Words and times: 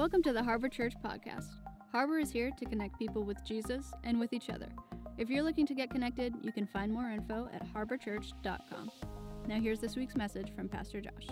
Welcome 0.00 0.22
to 0.22 0.32
the 0.32 0.42
Harbor 0.42 0.70
Church 0.70 0.94
Podcast. 1.04 1.48
Harbor 1.92 2.18
is 2.18 2.30
here 2.30 2.50
to 2.58 2.64
connect 2.64 2.98
people 2.98 3.22
with 3.22 3.36
Jesus 3.44 3.92
and 4.02 4.18
with 4.18 4.32
each 4.32 4.48
other. 4.48 4.68
If 5.18 5.28
you're 5.28 5.42
looking 5.42 5.66
to 5.66 5.74
get 5.74 5.90
connected, 5.90 6.32
you 6.40 6.52
can 6.52 6.66
find 6.66 6.90
more 6.90 7.10
info 7.10 7.50
at 7.52 7.70
harborchurch.com. 7.74 8.90
Now, 9.46 9.60
here's 9.60 9.78
this 9.78 9.96
week's 9.96 10.16
message 10.16 10.54
from 10.56 10.70
Pastor 10.70 11.02
Josh. 11.02 11.28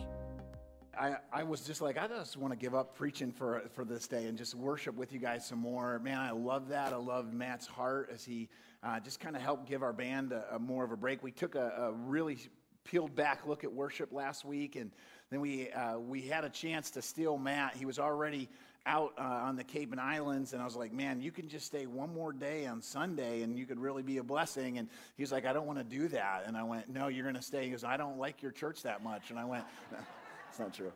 I, 1.00 1.16
I 1.32 1.44
was 1.44 1.62
just 1.62 1.80
like, 1.80 1.96
I 1.96 2.08
just 2.08 2.36
want 2.36 2.52
to 2.52 2.58
give 2.58 2.74
up 2.74 2.94
preaching 2.94 3.32
for, 3.32 3.62
for 3.72 3.86
this 3.86 4.06
day 4.06 4.26
and 4.26 4.36
just 4.36 4.54
worship 4.54 4.94
with 4.96 5.14
you 5.14 5.18
guys 5.18 5.48
some 5.48 5.60
more. 5.60 5.98
Man, 6.00 6.18
I 6.18 6.32
love 6.32 6.68
that. 6.68 6.92
I 6.92 6.96
love 6.96 7.32
Matt's 7.32 7.66
heart 7.66 8.10
as 8.12 8.22
he 8.22 8.50
uh, 8.82 9.00
just 9.00 9.18
kind 9.18 9.34
of 9.34 9.40
helped 9.40 9.66
give 9.66 9.82
our 9.82 9.94
band 9.94 10.32
a, 10.32 10.56
a 10.56 10.58
more 10.58 10.84
of 10.84 10.92
a 10.92 10.96
break. 10.98 11.22
We 11.22 11.32
took 11.32 11.54
a, 11.54 11.72
a, 11.78 11.92
really 11.92 12.36
peeled 12.84 13.14
back 13.14 13.46
look 13.46 13.64
at 13.64 13.72
worship 13.72 14.12
last 14.12 14.44
week, 14.44 14.76
and 14.76 14.90
then 15.30 15.40
we, 15.40 15.70
uh, 15.70 15.98
we 15.98 16.22
had 16.22 16.44
a 16.44 16.48
chance 16.48 16.90
to 16.92 17.02
steal 17.02 17.36
Matt. 17.36 17.76
He 17.76 17.84
was 17.84 17.98
already 17.98 18.48
out 18.86 19.12
uh, 19.18 19.22
on 19.22 19.56
the 19.56 19.64
Cape 19.64 19.92
and 19.92 20.00
Islands, 20.00 20.54
and 20.54 20.62
I 20.62 20.64
was 20.64 20.74
like, 20.74 20.92
man, 20.92 21.20
you 21.20 21.30
can 21.30 21.48
just 21.48 21.66
stay 21.66 21.86
one 21.86 22.12
more 22.14 22.32
day 22.32 22.66
on 22.66 22.80
Sunday, 22.80 23.42
and 23.42 23.58
you 23.58 23.66
could 23.66 23.78
really 23.78 24.02
be 24.02 24.16
a 24.16 24.22
blessing. 24.22 24.78
And 24.78 24.88
he 25.16 25.22
was 25.22 25.30
like, 25.30 25.44
I 25.44 25.52
don't 25.52 25.66
want 25.66 25.78
to 25.78 25.84
do 25.84 26.08
that. 26.08 26.44
And 26.46 26.56
I 26.56 26.62
went, 26.62 26.88
no, 26.88 27.08
you're 27.08 27.24
going 27.24 27.34
to 27.34 27.42
stay. 27.42 27.64
He 27.64 27.70
goes, 27.70 27.84
I 27.84 27.98
don't 27.98 28.18
like 28.18 28.42
your 28.42 28.52
church 28.52 28.82
that 28.82 29.04
much. 29.04 29.30
And 29.30 29.38
I 29.38 29.44
went, 29.44 29.64
it's 30.48 30.58
not 30.58 30.72
true. 30.72 30.92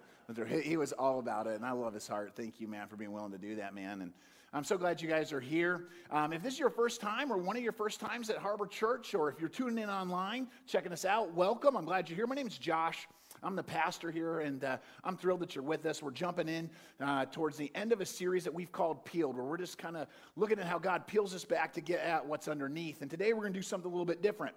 He 0.62 0.78
was 0.78 0.92
all 0.92 1.18
about 1.18 1.46
it, 1.46 1.56
and 1.56 1.66
I 1.66 1.72
love 1.72 1.92
his 1.92 2.08
heart. 2.08 2.32
Thank 2.34 2.58
you, 2.58 2.66
man, 2.66 2.86
for 2.88 2.96
being 2.96 3.12
willing 3.12 3.32
to 3.32 3.38
do 3.38 3.56
that, 3.56 3.74
man. 3.74 4.00
And 4.00 4.12
I'm 4.54 4.64
so 4.64 4.78
glad 4.78 5.02
you 5.02 5.08
guys 5.08 5.32
are 5.32 5.40
here. 5.40 5.88
Um, 6.10 6.32
if 6.32 6.42
this 6.42 6.54
is 6.54 6.60
your 6.60 6.70
first 6.70 7.02
time 7.02 7.30
or 7.30 7.36
one 7.36 7.56
of 7.56 7.62
your 7.62 7.72
first 7.72 8.00
times 8.00 8.30
at 8.30 8.38
Harbor 8.38 8.66
Church, 8.66 9.14
or 9.14 9.28
if 9.28 9.40
you're 9.40 9.50
tuning 9.50 9.82
in 9.82 9.90
online, 9.90 10.46
checking 10.66 10.92
us 10.92 11.04
out, 11.04 11.34
welcome. 11.34 11.76
I'm 11.76 11.84
glad 11.84 12.08
you're 12.08 12.16
here. 12.16 12.26
My 12.26 12.34
name 12.34 12.46
is 12.46 12.56
Josh. 12.56 13.06
I'm 13.42 13.56
the 13.56 13.62
pastor 13.62 14.10
here, 14.10 14.40
and 14.40 14.62
uh, 14.62 14.76
I'm 15.02 15.16
thrilled 15.16 15.40
that 15.40 15.54
you're 15.54 15.64
with 15.64 15.84
us. 15.84 16.02
We're 16.02 16.12
jumping 16.12 16.48
in 16.48 16.70
uh, 17.00 17.26
towards 17.26 17.56
the 17.56 17.72
end 17.74 17.92
of 17.92 18.00
a 18.00 18.06
series 18.06 18.44
that 18.44 18.54
we've 18.54 18.70
called 18.70 19.04
Peeled, 19.04 19.36
where 19.36 19.44
we're 19.44 19.56
just 19.56 19.78
kind 19.78 19.96
of 19.96 20.06
looking 20.36 20.60
at 20.60 20.66
how 20.66 20.78
God 20.78 21.06
peels 21.08 21.34
us 21.34 21.44
back 21.44 21.72
to 21.74 21.80
get 21.80 22.00
at 22.00 22.24
what's 22.24 22.46
underneath. 22.46 23.02
And 23.02 23.10
today 23.10 23.32
we're 23.32 23.40
going 23.40 23.52
to 23.52 23.58
do 23.58 23.62
something 23.62 23.88
a 23.88 23.92
little 23.92 24.06
bit 24.06 24.22
different. 24.22 24.54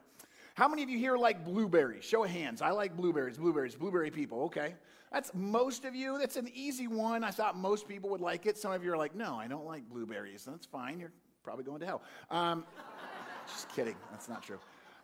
How 0.53 0.67
many 0.67 0.83
of 0.83 0.89
you 0.89 1.00
here 1.00 1.17
like 1.17 1.44
blueberries? 1.44 2.05
Show 2.05 2.23
of 2.23 2.30
hands. 2.30 2.61
I 2.61 2.69
like 2.69 2.95
blueberries, 2.95 3.38
blueberries, 3.38 3.75
blueberry 3.75 4.11
people. 4.11 4.44
Okay. 4.44 4.75
That's 5.11 5.31
most 5.33 5.83
of 5.86 5.95
you. 5.95 6.17
That's 6.20 6.36
an 6.36 6.49
easy 6.53 6.88
one. 6.88 7.23
I 7.23 7.31
thought 7.31 7.58
most 7.58 7.88
people 7.88 8.09
would 8.11 8.22
like 8.22 8.45
it. 8.45 8.58
Some 8.58 8.72
of 8.72 8.83
you 8.83 8.94
are 8.94 8.97
like, 8.97 9.16
no, 9.16 9.36
I 9.36 9.47
don't 9.47 9.66
like 9.66 9.89
blueberries. 9.89 10.45
That's 10.45 10.66
fine. 10.66 10.99
You're 10.99 11.11
probably 11.44 11.64
going 11.64 11.80
to 11.81 11.86
hell. 11.86 12.02
Um, 12.30 12.66
just 13.47 13.70
kidding. 13.70 13.95
That's 14.11 14.30
not 14.30 14.44
true. 14.44 14.59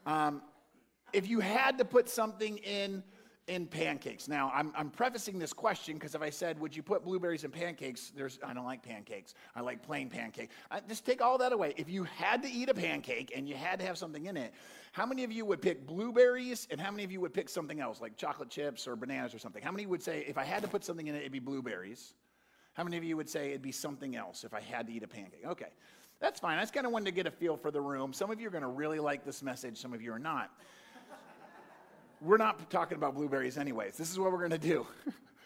Um, 0.05 0.41
if 1.13 1.27
you 1.27 1.39
had 1.39 1.77
to 1.77 1.85
put 1.85 2.09
something 2.09 2.57
in 2.59 3.03
in 3.47 3.65
pancakes. 3.65 4.27
Now, 4.27 4.51
I'm, 4.53 4.71
I'm 4.75 4.89
prefacing 4.89 5.39
this 5.39 5.51
question 5.51 5.95
because 5.95 6.15
if 6.15 6.21
I 6.21 6.29
said, 6.29 6.59
Would 6.59 6.75
you 6.75 6.83
put 6.83 7.03
blueberries 7.03 7.43
in 7.43 7.51
pancakes? 7.51 8.11
There's, 8.15 8.39
I 8.43 8.53
don't 8.53 8.65
like 8.65 8.83
pancakes. 8.83 9.33
I 9.55 9.61
like 9.61 9.81
plain 9.81 10.09
pancake. 10.09 10.51
I, 10.69 10.79
just 10.87 11.05
take 11.05 11.21
all 11.21 11.37
that 11.39 11.51
away. 11.51 11.73
If 11.77 11.89
you 11.89 12.03
had 12.03 12.43
to 12.43 12.49
eat 12.49 12.69
a 12.69 12.73
pancake 12.73 13.33
and 13.35 13.49
you 13.49 13.55
had 13.55 13.79
to 13.79 13.85
have 13.85 13.97
something 13.97 14.25
in 14.25 14.37
it, 14.37 14.53
how 14.91 15.05
many 15.05 15.23
of 15.23 15.31
you 15.31 15.45
would 15.45 15.61
pick 15.61 15.85
blueberries 15.87 16.67
and 16.69 16.79
how 16.79 16.91
many 16.91 17.03
of 17.03 17.11
you 17.11 17.19
would 17.21 17.33
pick 17.33 17.49
something 17.49 17.79
else, 17.79 17.99
like 17.99 18.15
chocolate 18.15 18.49
chips 18.49 18.87
or 18.87 18.95
bananas 18.95 19.33
or 19.33 19.39
something? 19.39 19.63
How 19.63 19.71
many 19.71 19.85
would 19.85 20.03
say, 20.03 20.23
If 20.27 20.37
I 20.37 20.43
had 20.43 20.61
to 20.61 20.67
put 20.67 20.85
something 20.85 21.07
in 21.07 21.15
it, 21.15 21.19
it'd 21.19 21.31
be 21.31 21.39
blueberries? 21.39 22.13
How 22.73 22.83
many 22.83 22.97
of 22.97 23.03
you 23.03 23.17
would 23.17 23.29
say 23.29 23.49
it'd 23.49 23.61
be 23.61 23.73
something 23.73 24.15
else 24.15 24.43
if 24.43 24.53
I 24.53 24.61
had 24.61 24.87
to 24.87 24.93
eat 24.93 25.03
a 25.03 25.07
pancake? 25.07 25.45
Okay, 25.45 25.73
that's 26.19 26.39
fine. 26.39 26.57
I 26.57 26.61
just 26.61 26.73
kind 26.73 26.85
of 26.85 26.93
wanted 26.93 27.05
to 27.05 27.11
get 27.11 27.27
a 27.27 27.31
feel 27.31 27.57
for 27.57 27.71
the 27.71 27.81
room. 27.81 28.13
Some 28.13 28.31
of 28.31 28.39
you 28.39 28.47
are 28.47 28.51
going 28.51 28.61
to 28.61 28.69
really 28.69 28.99
like 28.99 29.25
this 29.25 29.41
message, 29.41 29.77
some 29.77 29.93
of 29.93 30.01
you 30.01 30.13
are 30.13 30.19
not 30.19 30.51
we're 32.21 32.37
not 32.37 32.69
talking 32.69 32.97
about 32.97 33.15
blueberries 33.15 33.57
anyways. 33.57 33.97
This 33.97 34.11
is 34.11 34.19
what 34.19 34.31
we're 34.31 34.47
going 34.47 34.51
to 34.51 34.57
do. 34.59 34.85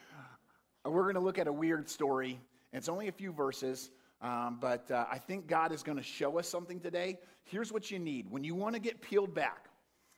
we're 0.85 1.03
going 1.03 1.15
to 1.15 1.21
look 1.21 1.39
at 1.39 1.47
a 1.47 1.53
weird 1.53 1.89
story. 1.89 2.39
It's 2.73 2.89
only 2.89 3.07
a 3.07 3.13
few 3.13 3.31
verses, 3.31 3.91
um, 4.21 4.57
but 4.59 4.91
uh, 4.91 5.05
I 5.09 5.17
think 5.17 5.47
God 5.47 5.71
is 5.71 5.83
going 5.83 5.97
to 5.97 6.03
show 6.03 6.37
us 6.37 6.49
something 6.49 6.81
today. 6.81 7.17
Here's 7.45 7.71
what 7.71 7.91
you 7.91 7.99
need 7.99 8.29
when 8.29 8.43
you 8.43 8.55
want 8.55 8.75
to 8.75 8.81
get 8.81 9.01
peeled 9.01 9.33
back. 9.33 9.69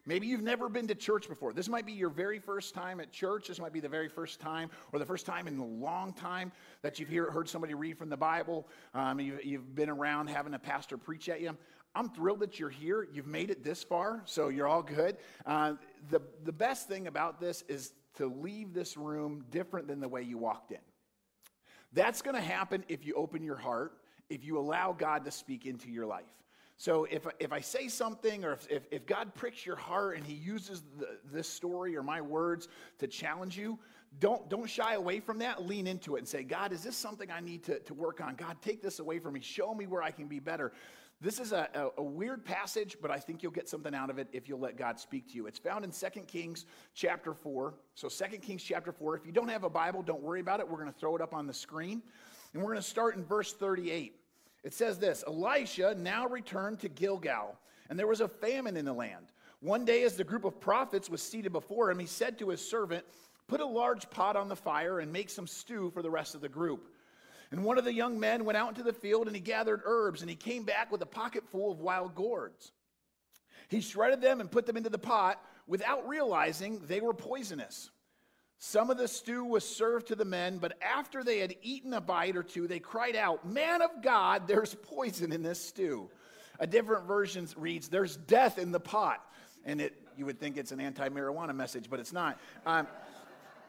Maybe 0.08 0.26
you've 0.26 0.42
never 0.42 0.70
been 0.70 0.88
to 0.88 0.96
church 0.96 1.28
before. 1.28 1.52
This 1.52 1.68
might 1.68 1.86
be 1.86 1.92
your 1.92 2.10
very 2.10 2.40
first 2.40 2.74
time 2.74 3.02
at 3.02 3.12
church. 3.12 3.50
This 3.50 3.60
might 3.60 3.74
be 3.74 3.82
the 3.82 3.90
very 3.90 4.08
first 4.08 4.40
time, 4.40 4.70
or 4.94 5.00
the 5.00 5.06
first 5.06 5.26
time 5.26 5.48
in 5.48 5.60
a 5.60 5.66
long 5.66 6.14
time 6.14 6.54
that 6.82 6.98
you've 6.98 7.10
hear, 7.10 7.30
heard 7.30 7.50
somebody 7.50 7.74
read 7.74 7.98
from 7.98 8.10
the 8.10 8.18
Bible. 8.18 8.70
Um, 8.94 9.20
you've, 9.20 9.44
you've 9.46 9.76
been 9.76 9.90
around 9.90 10.28
having 10.28 10.54
a 10.54 10.60
pastor 10.60 10.98
preach 10.98 11.28
at 11.28 11.42
you. 11.42 11.58
I'm 11.98 12.10
thrilled 12.10 12.42
that 12.42 12.60
you're 12.60 12.70
here. 12.70 13.08
You've 13.12 13.26
made 13.26 13.50
it 13.50 13.64
this 13.64 13.82
far, 13.82 14.22
so 14.26 14.50
you're 14.50 14.68
all 14.68 14.84
good. 14.84 15.18
Uh, 15.48 15.74
the, 16.12 16.22
the 16.44 16.52
best 16.52 16.88
thing 16.88 17.08
about 17.08 17.42
this 17.42 17.64
is 17.68 17.94
to 18.18 18.28
leave 18.28 18.72
this 18.72 18.98
room 18.98 19.44
different 19.50 19.88
than 19.88 20.00
the 20.00 20.08
way 20.08 20.22
you 20.22 20.38
walked 20.38 20.72
in. 20.72 20.78
That's 21.94 22.22
going 22.22 22.36
to 22.36 22.42
happen 22.42 22.86
if 22.88 23.04
you 23.04 23.16
open 23.16 23.44
your 23.44 23.56
heart, 23.56 23.94
if 24.30 24.46
you 24.46 24.60
allow 24.60 24.94
God 24.94 25.26
to 25.26 25.32
speak 25.32 25.66
into 25.66 25.90
your 25.90 26.06
life. 26.06 26.26
So 26.80 27.06
if, 27.06 27.26
if 27.40 27.52
I 27.52 27.62
say 27.62 27.88
something 27.88 28.46
or 28.46 28.60
if, 28.70 28.86
if, 28.92 29.08
God 29.08 29.34
pricks 29.34 29.66
your 29.66 29.76
heart 29.76 30.16
and 30.18 30.24
he 30.24 30.36
uses 30.36 30.84
the, 31.00 31.18
this 31.34 31.50
story 31.50 31.98
or 31.98 32.04
my 32.04 32.22
words 32.22 32.68
to 33.00 33.08
challenge 33.08 33.58
you, 33.58 33.80
don't, 34.20 34.48
don't 34.50 34.70
shy 34.70 34.94
away 34.94 35.20
from 35.20 35.40
that. 35.40 35.66
Lean 35.66 35.88
into 35.88 36.16
it 36.16 36.20
and 36.20 36.28
say, 36.28 36.44
God, 36.44 36.72
is 36.72 36.84
this 36.84 36.96
something 36.96 37.32
I 37.32 37.40
need 37.40 37.64
to, 37.64 37.80
to 37.80 37.94
work 37.96 38.22
on? 38.22 38.36
God, 38.36 38.58
take 38.62 38.84
this 38.84 39.00
away 39.00 39.18
from 39.18 39.34
me. 39.34 39.42
Show 39.42 39.74
me 39.74 39.88
where 39.88 40.04
I 40.04 40.12
can 40.12 40.28
be 40.28 40.40
better. 40.40 40.72
This 41.20 41.40
is 41.40 41.52
a, 41.52 41.68
a, 41.74 42.02
a, 42.02 42.04
weird 42.04 42.46
passage, 42.46 42.96
but 43.02 43.10
I 43.10 43.18
think 43.18 43.42
you'll 43.42 43.52
get 43.52 43.68
something 43.68 43.96
out 43.96 44.12
of 44.12 44.20
it 44.20 44.28
if 44.34 44.48
you'll 44.48 44.60
let 44.60 44.78
God 44.78 45.00
speak 45.00 45.28
to 45.30 45.36
you. 45.36 45.48
It's 45.48 45.58
found 45.58 45.84
in 45.84 45.90
2 45.90 46.22
Kings 46.22 46.66
chapter 46.94 47.34
4. 47.34 47.74
So 47.96 48.08
2 48.08 48.38
Kings 48.38 48.62
chapter 48.62 48.92
4. 48.92 49.16
If 49.18 49.26
you 49.26 49.32
don't 49.32 49.48
have 49.48 49.64
a 49.64 49.70
Bible, 49.70 50.04
don't 50.04 50.22
worry 50.22 50.42
about 50.42 50.60
it. 50.60 50.70
We're 50.70 50.78
going 50.78 50.94
to 50.94 51.00
throw 51.00 51.16
it 51.16 51.22
up 51.22 51.34
on 51.34 51.48
the 51.48 51.54
screen. 51.54 52.04
And 52.54 52.62
we're 52.62 52.70
going 52.70 52.84
to 52.84 52.88
start 52.88 53.16
in 53.16 53.26
verse 53.26 53.52
38. 53.52 54.14
It 54.64 54.74
says 54.74 55.00
this 55.00 55.24
Elisha 55.26 55.96
now 55.98 56.28
returned 56.28 56.80
to 56.80 56.90
Gilgal, 56.90 57.58
and 57.90 57.98
there 57.98 58.08
was 58.08 58.22
a 58.22 58.28
famine 58.28 58.78
in 58.78 58.86
the 58.86 58.94
land. 58.94 59.26
One 59.60 59.86
day, 59.86 60.04
as 60.04 60.16
the 60.16 60.24
group 60.24 60.46
of 60.46 60.60
prophets 60.60 61.10
was 61.10 61.22
seated 61.22 61.52
before 61.52 61.90
him, 61.90 61.98
he 61.98 62.06
said 62.06 62.38
to 62.40 62.50
his 62.50 62.68
servant, 62.68 63.04
Put 63.48 63.62
a 63.62 63.66
large 63.66 64.10
pot 64.10 64.36
on 64.36 64.50
the 64.50 64.56
fire 64.56 65.00
and 65.00 65.12
make 65.12 65.30
some 65.30 65.48
stew 65.48 65.90
for 65.92 66.02
the 66.02 66.12
rest 66.12 66.36
of 66.36 66.42
the 66.42 66.50
group. 66.50 66.90
And 67.52 67.64
one 67.64 67.78
of 67.78 67.86
the 67.86 67.94
young 67.94 68.20
men 68.20 68.46
went 68.46 68.58
out 68.58 68.70
into 68.70 68.84
the 68.84 68.94
field 68.94 69.28
and 69.28 69.36
he 69.36 69.42
gathered 69.42 69.82
herbs, 69.86 70.22
and 70.22 70.30
he 70.30 70.36
came 70.36 70.64
back 70.64 70.92
with 70.92 71.02
a 71.02 71.06
pocket 71.06 71.44
full 71.50 71.72
of 71.72 71.80
wild 71.80 72.16
gourds. 72.16 72.72
He 73.70 73.82
shredded 73.82 74.22
them 74.22 74.42
and 74.42 74.52
put 74.52 74.66
them 74.66 74.78
into 74.78 74.90
the 74.90 74.98
pot 74.98 75.42
without 75.68 76.08
realizing 76.08 76.82
they 76.88 77.02
were 77.02 77.14
poisonous. 77.14 77.90
Some 78.60 78.90
of 78.90 78.98
the 78.98 79.08
stew 79.08 79.44
was 79.46 79.68
served 79.68 80.08
to 80.08 80.16
the 80.16 80.26
men, 80.26 80.58
but 80.58 80.82
after 80.82 81.24
they 81.24 81.40
had 81.40 81.56
eaten 81.62 81.94
a 81.94 82.02
bite 82.02 82.36
or 82.36 82.44
two, 82.44 82.68
they 82.68 82.80
cried 82.80 83.16
out, 83.16 83.48
Man 83.48 83.82
of 83.82 84.02
God, 84.02 84.48
there's 84.48 84.74
poison 84.74 85.32
in 85.32 85.44
this 85.44 85.62
stew. 85.62 86.10
A 86.60 86.66
different 86.66 87.06
version 87.06 87.48
reads, 87.56 87.88
There's 87.88 88.18
death 88.18 88.58
in 88.58 88.72
the 88.72 88.80
pot. 88.80 89.24
And 89.64 89.82
it, 89.82 89.94
you 90.18 90.26
would 90.26 90.40
think 90.40 90.58
it's 90.58 90.72
an 90.72 90.80
anti 90.80 91.08
marijuana 91.10 91.56
message, 91.56 91.88
but 91.90 92.00
it's 92.00 92.14
not. 92.14 92.40
Um, 92.66 92.88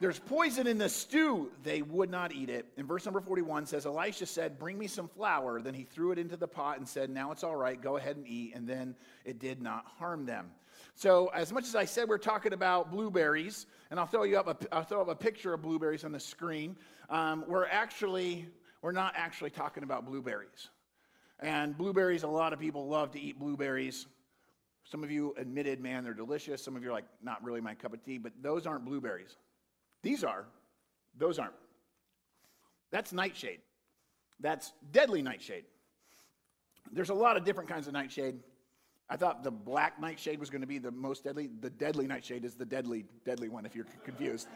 there's 0.00 0.18
poison 0.18 0.66
in 0.66 0.78
the 0.78 0.88
stew. 0.88 1.50
They 1.64 1.82
would 1.82 2.10
not 2.10 2.32
eat 2.32 2.50
it. 2.50 2.66
In 2.76 2.86
verse 2.86 3.04
number 3.04 3.20
41 3.20 3.66
says, 3.66 3.86
Elisha 3.86 4.26
said, 4.26 4.58
Bring 4.58 4.78
me 4.78 4.86
some 4.86 5.08
flour. 5.08 5.60
Then 5.60 5.74
he 5.74 5.84
threw 5.84 6.12
it 6.12 6.18
into 6.18 6.36
the 6.36 6.46
pot 6.46 6.78
and 6.78 6.88
said, 6.88 7.10
Now 7.10 7.32
it's 7.32 7.42
all 7.42 7.56
right. 7.56 7.80
Go 7.80 7.96
ahead 7.96 8.16
and 8.16 8.26
eat. 8.26 8.52
And 8.54 8.68
then 8.68 8.94
it 9.24 9.38
did 9.38 9.60
not 9.60 9.86
harm 9.98 10.24
them. 10.24 10.50
So, 10.94 11.28
as 11.28 11.52
much 11.52 11.64
as 11.64 11.74
I 11.74 11.84
said 11.84 12.08
we're 12.08 12.18
talking 12.18 12.52
about 12.52 12.90
blueberries, 12.90 13.66
and 13.90 13.98
I'll 13.98 14.06
throw 14.06 14.24
you 14.24 14.38
up 14.38 14.48
a, 14.48 14.74
I'll 14.74 14.84
throw 14.84 15.00
up 15.00 15.08
a 15.08 15.14
picture 15.14 15.54
of 15.54 15.62
blueberries 15.62 16.04
on 16.04 16.12
the 16.12 16.20
screen, 16.20 16.76
um, 17.10 17.44
we're 17.46 17.66
actually, 17.66 18.46
we're 18.82 18.92
not 18.92 19.14
actually 19.16 19.50
talking 19.50 19.82
about 19.82 20.06
blueberries. 20.06 20.68
And 21.40 21.76
blueberries, 21.76 22.24
a 22.24 22.28
lot 22.28 22.52
of 22.52 22.58
people 22.58 22.88
love 22.88 23.12
to 23.12 23.20
eat 23.20 23.38
blueberries. 23.38 24.06
Some 24.84 25.04
of 25.04 25.10
you 25.10 25.34
admitted, 25.36 25.80
man, 25.80 26.02
they're 26.02 26.14
delicious. 26.14 26.62
Some 26.62 26.74
of 26.74 26.82
you 26.82 26.88
are 26.88 26.92
like, 26.92 27.04
not 27.22 27.44
really 27.44 27.60
my 27.60 27.74
cup 27.74 27.92
of 27.92 28.04
tea, 28.04 28.18
but 28.18 28.32
those 28.42 28.66
aren't 28.66 28.84
blueberries. 28.84 29.36
These 30.02 30.24
are, 30.24 30.44
those 31.16 31.38
aren't. 31.38 31.54
That's 32.90 33.12
nightshade. 33.12 33.60
That's 34.40 34.72
deadly 34.92 35.22
nightshade. 35.22 35.64
There's 36.92 37.10
a 37.10 37.14
lot 37.14 37.36
of 37.36 37.44
different 37.44 37.68
kinds 37.68 37.86
of 37.86 37.92
nightshade. 37.92 38.38
I 39.10 39.16
thought 39.16 39.42
the 39.42 39.50
black 39.50 40.00
nightshade 40.00 40.38
was 40.38 40.50
going 40.50 40.60
to 40.60 40.66
be 40.66 40.78
the 40.78 40.90
most 40.90 41.24
deadly. 41.24 41.48
The 41.60 41.70
deadly 41.70 42.06
nightshade 42.06 42.44
is 42.44 42.54
the 42.54 42.64
deadly, 42.64 43.04
deadly 43.24 43.48
one 43.48 43.66
if 43.66 43.74
you're 43.74 43.86
confused. 44.04 44.48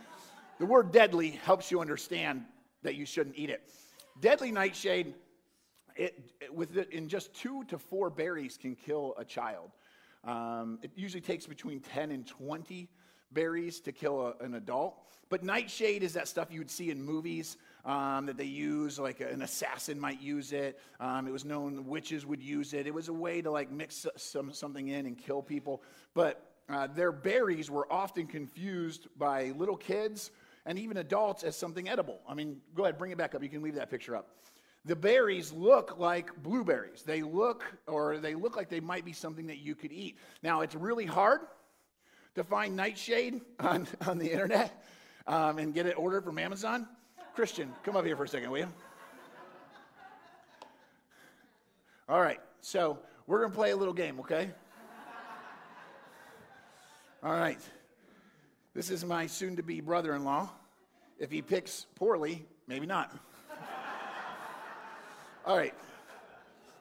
the 0.59 0.67
word 0.67 0.93
deadly 0.93 1.31
helps 1.31 1.71
you 1.71 1.81
understand 1.81 2.45
that 2.83 2.95
you 2.95 3.07
shouldn't 3.07 3.37
eat 3.37 3.51
it. 3.51 3.69
Deadly 4.21 4.53
nightshade, 4.53 5.15
it, 5.97 6.19
it, 6.41 6.55
with 6.55 6.77
it, 6.77 6.91
in 6.91 7.09
just 7.09 7.35
two 7.35 7.65
to 7.65 7.79
four 7.79 8.11
berries, 8.11 8.59
can 8.61 8.77
kill 8.77 9.15
a 9.19 9.25
child. 9.25 9.71
Um, 10.25 10.79
it 10.83 10.91
usually 10.95 11.21
takes 11.21 11.47
between 11.47 11.81
10 11.81 12.11
and 12.11 12.27
20 12.27 12.89
berries 13.33 13.81
to 13.81 13.93
kill 13.93 14.35
a, 14.41 14.45
an 14.45 14.55
adult. 14.55 14.97
But 15.29 15.43
nightshade 15.43 16.03
is 16.03 16.13
that 16.13 16.29
stuff 16.29 16.49
you 16.51 16.59
would 16.59 16.71
see 16.71 16.91
in 16.91 17.03
movies 17.03 17.57
um, 17.85 18.27
that 18.27 18.37
they 18.37 18.45
use, 18.45 18.99
like 18.99 19.21
an 19.21 19.43
assassin 19.43 19.99
might 19.99 20.21
use 20.21 20.53
it. 20.53 20.79
Um, 21.01 21.27
it 21.27 21.33
was 21.33 21.45
known 21.45 21.87
witches 21.87 22.27
would 22.27 22.43
use 22.43 22.75
it. 22.75 22.87
It 22.87 22.93
was 22.93 23.09
a 23.09 23.13
way 23.15 23.41
to 23.41 23.51
like 23.51 23.71
mix 23.71 24.07
some, 24.17 24.53
something 24.53 24.89
in 24.89 25.07
and 25.07 25.17
kill 25.17 25.43
people. 25.43 25.83
But 26.13 26.53
uh, 26.69 26.87
their 26.89 27.13
berries 27.13 27.71
were 27.71 27.91
often 27.91 28.27
confused 28.27 29.09
by 29.17 29.53
little 29.57 29.77
kids 29.77 30.31
and 30.67 30.79
even 30.79 30.99
adults 30.99 31.45
as 31.45 31.57
something 31.57 31.89
edible. 31.89 32.21
I 32.29 32.35
mean, 32.35 32.61
go 32.75 32.85
ahead, 32.85 32.99
bring 32.99 33.11
it 33.11 33.19
back 33.19 33.35
up. 33.35 33.43
You 33.43 33.49
can 33.49 33.63
leave 33.63 33.75
that 33.77 33.91
picture 33.91 34.15
up. 34.15 34.29
The 34.85 34.97
berries 34.97 35.53
look 35.53 35.99
like 35.99 36.43
blueberries. 36.43 37.03
They 37.03 37.23
look, 37.23 37.65
or 37.87 38.19
they 38.19 38.35
look 38.35 38.57
like 38.57 38.69
they 38.69 38.81
might 38.81 39.05
be 39.05 39.13
something 39.13 39.47
that 39.47 39.59
you 39.59 39.75
could 39.75 39.93
eat. 39.93 40.19
Now, 40.43 40.61
it's 40.61 40.75
really 40.75 41.07
hard 41.07 41.41
to 42.35 42.45
find 42.45 42.77
nightshade 42.77 43.41
on, 43.61 43.87
on 44.07 44.19
the 44.19 44.31
internet 44.31 44.85
um, 45.27 45.59
and 45.59 45.75
get 45.75 45.87
it 45.87 45.99
ordered 45.99 46.25
from 46.25 46.39
Amazon. 46.39 46.87
Christian, 47.35 47.73
come 47.83 47.97
up 47.97 48.05
here 48.05 48.17
for 48.17 48.25
a 48.25 48.29
second, 48.29 48.51
will 48.51 48.59
you? 48.59 48.69
All 52.09 52.21
right, 52.21 52.41
so 52.61 52.99
we're 53.27 53.41
going 53.41 53.51
to 53.51 53.57
play 53.57 53.71
a 53.71 53.77
little 53.77 53.95
game, 53.95 54.21
okay? 54.21 54.51
All 57.23 57.33
right. 57.33 57.61
This 58.75 58.91
is 58.91 59.05
my 59.05 59.27
soon 59.27 59.57
to 59.57 59.63
be 59.63 59.81
brother 59.81 60.15
in 60.15 60.25
law. 60.25 60.51
If 61.19 61.31
he 61.31 61.41
picks 61.41 61.87
poorly, 61.95 62.45
maybe 62.67 62.87
not. 62.87 63.15
All 65.47 65.57
right. 65.57 65.75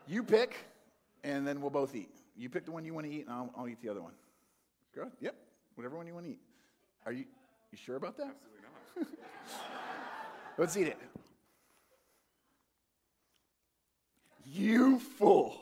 You 0.08 0.24
pick, 0.24 0.56
and 1.24 1.48
then 1.48 1.62
we'll 1.62 1.70
both 1.70 1.96
eat. 1.96 2.10
You 2.36 2.50
pick 2.50 2.66
the 2.66 2.72
one 2.72 2.86
you 2.86 2.94
want 2.94 3.06
to 3.06 3.14
eat, 3.14 3.28
and 3.28 3.30
I'll, 3.30 3.54
I'll 3.56 3.68
eat 3.68 3.82
the 3.82 3.90
other 3.90 4.02
one. 4.02 4.14
Good? 4.94 5.12
Yep. 5.22 5.36
Whatever 5.76 5.98
one 5.98 6.08
you 6.08 6.14
want 6.14 6.26
to 6.26 6.32
eat. 6.32 6.40
Are 7.06 7.12
you, 7.12 7.26
you 7.72 7.78
sure 7.78 7.96
about 7.96 8.18
that? 8.18 8.28
Absolutely 8.28 8.62
not. 8.98 9.08
Let's 10.58 10.78
eat 10.78 10.88
it. 10.88 10.98
You 14.46 15.00
fool. 15.00 15.58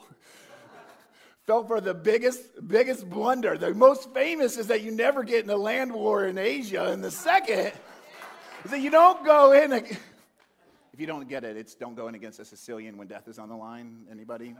Fell 1.46 1.64
for 1.64 1.80
the 1.80 1.94
biggest, 1.94 2.42
biggest 2.66 3.08
blunder. 3.08 3.56
The 3.56 3.72
most 3.72 4.12
famous 4.12 4.58
is 4.58 4.66
that 4.66 4.82
you 4.82 4.90
never 4.90 5.22
get 5.22 5.44
in 5.44 5.50
a 5.50 5.56
land 5.56 5.92
war 5.92 6.26
in 6.26 6.36
Asia. 6.36 6.86
And 6.86 7.02
the 7.02 7.10
second 7.10 7.72
is 8.64 8.70
that 8.70 8.80
you 8.80 8.90
don't 8.90 9.24
go 9.24 9.52
in. 9.52 9.72
If 9.72 10.98
you 10.98 11.06
don't 11.06 11.28
get 11.28 11.44
it, 11.44 11.56
it's 11.56 11.74
don't 11.74 11.94
go 11.94 12.08
in 12.08 12.16
against 12.16 12.40
a 12.40 12.44
Sicilian 12.44 12.96
when 12.96 13.06
death 13.06 13.28
is 13.28 13.38
on 13.38 13.48
the 13.48 13.56
line. 13.56 14.06
Anybody? 14.10 14.56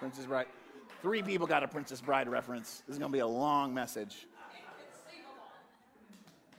Princess 0.00 0.24
Bride. 0.24 0.46
Three 1.04 1.22
people 1.22 1.46
got 1.46 1.62
a 1.62 1.68
Princess 1.68 2.00
Bride 2.00 2.30
reference. 2.30 2.82
This 2.86 2.94
is 2.94 2.98
going 2.98 3.12
to 3.12 3.14
be 3.14 3.20
a 3.20 3.26
long 3.26 3.74
message. 3.74 4.26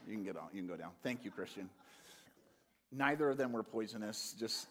You 0.06 0.14
can 0.14 0.22
get 0.22 0.36
on. 0.36 0.44
You 0.52 0.60
can 0.60 0.68
go 0.68 0.76
down. 0.76 0.92
Thank 1.02 1.24
you, 1.24 1.32
Christian. 1.32 1.68
Neither 2.92 3.28
of 3.28 3.38
them 3.38 3.50
were 3.50 3.64
poisonous. 3.64 4.36
Just 4.38 4.68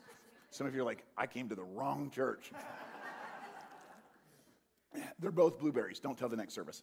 some 0.49 0.65
of 0.65 0.73
you 0.73 0.79
are 0.79 0.85
like, 0.85 1.03
I 1.17 1.27
came 1.27 1.49
to 1.49 1.55
the 1.55 1.65
wrong 1.65 2.09
church. 2.09 2.53
They're 5.19 5.29
both 5.29 5.59
blueberries. 5.59 5.99
Don't 5.99 6.17
tell 6.17 6.29
the 6.29 6.37
next 6.37 6.53
service. 6.53 6.81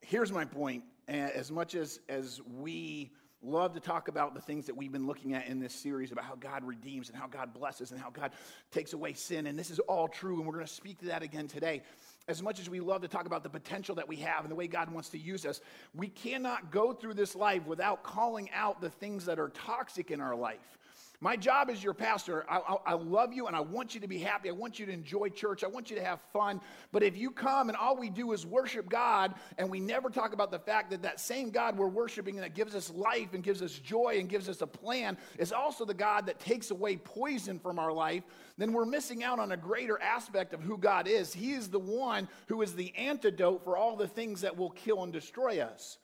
Here's 0.00 0.30
my 0.30 0.44
point. 0.44 0.84
As 1.08 1.50
much 1.50 1.74
as, 1.74 1.98
as 2.08 2.40
we 2.60 3.10
love 3.42 3.74
to 3.74 3.80
talk 3.80 4.08
about 4.08 4.34
the 4.34 4.40
things 4.40 4.66
that 4.66 4.76
we've 4.76 4.92
been 4.92 5.06
looking 5.06 5.34
at 5.34 5.46
in 5.46 5.60
this 5.60 5.72
series 5.72 6.10
about 6.10 6.24
how 6.24 6.34
God 6.34 6.64
redeems 6.64 7.08
and 7.08 7.16
how 7.16 7.26
God 7.26 7.54
blesses 7.54 7.92
and 7.92 8.00
how 8.00 8.10
God 8.10 8.32
takes 8.72 8.92
away 8.92 9.12
sin, 9.12 9.46
and 9.46 9.58
this 9.58 9.70
is 9.70 9.78
all 9.80 10.08
true, 10.08 10.36
and 10.38 10.46
we're 10.46 10.54
going 10.54 10.66
to 10.66 10.72
speak 10.72 10.98
to 11.00 11.06
that 11.06 11.22
again 11.22 11.46
today. 11.46 11.82
As 12.26 12.42
much 12.42 12.60
as 12.60 12.68
we 12.68 12.80
love 12.80 13.00
to 13.02 13.08
talk 13.08 13.26
about 13.26 13.42
the 13.42 13.48
potential 13.48 13.94
that 13.94 14.08
we 14.08 14.16
have 14.16 14.42
and 14.42 14.50
the 14.50 14.54
way 14.54 14.66
God 14.66 14.90
wants 14.90 15.08
to 15.10 15.18
use 15.18 15.46
us, 15.46 15.60
we 15.94 16.08
cannot 16.08 16.70
go 16.70 16.92
through 16.92 17.14
this 17.14 17.34
life 17.34 17.64
without 17.66 18.02
calling 18.02 18.50
out 18.52 18.80
the 18.80 18.90
things 18.90 19.24
that 19.26 19.38
are 19.38 19.48
toxic 19.50 20.10
in 20.10 20.20
our 20.20 20.34
life. 20.34 20.78
My 21.20 21.34
job 21.34 21.68
as 21.68 21.82
your 21.82 21.94
pastor, 21.94 22.46
I, 22.48 22.58
I, 22.58 22.76
I, 22.86 22.94
love 22.94 23.32
you 23.32 23.48
and 23.48 23.56
I 23.56 23.60
want 23.60 23.92
you 23.92 24.00
to 24.02 24.06
be 24.06 24.18
happy. 24.18 24.48
I 24.48 24.52
want 24.52 24.78
you 24.78 24.86
to 24.86 24.92
enjoy 24.92 25.30
church. 25.30 25.64
I 25.64 25.66
want 25.66 25.90
you 25.90 25.96
to 25.96 26.04
have 26.04 26.20
fun. 26.32 26.60
But 26.92 27.02
if 27.02 27.16
you 27.16 27.32
come 27.32 27.68
and 27.68 27.76
all 27.76 27.96
we 27.96 28.08
do 28.08 28.30
is 28.30 28.46
worship 28.46 28.88
God 28.88 29.34
and 29.58 29.68
we 29.68 29.80
never 29.80 30.10
talk 30.10 30.32
about 30.32 30.52
the 30.52 30.60
fact 30.60 30.90
that 30.90 31.02
that 31.02 31.18
same 31.18 31.50
God 31.50 31.76
we're 31.76 31.88
worshiping 31.88 32.36
and 32.36 32.44
that 32.44 32.54
gives 32.54 32.72
us 32.72 32.88
life 32.90 33.34
and 33.34 33.42
gives 33.42 33.62
us 33.62 33.72
joy 33.72 34.18
and 34.20 34.28
gives 34.28 34.48
us 34.48 34.62
a 34.62 34.66
plan 34.66 35.18
is 35.38 35.52
also 35.52 35.84
the 35.84 35.92
God 35.92 36.26
that 36.26 36.38
takes 36.38 36.70
away 36.70 36.96
poison 36.96 37.58
from 37.58 37.80
our 37.80 37.92
life, 37.92 38.22
then 38.56 38.72
we're 38.72 38.86
missing 38.86 39.24
out 39.24 39.40
on 39.40 39.50
a 39.50 39.56
greater 39.56 40.00
aspect 40.00 40.54
of 40.54 40.62
who 40.62 40.78
God 40.78 41.08
is. 41.08 41.34
He 41.34 41.50
is 41.50 41.68
the 41.68 41.80
one 41.80 42.28
who 42.46 42.62
is 42.62 42.76
the 42.76 42.94
antidote 42.94 43.64
for 43.64 43.76
all 43.76 43.96
the 43.96 44.06
things 44.06 44.42
that 44.42 44.56
will 44.56 44.70
kill 44.70 45.02
and 45.02 45.12
destroy 45.12 45.58
us. 45.62 45.98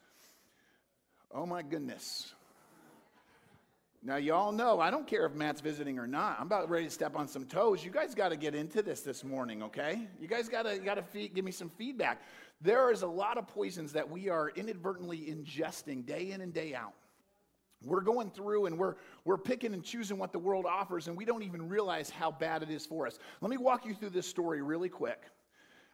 Oh 1.33 1.47
my 1.47 1.63
goodness. 1.63 2.33
Now, 4.07 4.17
y'all 4.17 4.53
know, 4.53 4.81
I 4.81 4.91
don't 4.91 5.07
care 5.07 5.25
if 5.25 5.33
Matt's 5.33 5.63
visiting 5.63 5.99
or 5.99 6.07
not. 6.07 6.37
I'm 6.39 6.45
about 6.47 6.69
ready 6.69 6.85
to 6.85 6.91
step 6.91 7.17
on 7.17 7.27
some 7.27 7.47
toes. 7.47 7.83
You 7.83 7.91
guys 7.91 8.15
got 8.15 8.29
to 8.29 8.37
get 8.37 8.55
into 8.55 8.83
this 8.83 9.01
this 9.01 9.25
morning, 9.25 9.63
okay? 9.63 10.07
You 10.21 10.29
guys 10.29 10.47
got 10.47 10.65
to 10.65 10.79
got 10.79 10.97
to 10.97 11.29
give 11.29 11.43
me 11.43 11.51
some 11.51 11.71
feedback. 11.71 12.21
There 12.61 12.93
is 12.93 13.01
a 13.01 13.07
lot 13.07 13.39
of 13.39 13.49
poisons 13.49 13.95
that 13.95 14.09
we 14.09 14.29
are 14.29 14.51
inadvertently 14.51 15.21
ingesting 15.21 16.05
day 16.05 16.33
in 16.33 16.43
and 16.43 16.53
day 16.53 16.75
out. 16.75 16.93
We're 17.83 18.03
going 18.03 18.31
through 18.31 18.67
and 18.67 18.79
we're, 18.79 18.97
we're 19.25 19.39
picking 19.39 19.73
and 19.73 19.83
choosing 19.83 20.19
what 20.19 20.33
the 20.33 20.39
world 20.39 20.67
offers, 20.67 21.09
and 21.09 21.17
we 21.17 21.25
don't 21.25 21.43
even 21.43 21.67
realize 21.67 22.11
how 22.11 22.31
bad 22.31 22.63
it 22.63 22.71
is 22.71 22.85
for 22.85 23.07
us. 23.07 23.19
Let 23.41 23.51
me 23.51 23.57
walk 23.57 23.87
you 23.87 23.95
through 23.95 24.11
this 24.11 24.27
story 24.27 24.61
really 24.61 24.91
quick. 24.91 25.23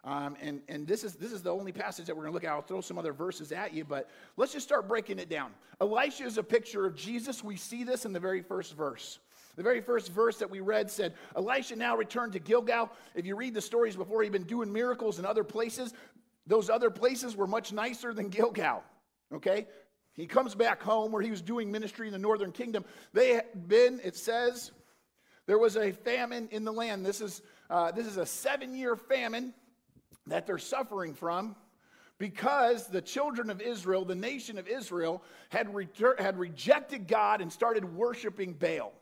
Um, 0.02 0.36
and 0.40 0.62
and 0.68 0.86
this, 0.86 1.04
is, 1.04 1.14
this 1.14 1.32
is 1.32 1.42
the 1.42 1.52
only 1.52 1.72
passage 1.72 2.06
that 2.06 2.16
we're 2.16 2.22
going 2.22 2.32
to 2.32 2.34
look 2.34 2.44
at. 2.44 2.50
I'll 2.50 2.62
throw 2.62 2.80
some 2.80 2.98
other 2.98 3.12
verses 3.12 3.52
at 3.52 3.74
you, 3.74 3.84
but 3.84 4.08
let's 4.36 4.52
just 4.52 4.66
start 4.66 4.88
breaking 4.88 5.18
it 5.18 5.28
down. 5.28 5.50
Elisha 5.80 6.24
is 6.24 6.38
a 6.38 6.42
picture 6.42 6.86
of 6.86 6.94
Jesus. 6.94 7.44
We 7.44 7.56
see 7.56 7.84
this 7.84 8.06
in 8.06 8.12
the 8.12 8.20
very 8.20 8.40
first 8.40 8.74
verse. 8.74 9.18
The 9.56 9.62
very 9.62 9.80
first 9.80 10.10
verse 10.12 10.38
that 10.38 10.48
we 10.48 10.60
read 10.60 10.90
said, 10.90 11.14
Elisha 11.36 11.76
now 11.76 11.96
returned 11.96 12.32
to 12.32 12.38
Gilgal. 12.38 12.90
If 13.14 13.26
you 13.26 13.36
read 13.36 13.52
the 13.52 13.60
stories 13.60 13.96
before, 13.96 14.22
he'd 14.22 14.32
been 14.32 14.44
doing 14.44 14.72
miracles 14.72 15.18
in 15.18 15.26
other 15.26 15.44
places. 15.44 15.92
Those 16.46 16.70
other 16.70 16.90
places 16.90 17.36
were 17.36 17.46
much 17.46 17.72
nicer 17.72 18.14
than 18.14 18.28
Gilgal. 18.28 18.82
Okay? 19.34 19.66
He 20.14 20.26
comes 20.26 20.54
back 20.54 20.82
home 20.82 21.12
where 21.12 21.22
he 21.22 21.30
was 21.30 21.42
doing 21.42 21.70
ministry 21.70 22.06
in 22.06 22.12
the 22.12 22.18
northern 22.18 22.52
kingdom. 22.52 22.84
They 23.12 23.34
had 23.34 23.68
been, 23.68 24.00
it 24.02 24.16
says, 24.16 24.70
there 25.46 25.58
was 25.58 25.76
a 25.76 25.92
famine 25.92 26.48
in 26.52 26.64
the 26.64 26.72
land. 26.72 27.04
This 27.04 27.20
is, 27.20 27.42
uh, 27.68 27.90
this 27.90 28.06
is 28.06 28.16
a 28.16 28.26
seven 28.26 28.74
year 28.74 28.96
famine 28.96 29.52
that 30.26 30.46
they're 30.46 30.58
suffering 30.58 31.14
from 31.14 31.56
because 32.18 32.86
the 32.86 33.00
children 33.00 33.48
of 33.50 33.60
Israel, 33.62 34.04
the 34.04 34.14
nation 34.14 34.58
of 34.58 34.68
Israel, 34.68 35.22
had, 35.48 35.68
had 36.18 36.38
rejected 36.38 37.08
God 37.08 37.40
and 37.40 37.50
started 37.50 37.84
worshiping 37.96 38.52
Baal. 38.52 38.92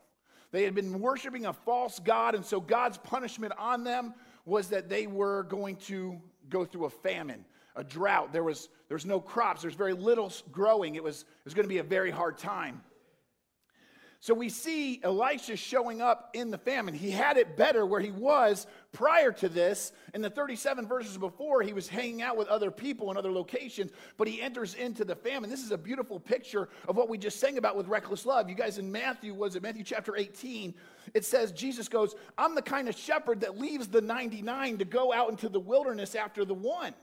They 0.51 0.63
had 0.63 0.73
been 0.73 0.99
worshiping 0.99 1.45
a 1.45 1.53
false 1.53 1.99
God, 1.99 2.33
and 2.33 2.43
so 2.43 2.59
God's 2.59 2.97
punishment 2.97 3.53
on 3.59 3.83
them 3.83 4.13
was 4.45 4.69
that 4.69 4.89
they 4.89 5.05
were 5.05 5.43
going 5.43 5.75
to 5.75 6.19
go 6.49 6.65
through 6.65 6.85
a 6.85 6.89
famine, 6.89 7.45
a 7.75 7.83
drought. 7.83 8.33
There 8.33 8.43
was, 8.43 8.69
there 8.87 8.95
was 8.95 9.05
no 9.05 9.19
crops, 9.19 9.61
there's 9.61 9.75
very 9.75 9.93
little 9.93 10.31
growing. 10.51 10.95
It 10.95 11.03
was, 11.03 11.21
it 11.21 11.45
was 11.45 11.53
going 11.53 11.65
to 11.65 11.69
be 11.69 11.77
a 11.77 11.83
very 11.83 12.09
hard 12.09 12.37
time. 12.37 12.81
So 14.21 14.33
we 14.33 14.49
see 14.49 14.99
Elisha 15.01 15.55
showing 15.55 16.01
up 16.01 16.31
in 16.33 16.51
the 16.51 16.57
famine. 16.57 16.93
He 16.93 17.09
had 17.09 17.37
it 17.37 17.55
better 17.55 17.85
where 17.85 18.01
he 18.01 18.11
was 18.11 18.67
prior 18.91 19.31
to 19.31 19.47
this. 19.47 19.93
In 20.13 20.21
the 20.21 20.29
37 20.29 20.87
verses 20.87 21.17
before, 21.17 21.61
he 21.61 21.71
was 21.71 21.87
hanging 21.87 22.21
out 22.21 22.35
with 22.35 22.49
other 22.49 22.69
people 22.69 23.11
in 23.11 23.17
other 23.17 23.31
locations, 23.31 23.91
but 24.17 24.27
he 24.27 24.41
enters 24.41 24.73
into 24.73 25.05
the 25.05 25.15
famine. 25.15 25.49
This 25.49 25.63
is 25.63 25.71
a 25.71 25.77
beautiful 25.77 26.19
picture 26.19 26.67
of 26.89 26.97
what 26.97 27.07
we 27.07 27.17
just 27.17 27.39
sang 27.39 27.57
about 27.57 27.77
with 27.77 27.87
reckless 27.87 28.25
love. 28.25 28.49
You 28.49 28.55
guys 28.55 28.77
in 28.77 28.91
Matthew, 28.91 29.33
was 29.33 29.55
it 29.55 29.63
Matthew 29.63 29.85
chapter 29.85 30.17
18? 30.17 30.73
It 31.13 31.23
says, 31.23 31.53
Jesus 31.53 31.87
goes, 31.87 32.13
I'm 32.37 32.55
the 32.55 32.61
kind 32.61 32.89
of 32.89 32.97
shepherd 32.97 33.39
that 33.41 33.57
leaves 33.57 33.87
the 33.87 34.01
99 34.01 34.79
to 34.79 34.85
go 34.85 35.13
out 35.13 35.29
into 35.29 35.47
the 35.47 35.61
wilderness 35.61 36.13
after 36.13 36.43
the 36.43 36.53
one. 36.53 36.93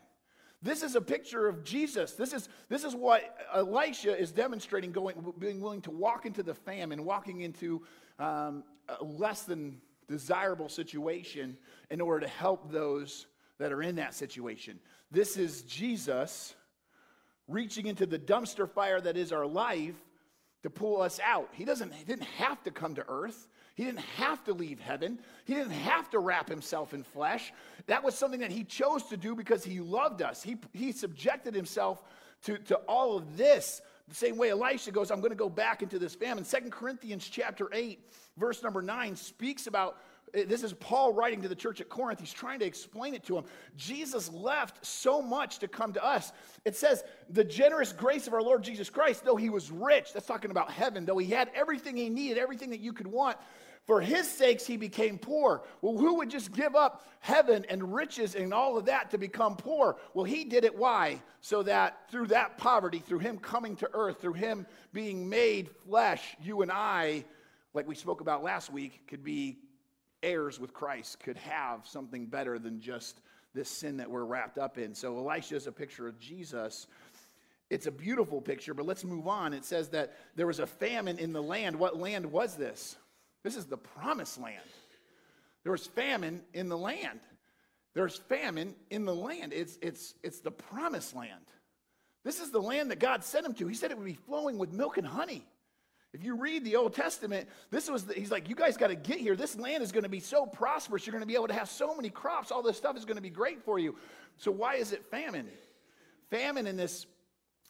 This 0.62 0.82
is 0.82 0.96
a 0.96 1.00
picture 1.00 1.46
of 1.46 1.64
Jesus. 1.64 2.12
This 2.12 2.32
is, 2.32 2.48
this 2.68 2.82
is 2.84 2.94
what 2.94 3.22
Elisha 3.54 4.18
is 4.18 4.32
demonstrating, 4.32 4.90
going, 4.90 5.14
being 5.38 5.60
willing 5.60 5.82
to 5.82 5.90
walk 5.90 6.26
into 6.26 6.42
the 6.42 6.54
famine, 6.54 7.04
walking 7.04 7.40
into 7.40 7.82
um, 8.18 8.64
a 8.88 9.04
less 9.04 9.42
than 9.42 9.80
desirable 10.08 10.68
situation 10.68 11.56
in 11.90 12.00
order 12.00 12.20
to 12.20 12.28
help 12.28 12.70
those 12.70 13.26
that 13.58 13.72
are 13.72 13.82
in 13.82 13.96
that 13.96 14.14
situation. 14.14 14.78
This 15.10 15.36
is 15.36 15.62
Jesus 15.62 16.54
reaching 17.48 17.86
into 17.86 18.06
the 18.06 18.18
dumpster 18.18 18.68
fire 18.68 19.00
that 19.00 19.16
is 19.16 19.32
our 19.32 19.46
life 19.46 19.94
to 20.62 20.70
pull 20.70 21.00
us 21.00 21.20
out. 21.24 21.48
He 21.52 21.64
doesn't 21.64 21.94
he 21.94 22.04
didn't 22.04 22.24
have 22.24 22.62
to 22.64 22.70
come 22.70 22.94
to 22.96 23.04
earth. 23.08 23.48
He 23.76 23.84
didn't 23.84 24.00
have 24.00 24.42
to 24.44 24.54
leave 24.54 24.80
heaven. 24.80 25.20
He 25.44 25.52
didn't 25.52 25.72
have 25.72 26.08
to 26.10 26.18
wrap 26.18 26.48
himself 26.48 26.94
in 26.94 27.02
flesh. 27.02 27.52
That 27.86 28.02
was 28.02 28.14
something 28.14 28.40
that 28.40 28.50
he 28.50 28.64
chose 28.64 29.04
to 29.04 29.18
do 29.18 29.34
because 29.34 29.62
he 29.62 29.80
loved 29.80 30.22
us. 30.22 30.42
He, 30.42 30.56
he 30.72 30.92
subjected 30.92 31.54
himself 31.54 32.02
to, 32.44 32.56
to 32.56 32.76
all 32.88 33.18
of 33.18 33.36
this. 33.36 33.82
The 34.08 34.14
same 34.14 34.38
way 34.38 34.48
Elisha 34.48 34.92
goes, 34.92 35.10
I'm 35.10 35.20
going 35.20 35.30
to 35.30 35.36
go 35.36 35.50
back 35.50 35.82
into 35.82 35.98
this 35.98 36.14
famine. 36.14 36.42
Second 36.44 36.72
Corinthians 36.72 37.28
chapter 37.28 37.68
8, 37.70 38.00
verse 38.38 38.62
number 38.62 38.80
9, 38.80 39.14
speaks 39.14 39.66
about 39.66 39.98
eh, 40.32 40.44
this 40.46 40.62
is 40.62 40.72
Paul 40.72 41.12
writing 41.12 41.42
to 41.42 41.48
the 41.48 41.54
church 41.54 41.82
at 41.82 41.90
Corinth. 41.90 42.18
He's 42.18 42.32
trying 42.32 42.60
to 42.60 42.64
explain 42.64 43.14
it 43.14 43.24
to 43.24 43.34
them. 43.34 43.44
Jesus 43.76 44.32
left 44.32 44.86
so 44.86 45.20
much 45.20 45.58
to 45.58 45.68
come 45.68 45.92
to 45.92 46.02
us. 46.02 46.32
It 46.64 46.76
says, 46.76 47.04
the 47.28 47.44
generous 47.44 47.92
grace 47.92 48.26
of 48.26 48.32
our 48.32 48.42
Lord 48.42 48.62
Jesus 48.62 48.88
Christ, 48.88 49.22
though 49.22 49.36
he 49.36 49.50
was 49.50 49.70
rich, 49.70 50.14
that's 50.14 50.26
talking 50.26 50.50
about 50.50 50.70
heaven, 50.70 51.04
though 51.04 51.18
he 51.18 51.30
had 51.30 51.50
everything 51.54 51.94
he 51.94 52.08
needed, 52.08 52.38
everything 52.38 52.70
that 52.70 52.80
you 52.80 52.94
could 52.94 53.08
want, 53.08 53.36
for 53.86 54.00
his 54.00 54.28
sakes 54.28 54.66
he 54.66 54.76
became 54.76 55.16
poor. 55.16 55.62
Well, 55.80 55.96
who 55.96 56.16
would 56.16 56.28
just 56.28 56.52
give 56.52 56.74
up 56.74 57.06
heaven 57.20 57.64
and 57.68 57.94
riches 57.94 58.34
and 58.34 58.52
all 58.52 58.76
of 58.76 58.86
that 58.86 59.12
to 59.12 59.18
become 59.18 59.56
poor? 59.56 59.96
Well, 60.12 60.24
he 60.24 60.44
did 60.44 60.64
it. 60.64 60.76
Why? 60.76 61.22
So 61.40 61.62
that 61.62 62.10
through 62.10 62.26
that 62.28 62.58
poverty, 62.58 62.98
through 62.98 63.20
him 63.20 63.38
coming 63.38 63.76
to 63.76 63.90
earth, 63.94 64.20
through 64.20 64.34
him 64.34 64.66
being 64.92 65.28
made 65.28 65.70
flesh, 65.88 66.36
you 66.42 66.62
and 66.62 66.72
I, 66.72 67.24
like 67.74 67.86
we 67.86 67.94
spoke 67.94 68.20
about 68.20 68.42
last 68.42 68.72
week, 68.72 69.06
could 69.06 69.22
be 69.22 69.58
heirs 70.22 70.58
with 70.58 70.74
Christ, 70.74 71.20
could 71.20 71.36
have 71.36 71.86
something 71.86 72.26
better 72.26 72.58
than 72.58 72.80
just 72.80 73.20
this 73.54 73.68
sin 73.68 73.98
that 73.98 74.10
we're 74.10 74.24
wrapped 74.24 74.58
up 74.58 74.78
in. 74.78 74.94
So 74.94 75.16
Elisha 75.16 75.54
is 75.54 75.68
a 75.68 75.72
picture 75.72 76.08
of 76.08 76.18
Jesus. 76.18 76.88
It's 77.70 77.86
a 77.86 77.92
beautiful 77.92 78.40
picture, 78.40 78.74
but 78.74 78.84
let's 78.84 79.04
move 79.04 79.28
on. 79.28 79.52
It 79.52 79.64
says 79.64 79.90
that 79.90 80.16
there 80.34 80.46
was 80.48 80.58
a 80.58 80.66
famine 80.66 81.18
in 81.18 81.32
the 81.32 81.42
land. 81.42 81.76
What 81.76 81.96
land 81.98 82.26
was 82.26 82.56
this? 82.56 82.96
This 83.46 83.54
is 83.54 83.66
the 83.66 83.76
promised 83.76 84.40
land. 84.40 84.58
There 85.62 85.70
was 85.70 85.86
famine 85.86 86.42
in 86.52 86.68
the 86.68 86.76
land. 86.76 87.20
There's 87.94 88.16
famine 88.16 88.74
in 88.90 89.04
the 89.04 89.14
land. 89.14 89.52
It's, 89.52 89.78
it's, 89.80 90.14
it's 90.24 90.40
the 90.40 90.50
promised 90.50 91.14
land. 91.14 91.44
This 92.24 92.40
is 92.40 92.50
the 92.50 92.60
land 92.60 92.90
that 92.90 92.98
God 92.98 93.22
sent 93.22 93.46
him 93.46 93.54
to. 93.54 93.68
He 93.68 93.76
said 93.76 93.92
it 93.92 93.98
would 93.98 94.04
be 94.04 94.14
flowing 94.14 94.58
with 94.58 94.72
milk 94.72 94.98
and 94.98 95.06
honey. 95.06 95.46
If 96.12 96.24
you 96.24 96.34
read 96.34 96.64
the 96.64 96.74
Old 96.74 96.92
Testament, 96.92 97.48
this 97.70 97.88
was 97.88 98.06
the, 98.06 98.14
he's 98.14 98.32
like, 98.32 98.48
you 98.48 98.56
guys 98.56 98.76
got 98.76 98.88
to 98.88 98.96
get 98.96 99.18
here. 99.18 99.36
This 99.36 99.56
land 99.56 99.80
is 99.80 99.92
going 99.92 100.02
to 100.02 100.08
be 100.08 100.18
so 100.18 100.44
prosperous. 100.44 101.06
You're 101.06 101.12
going 101.12 101.22
to 101.22 101.28
be 101.28 101.36
able 101.36 101.46
to 101.46 101.54
have 101.54 101.68
so 101.68 101.94
many 101.94 102.10
crops. 102.10 102.50
All 102.50 102.62
this 102.62 102.76
stuff 102.76 102.96
is 102.96 103.04
going 103.04 103.14
to 103.14 103.22
be 103.22 103.30
great 103.30 103.62
for 103.62 103.78
you. 103.78 103.94
So 104.38 104.50
why 104.50 104.74
is 104.74 104.90
it 104.90 105.04
famine? 105.08 105.46
Famine 106.30 106.66
in 106.66 106.76
this 106.76 107.06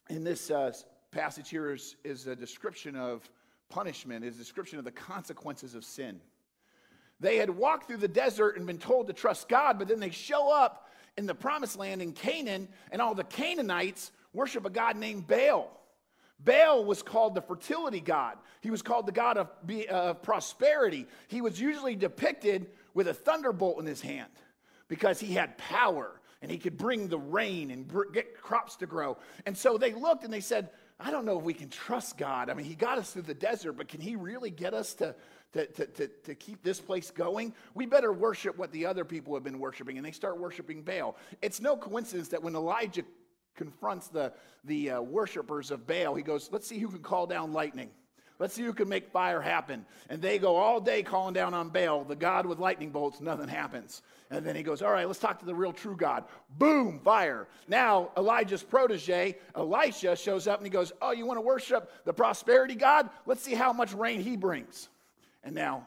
in 0.08 0.24
this 0.24 0.50
uh, 0.50 0.72
passage 1.10 1.50
here 1.50 1.70
is, 1.70 1.96
is 2.02 2.26
a 2.26 2.34
description 2.34 2.96
of 2.96 3.28
punishment, 3.68 4.24
is 4.24 4.34
a 4.34 4.38
description 4.38 4.78
of 4.78 4.84
the 4.84 4.90
consequences 4.90 5.74
of 5.74 5.84
sin. 5.84 6.20
They 7.20 7.36
had 7.36 7.50
walked 7.50 7.86
through 7.86 7.98
the 7.98 8.08
desert 8.08 8.56
and 8.56 8.66
been 8.66 8.78
told 8.78 9.06
to 9.06 9.12
trust 9.12 9.48
God, 9.48 9.78
but 9.78 9.88
then 9.88 10.00
they 10.00 10.10
show 10.10 10.52
up 10.52 10.88
in 11.16 11.26
the 11.26 11.34
promised 11.34 11.78
land 11.78 12.02
in 12.02 12.12
Canaan, 12.12 12.68
and 12.92 13.00
all 13.00 13.14
the 13.14 13.24
Canaanites 13.24 14.12
worship 14.32 14.66
a 14.66 14.70
god 14.70 14.96
named 14.96 15.26
Baal. 15.26 15.70
Baal 16.38 16.84
was 16.84 17.02
called 17.02 17.34
the 17.34 17.40
fertility 17.40 18.00
god. 18.00 18.36
He 18.60 18.70
was 18.70 18.82
called 18.82 19.06
the 19.06 19.12
god 19.12 19.38
of 19.38 19.50
uh, 19.90 20.14
prosperity. 20.14 21.06
He 21.28 21.40
was 21.40 21.58
usually 21.58 21.96
depicted 21.96 22.66
with 22.92 23.08
a 23.08 23.14
thunderbolt 23.14 23.80
in 23.80 23.86
his 23.86 24.02
hand 24.02 24.30
because 24.88 25.18
he 25.18 25.32
had 25.32 25.56
power 25.56 26.20
and 26.42 26.50
he 26.50 26.58
could 26.58 26.76
bring 26.76 27.08
the 27.08 27.18
rain 27.18 27.70
and 27.70 27.90
get 28.12 28.40
crops 28.40 28.76
to 28.76 28.86
grow. 28.86 29.16
And 29.46 29.56
so 29.56 29.78
they 29.78 29.94
looked 29.94 30.24
and 30.24 30.32
they 30.32 30.40
said, 30.40 30.68
I 30.98 31.10
don't 31.10 31.26
know 31.26 31.38
if 31.38 31.44
we 31.44 31.52
can 31.52 31.68
trust 31.68 32.16
God. 32.16 32.48
I 32.48 32.54
mean, 32.54 32.64
He 32.64 32.74
got 32.74 32.98
us 32.98 33.12
through 33.12 33.22
the 33.22 33.34
desert, 33.34 33.72
but 33.74 33.88
can 33.88 34.00
He 34.00 34.16
really 34.16 34.50
get 34.50 34.72
us 34.72 34.94
to, 34.94 35.14
to, 35.52 35.66
to, 35.66 35.86
to, 35.86 36.08
to, 36.24 36.34
keep 36.34 36.62
this 36.62 36.80
place 36.80 37.10
going? 37.10 37.52
We 37.74 37.84
better 37.84 38.12
worship 38.12 38.56
what 38.56 38.72
the 38.72 38.86
other 38.86 39.04
people 39.04 39.34
have 39.34 39.44
been 39.44 39.58
worshiping. 39.58 39.98
And 39.98 40.06
they 40.06 40.12
start 40.12 40.38
worshiping 40.38 40.82
Baal. 40.82 41.16
It's 41.42 41.60
no 41.60 41.76
coincidence 41.76 42.28
that 42.28 42.42
when 42.42 42.54
Elijah 42.54 43.02
confronts 43.54 44.08
the, 44.08 44.32
the 44.64 44.92
uh, 44.92 45.00
worshipers 45.02 45.70
of 45.70 45.86
Baal, 45.86 46.14
he 46.14 46.22
goes, 46.22 46.48
Let's 46.50 46.66
see 46.66 46.78
who 46.78 46.88
can 46.88 47.02
call 47.02 47.26
down 47.26 47.52
lightning. 47.52 47.90
Let's 48.38 48.54
see 48.54 48.62
who 48.62 48.74
can 48.74 48.88
make 48.88 49.08
fire 49.08 49.40
happen. 49.40 49.86
And 50.10 50.20
they 50.20 50.38
go 50.38 50.56
all 50.56 50.80
day 50.80 51.02
calling 51.02 51.32
down 51.32 51.54
on 51.54 51.70
Baal, 51.70 52.04
the 52.04 52.16
God 52.16 52.44
with 52.44 52.58
lightning 52.58 52.90
bolts, 52.90 53.20
nothing 53.20 53.48
happens. 53.48 54.02
And 54.30 54.44
then 54.44 54.54
he 54.54 54.62
goes, 54.62 54.82
All 54.82 54.90
right, 54.90 55.06
let's 55.06 55.18
talk 55.18 55.38
to 55.40 55.46
the 55.46 55.54
real 55.54 55.72
true 55.72 55.96
God. 55.96 56.24
Boom, 56.58 57.00
fire. 57.00 57.48
Now, 57.66 58.10
Elijah's 58.16 58.62
protege, 58.62 59.36
Elisha, 59.54 60.16
shows 60.16 60.46
up 60.46 60.58
and 60.58 60.66
he 60.66 60.70
goes, 60.70 60.92
Oh, 61.00 61.12
you 61.12 61.24
want 61.24 61.38
to 61.38 61.42
worship 61.42 61.90
the 62.04 62.12
prosperity 62.12 62.74
God? 62.74 63.08
Let's 63.24 63.42
see 63.42 63.54
how 63.54 63.72
much 63.72 63.94
rain 63.94 64.20
he 64.20 64.36
brings. 64.36 64.88
And 65.42 65.54
now, 65.54 65.86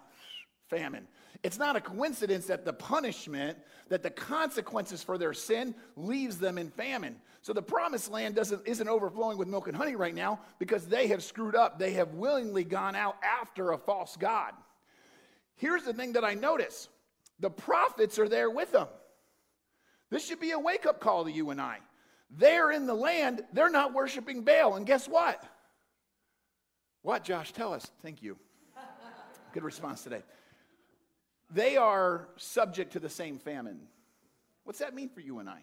famine. 0.70 1.08
It's 1.44 1.58
not 1.58 1.76
a 1.76 1.82
coincidence 1.82 2.48
that 2.48 2.66
the 2.66 2.74
punishment, 2.74 3.58
that 3.90 4.04
the 4.04 4.10
consequences 4.10 5.04
for 5.04 5.18
their 5.18 5.34
sin 5.34 5.76
leaves 5.96 6.38
them 6.38 6.58
in 6.58 6.70
famine. 6.70 7.16
So 7.42 7.54
the 7.54 7.62
promised 7.62 8.12
land 8.12 8.36
doesn't, 8.36 8.68
isn't 8.68 8.88
overflowing 8.88 9.38
with 9.38 9.48
milk 9.48 9.68
and 9.68 9.78
honey 9.78 9.96
right 9.96 10.14
now 10.14 10.40
because 10.60 10.86
they 10.88 11.08
have 11.08 11.24
screwed 11.24 11.56
up. 11.56 11.80
They 11.80 11.94
have 11.94 12.14
willingly 12.14 12.64
gone 12.64 12.96
out 12.96 13.16
after 13.24 13.72
a 13.72 13.78
false 13.78 14.18
God. 14.18 14.54
Here's 15.56 15.84
the 15.84 15.94
thing 15.94 16.14
that 16.14 16.24
I 16.24 16.34
notice 16.34 16.90
the 17.40 17.50
prophets 17.50 18.20
are 18.20 18.28
there 18.28 18.50
with 18.50 18.72
them. 18.72 18.88
This 20.10 20.26
should 20.26 20.40
be 20.40 20.52
a 20.52 20.60
wake 20.60 20.86
up 20.86 21.00
call 21.00 21.24
to 21.26 21.32
you 21.32 21.50
and 21.52 21.62
I. 21.62 21.78
They're 22.32 22.72
in 22.72 22.86
the 22.86 22.94
land, 22.94 23.44
they're 23.54 23.70
not 23.70 23.94
worshiping 23.94 24.44
Baal. 24.44 24.76
And 24.76 24.86
guess 24.86 25.08
what? 25.08 25.44
What, 27.02 27.24
Josh? 27.24 27.54
Tell 27.54 27.74
us. 27.74 27.90
Thank 28.04 28.22
you. 28.22 28.38
Good 29.54 29.64
response 29.64 30.04
today. 30.04 30.22
They 31.50 31.78
are 31.78 32.28
subject 32.36 32.94
to 32.94 33.00
the 33.00 33.10
same 33.10 33.40
famine. 33.40 33.80
What's 34.64 34.80
that 34.80 34.94
mean 34.94 35.10
for 35.10 35.22
you 35.22 35.40
and 35.40 35.50
I? 35.50 35.62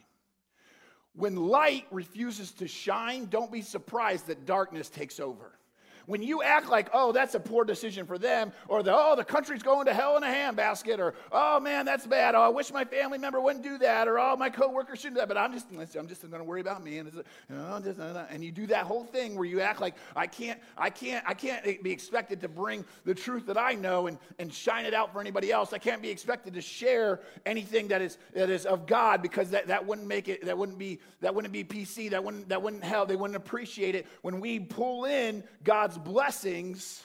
When 1.16 1.34
light 1.34 1.86
refuses 1.90 2.52
to 2.52 2.68
shine, 2.68 3.26
don't 3.26 3.50
be 3.50 3.62
surprised 3.62 4.26
that 4.26 4.44
darkness 4.44 4.90
takes 4.90 5.18
over. 5.18 5.58
When 6.06 6.22
you 6.22 6.42
act 6.42 6.68
like, 6.68 6.88
oh, 6.92 7.12
that's 7.12 7.34
a 7.34 7.40
poor 7.40 7.64
decision 7.64 8.06
for 8.06 8.18
them, 8.18 8.52
or 8.68 8.82
the, 8.82 8.92
oh, 8.94 9.14
the 9.16 9.24
country's 9.24 9.62
going 9.62 9.86
to 9.86 9.94
hell 9.94 10.16
in 10.16 10.22
a 10.22 10.26
handbasket, 10.26 10.98
or 10.98 11.14
oh, 11.32 11.60
man, 11.60 11.84
that's 11.84 12.06
bad. 12.06 12.34
Oh, 12.34 12.42
I 12.42 12.48
wish 12.48 12.72
my 12.72 12.84
family 12.84 13.18
member 13.18 13.40
wouldn't 13.40 13.64
do 13.64 13.78
that, 13.78 14.08
or 14.08 14.18
oh, 14.18 14.36
my 14.36 14.48
coworker 14.48 14.96
shouldn't 14.96 15.16
do 15.16 15.20
that, 15.20 15.28
but 15.28 15.36
I'm 15.36 15.52
just, 15.52 15.66
I'm 15.96 16.06
just 16.06 16.22
going 16.22 16.38
to 16.38 16.44
worry 16.44 16.60
about 16.60 16.82
me. 16.82 16.98
And, 16.98 17.12
just, 17.12 18.00
uh, 18.00 18.24
and 18.30 18.44
you 18.44 18.52
do 18.52 18.66
that 18.68 18.84
whole 18.84 19.04
thing 19.04 19.34
where 19.34 19.44
you 19.44 19.60
act 19.60 19.80
like, 19.80 19.94
I 20.14 20.26
can't, 20.26 20.60
I 20.78 20.90
can't, 20.90 21.24
I 21.26 21.34
can't 21.34 21.82
be 21.82 21.90
expected 21.90 22.40
to 22.42 22.48
bring 22.48 22.84
the 23.04 23.14
truth 23.14 23.46
that 23.46 23.58
I 23.58 23.74
know 23.74 24.06
and, 24.06 24.18
and 24.38 24.52
shine 24.52 24.84
it 24.84 24.94
out 24.94 25.12
for 25.12 25.20
anybody 25.20 25.50
else. 25.50 25.72
I 25.72 25.78
can't 25.78 26.02
be 26.02 26.10
expected 26.10 26.54
to 26.54 26.60
share 26.60 27.20
anything 27.44 27.88
that 27.88 28.00
is, 28.00 28.18
that 28.34 28.50
is 28.50 28.64
of 28.66 28.86
God 28.86 29.22
because 29.22 29.50
that, 29.50 29.66
that 29.66 29.84
wouldn't 29.84 30.06
make 30.06 30.28
it, 30.28 30.44
that 30.44 30.56
wouldn't 30.56 30.78
be, 30.78 31.00
that 31.20 31.34
wouldn't 31.34 31.52
be 31.52 31.64
PC, 31.64 32.10
that 32.10 32.22
wouldn't, 32.22 32.48
that 32.48 32.62
wouldn't 32.62 32.84
help, 32.84 33.08
they 33.08 33.16
wouldn't 33.16 33.36
appreciate 33.36 33.94
it. 33.94 34.06
When 34.22 34.40
we 34.40 34.60
pull 34.60 35.04
in 35.04 35.42
God's 35.64 35.95
God's 35.96 36.08
blessings 36.08 37.02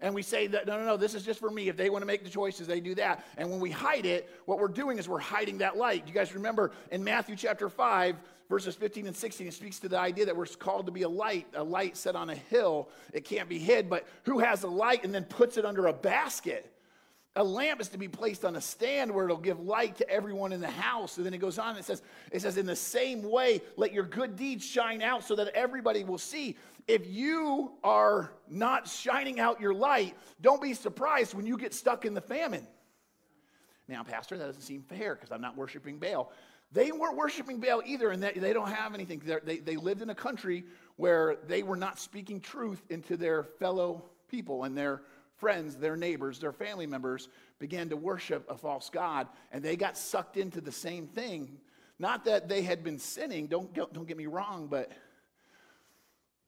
and 0.00 0.14
we 0.14 0.22
say 0.22 0.46
that 0.46 0.66
no 0.66 0.78
no 0.78 0.84
no 0.84 0.96
this 0.96 1.14
is 1.14 1.24
just 1.24 1.40
for 1.40 1.50
me. 1.50 1.68
If 1.68 1.76
they 1.76 1.90
want 1.90 2.02
to 2.02 2.06
make 2.06 2.22
the 2.22 2.30
choices 2.30 2.66
they 2.66 2.80
do 2.80 2.94
that. 2.96 3.24
And 3.36 3.50
when 3.50 3.60
we 3.60 3.70
hide 3.70 4.06
it 4.06 4.30
what 4.46 4.58
we're 4.58 4.68
doing 4.68 4.98
is 4.98 5.08
we're 5.08 5.18
hiding 5.18 5.58
that 5.58 5.76
light. 5.76 6.04
You 6.06 6.14
guys 6.14 6.34
remember 6.34 6.72
in 6.90 7.02
matthew 7.02 7.36
chapter 7.36 7.68
5 7.68 8.16
verses 8.48 8.74
15 8.76 9.06
and 9.08 9.16
16 9.16 9.46
it 9.46 9.54
speaks 9.54 9.78
to 9.80 9.88
the 9.88 9.98
idea 9.98 10.26
that 10.26 10.36
we're 10.36 10.46
called 10.46 10.86
to 10.86 10.92
be 10.92 11.02
a 11.02 11.08
light 11.08 11.46
a 11.54 11.62
light 11.62 11.96
set 11.96 12.14
on 12.16 12.30
a 12.30 12.34
hill. 12.34 12.88
It 13.12 13.24
can't 13.24 13.48
be 13.48 13.58
hid 13.58 13.90
but 13.90 14.06
who 14.24 14.38
has 14.38 14.62
a 14.62 14.68
light 14.68 15.04
and 15.04 15.14
then 15.14 15.24
puts 15.24 15.56
it 15.56 15.64
under 15.64 15.86
a 15.86 15.92
basket? 15.92 16.72
A 17.36 17.44
lamp 17.44 17.80
is 17.80 17.88
to 17.90 17.98
be 17.98 18.08
placed 18.08 18.44
on 18.44 18.56
a 18.56 18.60
stand 18.60 19.12
where 19.12 19.24
it'll 19.24 19.36
give 19.36 19.60
light 19.60 19.96
to 19.98 20.10
everyone 20.10 20.52
in 20.52 20.60
the 20.60 20.66
house. 20.66 21.18
And 21.18 21.26
then 21.26 21.32
it 21.32 21.38
goes 21.38 21.56
on, 21.56 21.70
and 21.70 21.78
it 21.78 21.84
says, 21.84 22.02
it 22.32 22.42
says, 22.42 22.56
in 22.56 22.66
the 22.66 22.74
same 22.74 23.22
way, 23.22 23.60
let 23.76 23.92
your 23.92 24.02
good 24.02 24.34
deeds 24.34 24.64
shine 24.64 25.02
out 25.02 25.22
so 25.22 25.36
that 25.36 25.46
everybody 25.54 26.02
will 26.02 26.18
see 26.18 26.56
if 26.88 27.06
you 27.06 27.72
are 27.84 28.32
not 28.48 28.88
shining 28.88 29.38
out 29.38 29.60
your 29.60 29.74
light, 29.74 30.16
don't 30.40 30.60
be 30.60 30.72
surprised 30.72 31.34
when 31.34 31.46
you 31.46 31.58
get 31.58 31.74
stuck 31.74 32.06
in 32.06 32.14
the 32.14 32.20
famine. 32.20 32.66
Now, 33.86 34.02
Pastor, 34.02 34.36
that 34.38 34.46
doesn't 34.46 34.62
seem 34.62 34.82
fair 34.82 35.14
because 35.14 35.30
I'm 35.30 35.42
not 35.42 35.56
worshiping 35.56 35.98
Baal. 35.98 36.32
They 36.72 36.90
weren't 36.90 37.16
worshiping 37.16 37.60
Baal 37.60 37.82
either, 37.86 38.10
and 38.10 38.22
they, 38.22 38.32
they 38.32 38.52
don't 38.52 38.70
have 38.70 38.94
anything. 38.94 39.22
They, 39.44 39.58
they 39.58 39.76
lived 39.76 40.02
in 40.02 40.10
a 40.10 40.14
country 40.14 40.64
where 40.96 41.36
they 41.46 41.62
were 41.62 41.76
not 41.76 41.98
speaking 41.98 42.40
truth 42.40 42.82
into 42.90 43.16
their 43.16 43.44
fellow 43.44 44.04
people, 44.28 44.64
and 44.64 44.76
their 44.76 45.02
friends, 45.36 45.76
their 45.76 45.96
neighbors, 45.96 46.38
their 46.38 46.52
family 46.52 46.86
members 46.86 47.28
began 47.58 47.88
to 47.90 47.96
worship 47.96 48.44
a 48.50 48.56
false 48.56 48.90
God, 48.90 49.28
and 49.52 49.62
they 49.62 49.76
got 49.76 49.96
sucked 49.96 50.36
into 50.36 50.60
the 50.60 50.72
same 50.72 51.06
thing. 51.06 51.58
Not 51.98 52.24
that 52.26 52.48
they 52.48 52.62
had 52.62 52.84
been 52.84 52.98
sinning, 52.98 53.46
don't, 53.46 53.72
don't 53.74 54.06
get 54.06 54.16
me 54.16 54.26
wrong, 54.26 54.68
but 54.68 54.92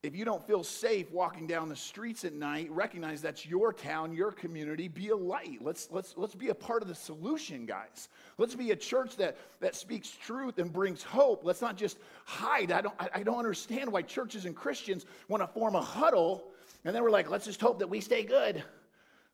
if 0.03 0.15
you 0.15 0.25
don't 0.25 0.45
feel 0.45 0.63
safe 0.63 1.11
walking 1.11 1.45
down 1.45 1.69
the 1.69 1.75
streets 1.75 2.25
at 2.25 2.33
night, 2.33 2.71
recognize 2.71 3.21
that's 3.21 3.45
your 3.45 3.71
town, 3.71 4.13
your 4.13 4.31
community. 4.31 4.87
Be 4.87 5.09
a 5.09 5.15
light. 5.15 5.59
Let's, 5.61 5.89
let's, 5.91 6.15
let's 6.17 6.33
be 6.33 6.49
a 6.49 6.55
part 6.55 6.81
of 6.81 6.87
the 6.87 6.95
solution, 6.95 7.65
guys. 7.65 8.09
Let's 8.37 8.55
be 8.55 8.71
a 8.71 8.75
church 8.75 9.15
that, 9.17 9.37
that 9.59 9.75
speaks 9.75 10.09
truth 10.09 10.57
and 10.57 10.73
brings 10.73 11.03
hope. 11.03 11.41
Let's 11.43 11.61
not 11.61 11.77
just 11.77 11.99
hide. 12.25 12.71
I 12.71 12.81
don't, 12.81 12.95
I 13.13 13.21
don't 13.21 13.37
understand 13.37 13.91
why 13.91 14.01
churches 14.01 14.45
and 14.45 14.55
Christians 14.55 15.05
want 15.27 15.43
to 15.43 15.47
form 15.47 15.75
a 15.75 15.81
huddle 15.81 16.51
and 16.83 16.95
then 16.95 17.03
we're 17.03 17.11
like, 17.11 17.29
let's 17.29 17.45
just 17.45 17.61
hope 17.61 17.79
that 17.79 17.89
we 17.89 18.01
stay 18.01 18.23
good. 18.23 18.63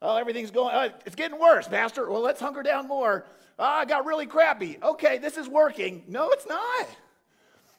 Oh, 0.02 0.18
everything's 0.18 0.52
going, 0.52 0.76
uh, 0.76 0.90
it's 1.06 1.16
getting 1.16 1.40
worse, 1.40 1.68
Pastor. 1.68 2.10
Well, 2.10 2.22
let's 2.22 2.40
hunker 2.40 2.62
down 2.62 2.88
more. 2.88 3.26
Oh, 3.58 3.64
I 3.64 3.86
got 3.86 4.06
really 4.06 4.26
crappy. 4.26 4.78
Okay, 4.84 5.18
this 5.18 5.38
is 5.38 5.48
working. 5.48 6.04
No, 6.08 6.30
it's 6.32 6.48
not. 6.48 6.88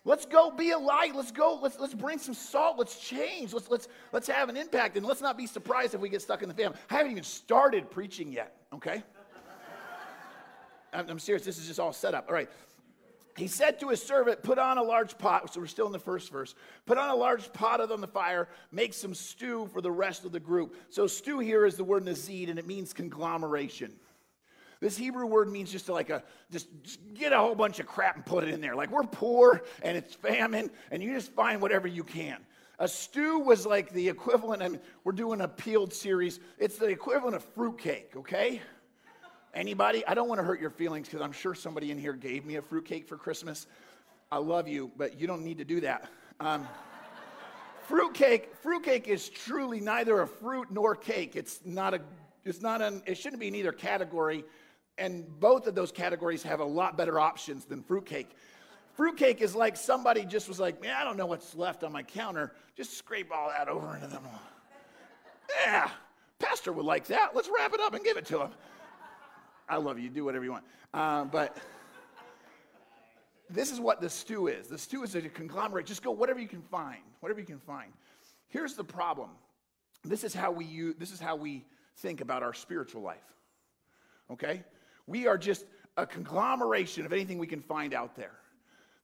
Let's 0.09 0.25
go 0.25 0.51
be 0.51 0.71
a 0.71 0.79
light. 0.79 1.15
Let's 1.15 1.31
go. 1.31 1.59
Let's, 1.61 1.79
let's 1.79 1.93
bring 1.93 2.17
some 2.17 2.33
salt. 2.33 2.79
Let's 2.79 2.99
change. 2.99 3.53
Let's, 3.53 3.69
let's, 3.69 3.89
let's 4.11 4.27
have 4.29 4.49
an 4.49 4.57
impact. 4.57 4.97
And 4.97 5.05
let's 5.05 5.21
not 5.21 5.37
be 5.37 5.47
surprised 5.47 5.95
if 5.95 6.01
we 6.01 6.09
get 6.09 6.23
stuck 6.23 6.41
in 6.41 6.49
the 6.49 6.55
family. 6.55 6.79
I 6.89 6.95
haven't 6.95 7.13
even 7.13 7.25
started 7.25 7.91
preaching 7.91 8.33
yet, 8.33 8.57
okay? 8.73 9.03
I'm, 10.95 11.11
I'm 11.11 11.19
serious. 11.19 11.45
This 11.45 11.59
is 11.59 11.67
just 11.67 11.79
all 11.79 11.93
set 11.93 12.15
up. 12.15 12.25
All 12.27 12.35
right. 12.35 12.49
He 13.37 13.49
said 13.49 13.79
to 13.81 13.91
his 13.91 14.03
servant, 14.03 14.43
Put 14.43 14.59
on 14.59 14.79
a 14.79 14.83
large 14.83 15.19
pot. 15.19 15.53
So 15.53 15.61
we're 15.61 15.67
still 15.67 15.85
in 15.85 15.93
the 15.93 15.99
first 15.99 16.33
verse. 16.33 16.55
Put 16.87 16.97
on 16.97 17.11
a 17.11 17.15
large 17.15 17.53
pot 17.53 17.83
on 17.83 18.01
the 18.01 18.09
fire. 18.09 18.49
Make 18.73 18.95
some 18.95 19.13
stew 19.13 19.69
for 19.75 19.83
the 19.83 19.91
rest 19.91 20.25
of 20.25 20.33
the 20.33 20.41
group. 20.41 20.75
So, 20.89 21.07
stew 21.07 21.39
here 21.39 21.67
is 21.67 21.77
the 21.77 21.85
word 21.85 22.05
nazid, 22.07 22.49
and 22.49 22.59
it 22.59 22.67
means 22.67 22.95
conglomeration. 22.95 23.93
This 24.81 24.97
Hebrew 24.97 25.27
word 25.27 25.51
means 25.51 25.73
just 25.73 25.87
to 25.87 25.93
like 25.93 26.11
a 26.11 26.23
just, 26.51 26.69
just, 26.83 27.01
get 27.15 27.33
a 27.33 27.39
whole 27.39 27.55
bunch 27.55 27.81
of 27.81 27.87
crap 27.87 28.17
and 28.17 28.25
put 28.25 28.45
it 28.45 28.51
in 28.51 28.61
there. 28.61 28.77
Like 28.77 28.91
we're 28.91 29.03
poor 29.03 29.63
and 29.83 29.97
it's 29.97 30.15
famine, 30.15 30.71
and 30.91 31.03
you 31.03 31.13
just 31.15 31.33
find 31.33 31.61
whatever 31.61 31.89
you 31.89 32.05
can. 32.05 32.39
A 32.79 32.87
stew 32.87 33.41
was 33.41 33.67
like 33.67 33.93
the 33.93 34.09
equivalent. 34.09 34.63
Mean, 34.63 34.81
we're 35.03 35.13
doing 35.13 35.41
a 35.41 35.49
peeled 35.49 35.93
series. 35.93 36.39
It's 36.59 36.79
the 36.79 36.87
equivalent 36.87 37.35
of 37.35 37.43
fruitcake. 37.43 38.13
Okay. 38.17 38.63
Anybody? 39.53 40.07
I 40.07 40.15
don't 40.15 40.29
want 40.29 40.39
to 40.41 40.45
hurt 40.45 40.61
your 40.61 40.71
feelings 40.71 41.09
because 41.09 41.21
I'm 41.21 41.33
sure 41.33 41.55
somebody 41.55 41.91
in 41.91 41.99
here 41.99 42.13
gave 42.13 42.45
me 42.45 42.57
a 42.57 42.63
fruitcake 42.63 43.09
for 43.09 43.17
Christmas. 43.17 43.67
I 44.31 44.37
love 44.37 44.69
you, 44.69 44.93
but 44.97 45.19
you 45.19 45.27
don't 45.27 45.43
need 45.43 45.59
to 45.59 45.65
do 45.65 45.81
that. 45.81 46.09
Um, 46.39 46.69
fruitcake, 47.87 48.55
fruitcake 48.63 49.09
is 49.09 49.29
truly 49.29 49.81
neither 49.81 50.21
a 50.21 50.27
fruit 50.29 50.69
nor 50.71 50.95
cake. 50.95 51.35
It's 51.35 51.61
not 51.65 51.95
a, 51.95 52.01
it's 52.45 52.61
not 52.61 52.83
an, 52.83 53.03
it 53.07 53.17
shouldn't 53.17 53.41
be 53.41 53.49
in 53.49 53.55
either 53.55 53.73
category. 53.73 54.45
And 54.99 55.39
both 55.39 55.67
of 55.67 55.75
those 55.75 55.93
categories 55.93 56.43
have 56.43 56.61
a 56.61 56.65
lot 56.65 56.97
better 56.97 57.21
options 57.21 57.65
than 57.65 57.83
fruitcake. 57.83 58.31
Fruitcake 58.95 59.41
is 59.41 59.55
like 59.55 59.77
somebody 59.77 60.25
just 60.25 60.49
was 60.49 60.59
like, 60.59 60.83
man, 60.83 60.97
I 60.99 61.05
don't 61.05 61.17
know 61.17 61.27
what's 61.27 61.55
left 61.55 61.85
on 61.85 61.93
my 61.93 62.03
counter. 62.03 62.53
Just 62.77 62.99
scrape 62.99 63.31
all 63.33 63.49
that 63.49 63.69
over 63.69 63.95
into 63.95 64.09
them. 64.09 64.25
Yeah, 65.65 65.89
pastor 66.41 66.73
would 66.73 66.85
like 66.85 67.07
that. 67.07 67.35
Let's 67.35 67.49
wrap 67.55 67.73
it 67.73 67.81
up 67.81 67.95
and 67.95 68.05
give 68.05 68.17
it 68.17 68.27
to 68.27 68.43
him. 68.43 68.51
I 69.69 69.77
love 69.77 69.99
you. 70.01 70.09
Do 70.11 70.25
whatever 70.25 70.45
you 70.45 70.51
want. 70.51 70.65
Uh, 70.93 71.25
but 71.27 71.57
this 73.49 73.71
is 73.71 73.81
what 73.81 74.01
the 74.01 74.11
stew 74.11 74.49
is. 74.49 74.67
The 74.67 74.79
stew 74.79 75.05
is 75.05 75.15
a 75.15 75.23
conglomerate. 75.23 75.87
Just 75.87 76.03
go 76.03 76.11
whatever 76.11 76.41
you 76.41 76.49
can 76.49 76.63
find. 76.63 77.01
Whatever 77.21 77.41
you 77.41 77.47
can 77.47 77.61
find. 77.61 77.93
Here's 78.49 78.75
the 78.75 78.85
problem. 78.85 79.31
This 80.05 80.25
is 80.25 80.35
how 80.35 80.51
we 80.51 80.65
use, 80.65 80.97
this 80.99 81.13
is 81.13 81.21
how 81.21 81.37
we 81.37 81.65
think 81.99 82.21
about 82.21 82.43
our 82.43 82.55
spiritual 82.55 83.03
life. 83.03 83.25
Okay? 84.31 84.63
We 85.09 85.27
are 85.27 85.39
just 85.39 85.65
a 85.97 86.07
conglomeration 86.07 87.05
of 87.05 87.13
anything 87.13 87.39
we 87.39 87.47
can 87.47 87.63
find 87.63 87.93
out 87.95 88.15
there. 88.15 88.33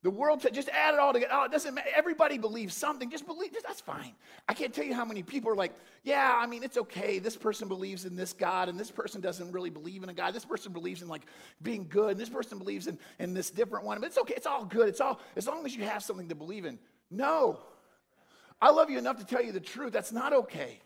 The 0.02 0.10
world, 0.10 0.46
just 0.52 0.68
add 0.68 0.92
it 0.92 1.00
all 1.00 1.14
together. 1.14 1.32
Oh, 1.34 1.44
it 1.44 1.50
doesn't 1.50 1.74
matter. 1.74 1.88
Everybody 1.96 2.36
believes 2.36 2.74
something. 2.74 3.10
Just 3.10 3.26
believe. 3.26 3.54
That's 3.66 3.80
fine. 3.80 4.12
I 4.46 4.52
can't 4.52 4.72
tell 4.72 4.84
you 4.84 4.92
how 4.92 5.06
many 5.06 5.22
people 5.22 5.50
are 5.50 5.56
like, 5.56 5.72
yeah, 6.02 6.38
I 6.38 6.46
mean, 6.46 6.62
it's 6.62 6.76
okay. 6.76 7.18
This 7.18 7.38
person 7.38 7.68
believes 7.68 8.04
in 8.04 8.14
this 8.14 8.34
God, 8.34 8.68
and 8.68 8.78
this 8.78 8.90
person 8.90 9.22
doesn't 9.22 9.50
really 9.50 9.70
believe 9.70 10.02
in 10.02 10.10
a 10.10 10.12
God. 10.12 10.34
This 10.34 10.44
person 10.44 10.74
believes 10.74 11.00
in 11.00 11.08
like 11.08 11.22
being 11.62 11.86
good, 11.88 12.10
and 12.10 12.20
this 12.20 12.28
person 12.28 12.58
believes 12.58 12.86
in, 12.86 12.98
in 13.18 13.32
this 13.32 13.50
different 13.50 13.86
one. 13.86 13.98
But 13.98 14.08
it's 14.08 14.18
okay. 14.18 14.34
It's 14.36 14.46
all 14.46 14.66
good. 14.66 14.90
It's 14.90 15.00
all, 15.00 15.20
as 15.36 15.46
long 15.46 15.64
as 15.64 15.74
you 15.74 15.84
have 15.84 16.02
something 16.02 16.28
to 16.28 16.34
believe 16.34 16.66
in. 16.66 16.78
No. 17.10 17.60
I 18.60 18.72
love 18.72 18.90
you 18.90 18.98
enough 18.98 19.16
to 19.20 19.24
tell 19.24 19.42
you 19.42 19.52
the 19.52 19.60
truth. 19.60 19.94
That's 19.94 20.12
not 20.12 20.34
okay. 20.34 20.80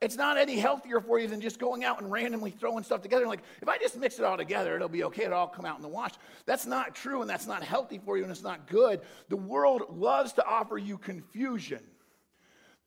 It's 0.00 0.16
not 0.16 0.38
any 0.38 0.58
healthier 0.58 0.98
for 1.00 1.18
you 1.18 1.28
than 1.28 1.42
just 1.42 1.58
going 1.58 1.84
out 1.84 2.00
and 2.00 2.10
randomly 2.10 2.50
throwing 2.50 2.82
stuff 2.84 3.02
together. 3.02 3.26
Like, 3.26 3.42
if 3.60 3.68
I 3.68 3.76
just 3.76 3.98
mix 3.98 4.18
it 4.18 4.24
all 4.24 4.38
together, 4.38 4.74
it'll 4.74 4.88
be 4.88 5.04
okay. 5.04 5.24
It'll 5.24 5.36
all 5.36 5.48
come 5.48 5.66
out 5.66 5.76
in 5.76 5.82
the 5.82 5.88
wash. 5.88 6.12
That's 6.46 6.64
not 6.64 6.94
true, 6.94 7.20
and 7.20 7.28
that's 7.28 7.46
not 7.46 7.62
healthy 7.62 8.00
for 8.02 8.16
you, 8.16 8.22
and 8.22 8.32
it's 8.32 8.42
not 8.42 8.66
good. 8.66 9.02
The 9.28 9.36
world 9.36 9.98
loves 9.98 10.32
to 10.34 10.46
offer 10.46 10.78
you 10.78 10.96
confusion. 10.96 11.80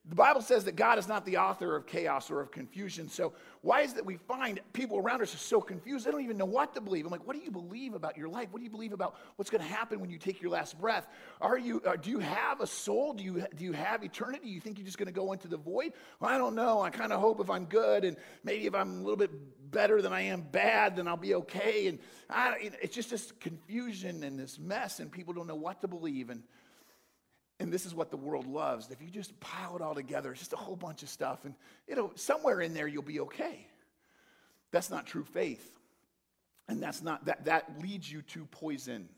The 0.06 0.16
Bible 0.16 0.42
says 0.42 0.66
that 0.66 0.76
God 0.76 1.00
is 1.00 1.08
not 1.08 1.26
the 1.26 1.38
author 1.38 1.78
of 1.78 1.88
chaos 1.88 2.30
or 2.30 2.42
of 2.42 2.52
confusion. 2.52 3.08
So, 3.08 3.32
why 3.62 3.82
is 3.82 3.94
it 3.94 3.96
that 3.96 4.06
we 4.06 4.18
find 4.18 4.60
people 4.74 4.98
around 4.98 5.22
us 5.22 5.34
are 5.34 5.38
so 5.38 5.62
confused? 5.62 6.06
They 6.06 6.12
don't 6.12 6.24
even 6.24 6.38
know 6.38 6.44
what 6.44 6.74
to 6.74 6.82
believe. 6.82 7.06
I'm 7.06 7.12
like, 7.12 7.26
what 7.26 7.38
do 7.38 7.42
you 7.42 7.52
believe 7.52 7.94
about 7.94 8.18
your 8.18 8.28
life? 8.28 8.50
What 8.52 8.60
do 8.60 8.66
you 8.66 8.70
believe 8.70 8.92
about 8.92 9.16
what's 9.38 9.50
going 9.50 9.64
to 9.64 9.70
happen 9.70 10.02
when 10.02 10.10
you 10.10 10.18
take 10.18 10.42
your 10.42 10.52
last 10.52 10.78
breath? 10.78 11.08
Are 11.40 11.58
you, 11.58 11.82
uh, 11.86 11.96
do 11.96 12.10
you 12.10 12.20
have 12.20 12.60
a 12.60 12.68
soul? 12.68 13.14
Do 13.14 13.24
you, 13.24 13.46
do 13.56 13.64
you 13.64 13.72
have 13.72 14.04
eternity? 14.04 14.50
You 14.50 14.60
think 14.60 14.78
you're 14.78 14.86
just 14.86 14.98
going 14.98 15.08
to 15.08 15.14
go 15.14 15.32
into 15.32 15.48
the 15.48 15.56
void? 15.56 15.94
Well, 16.20 16.30
I 16.30 16.38
don't 16.38 16.56
know. 16.56 16.82
I 16.82 16.90
kind 16.90 17.14
of 17.14 17.22
hope 17.22 17.40
if 17.40 17.50
I'm 17.50 17.64
good 17.64 18.04
and 18.04 18.18
maybe 18.44 18.66
if 18.66 18.76
I'm 18.76 19.00
a 19.00 19.02
little 19.02 19.16
bit 19.16 19.32
better 19.72 20.02
than 20.02 20.12
I 20.12 20.22
am 20.22 20.42
bad, 20.42 20.98
then 20.98 21.08
I'll 21.08 21.16
be 21.16 21.36
okay. 21.36 21.88
And 21.88 22.00
I, 22.30 22.72
it's 22.82 22.94
just 22.94 23.10
this 23.10 23.32
confusion 23.40 24.24
and 24.24 24.38
this 24.38 24.60
mess, 24.60 25.00
and 25.00 25.10
people 25.10 25.34
don't 25.34 25.48
know 25.48 25.56
what 25.56 25.80
to 25.82 25.88
believe. 25.88 26.30
And 26.30 26.44
and 27.64 27.72
this 27.72 27.86
is 27.86 27.96
what 27.96 28.12
the 28.12 28.18
world 28.18 28.46
loves. 28.46 28.92
If 28.92 29.02
you 29.02 29.08
just 29.08 29.40
pile 29.40 29.76
it 29.76 29.82
all 29.82 29.96
together, 29.96 30.32
it's 30.32 30.42
just 30.42 30.54
a 30.54 30.58
whole 30.58 30.76
bunch 30.76 31.02
of 31.02 31.10
stuff, 31.10 31.46
and 31.46 31.56
know, 31.96 32.12
somewhere 32.16 32.62
in 32.62 32.74
there 32.74 32.88
you'll 32.88 33.02
be 33.02 33.22
okay. 33.22 33.66
That's 34.72 34.90
not 34.90 35.08
true 35.08 35.24
faith. 35.24 35.72
And 36.68 36.82
that's 36.82 37.02
not 37.02 37.26
that 37.26 37.46
that 37.46 37.82
leads 37.82 38.12
you 38.12 38.22
to 38.22 38.46
poison. 38.46 39.10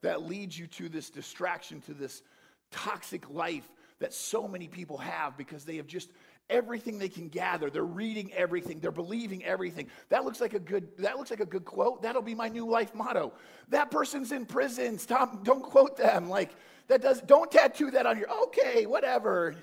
That 0.00 0.22
leads 0.22 0.58
you 0.58 0.66
to 0.66 0.88
this 0.88 1.10
distraction, 1.10 1.80
to 1.82 1.94
this 1.94 2.22
toxic 2.70 3.30
life 3.30 3.68
that 4.00 4.12
so 4.12 4.48
many 4.48 4.66
people 4.66 4.98
have 4.98 5.36
because 5.36 5.64
they 5.64 5.76
have 5.76 5.86
just 5.86 6.10
everything 6.50 6.98
they 6.98 7.08
can 7.08 7.28
gather. 7.28 7.70
They're 7.70 7.84
reading 7.84 8.32
everything. 8.32 8.80
They're 8.80 8.90
believing 8.90 9.44
everything. 9.44 9.88
That 10.08 10.24
looks 10.24 10.40
like 10.40 10.54
a 10.54 10.58
good 10.58 10.88
that 10.98 11.18
looks 11.18 11.30
like 11.30 11.40
a 11.40 11.46
good 11.46 11.64
quote. 11.64 12.02
That'll 12.02 12.22
be 12.22 12.34
my 12.34 12.48
new 12.48 12.68
life 12.68 12.94
motto. 12.94 13.32
That 13.68 13.90
person's 13.90 14.32
in 14.32 14.46
prison. 14.46 14.98
Stop 14.98 15.44
don't 15.44 15.62
quote 15.62 15.96
them. 15.96 16.28
Like 16.28 16.50
that 16.88 17.02
does, 17.02 17.20
don't 17.20 17.50
tattoo 17.50 17.90
that 17.90 18.06
on 18.06 18.18
your, 18.18 18.30
okay, 18.44 18.86
whatever. 18.86 19.56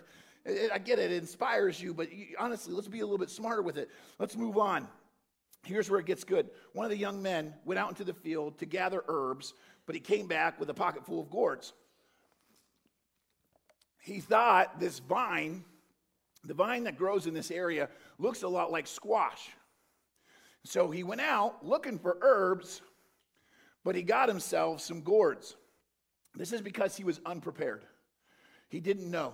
I 0.74 0.78
get 0.80 1.00
it, 1.00 1.12
it 1.12 1.18
inspires 1.18 1.82
you, 1.82 1.94
but 1.94 2.08
honestly, 2.40 2.74
let's 2.74 2.88
be 2.88 3.02
a 3.02 3.04
little 3.04 3.18
bit 3.18 3.30
smarter 3.30 3.62
with 3.62 3.78
it. 3.78 3.90
Let's 4.18 4.36
move 4.36 4.58
on. 4.58 4.88
Here's 5.64 5.90
where 5.90 6.00
it 6.00 6.06
gets 6.06 6.24
good. 6.24 6.50
One 6.74 6.86
of 6.86 6.92
the 6.92 6.98
young 6.98 7.22
men 7.22 7.54
went 7.66 7.80
out 7.80 7.90
into 7.90 8.04
the 8.04 8.14
field 8.14 8.58
to 8.60 8.66
gather 8.66 9.04
herbs, 9.08 9.54
but 9.86 9.96
he 9.96 10.02
came 10.02 10.28
back 10.28 10.60
with 10.60 10.70
a 10.70 10.74
pocket 10.74 11.06
full 11.06 11.22
of 11.22 11.30
gourds. 11.30 11.74
He 14.02 14.22
thought 14.22 14.80
this 14.80 15.00
vine, 15.00 15.64
the 16.46 16.54
vine 16.54 16.86
that 16.86 16.98
grows 16.98 17.28
in 17.28 17.34
this 17.34 17.52
area, 17.52 17.90
looks 18.18 18.44
a 18.44 18.48
lot 18.48 18.72
like 18.72 18.88
squash. 18.88 19.50
So 20.64 20.90
he 20.90 21.04
went 21.04 21.22
out 21.22 21.66
looking 21.66 22.00
for 22.00 22.18
herbs, 22.22 22.82
but 23.84 23.96
he 23.96 24.04
got 24.04 24.30
himself 24.30 24.82
some 24.82 25.02
gourds. 25.02 25.56
This 26.36 26.54
is 26.54 26.62
because 26.62 26.96
he 26.96 27.04
was 27.04 27.20
unprepared. 27.26 27.84
He 28.70 28.80
didn't 28.80 29.10
know. 29.10 29.34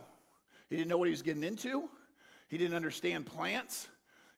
He 0.70 0.78
didn't 0.78 0.90
know 0.90 0.98
what 0.98 1.08
he 1.08 1.12
was 1.12 1.22
getting 1.22 1.44
into. 1.44 1.90
He 2.48 2.58
didn't 2.58 2.76
understand 2.76 3.26
plants. 3.26 3.88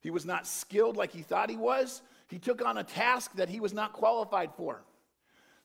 He 0.01 0.09
was 0.09 0.25
not 0.25 0.47
skilled 0.47 0.97
like 0.97 1.11
he 1.11 1.21
thought 1.21 1.49
he 1.49 1.57
was. 1.57 2.01
He 2.29 2.39
took 2.39 2.63
on 2.65 2.77
a 2.77 2.83
task 2.83 3.33
that 3.35 3.49
he 3.49 3.59
was 3.59 3.73
not 3.73 3.93
qualified 3.93 4.51
for. 4.55 4.83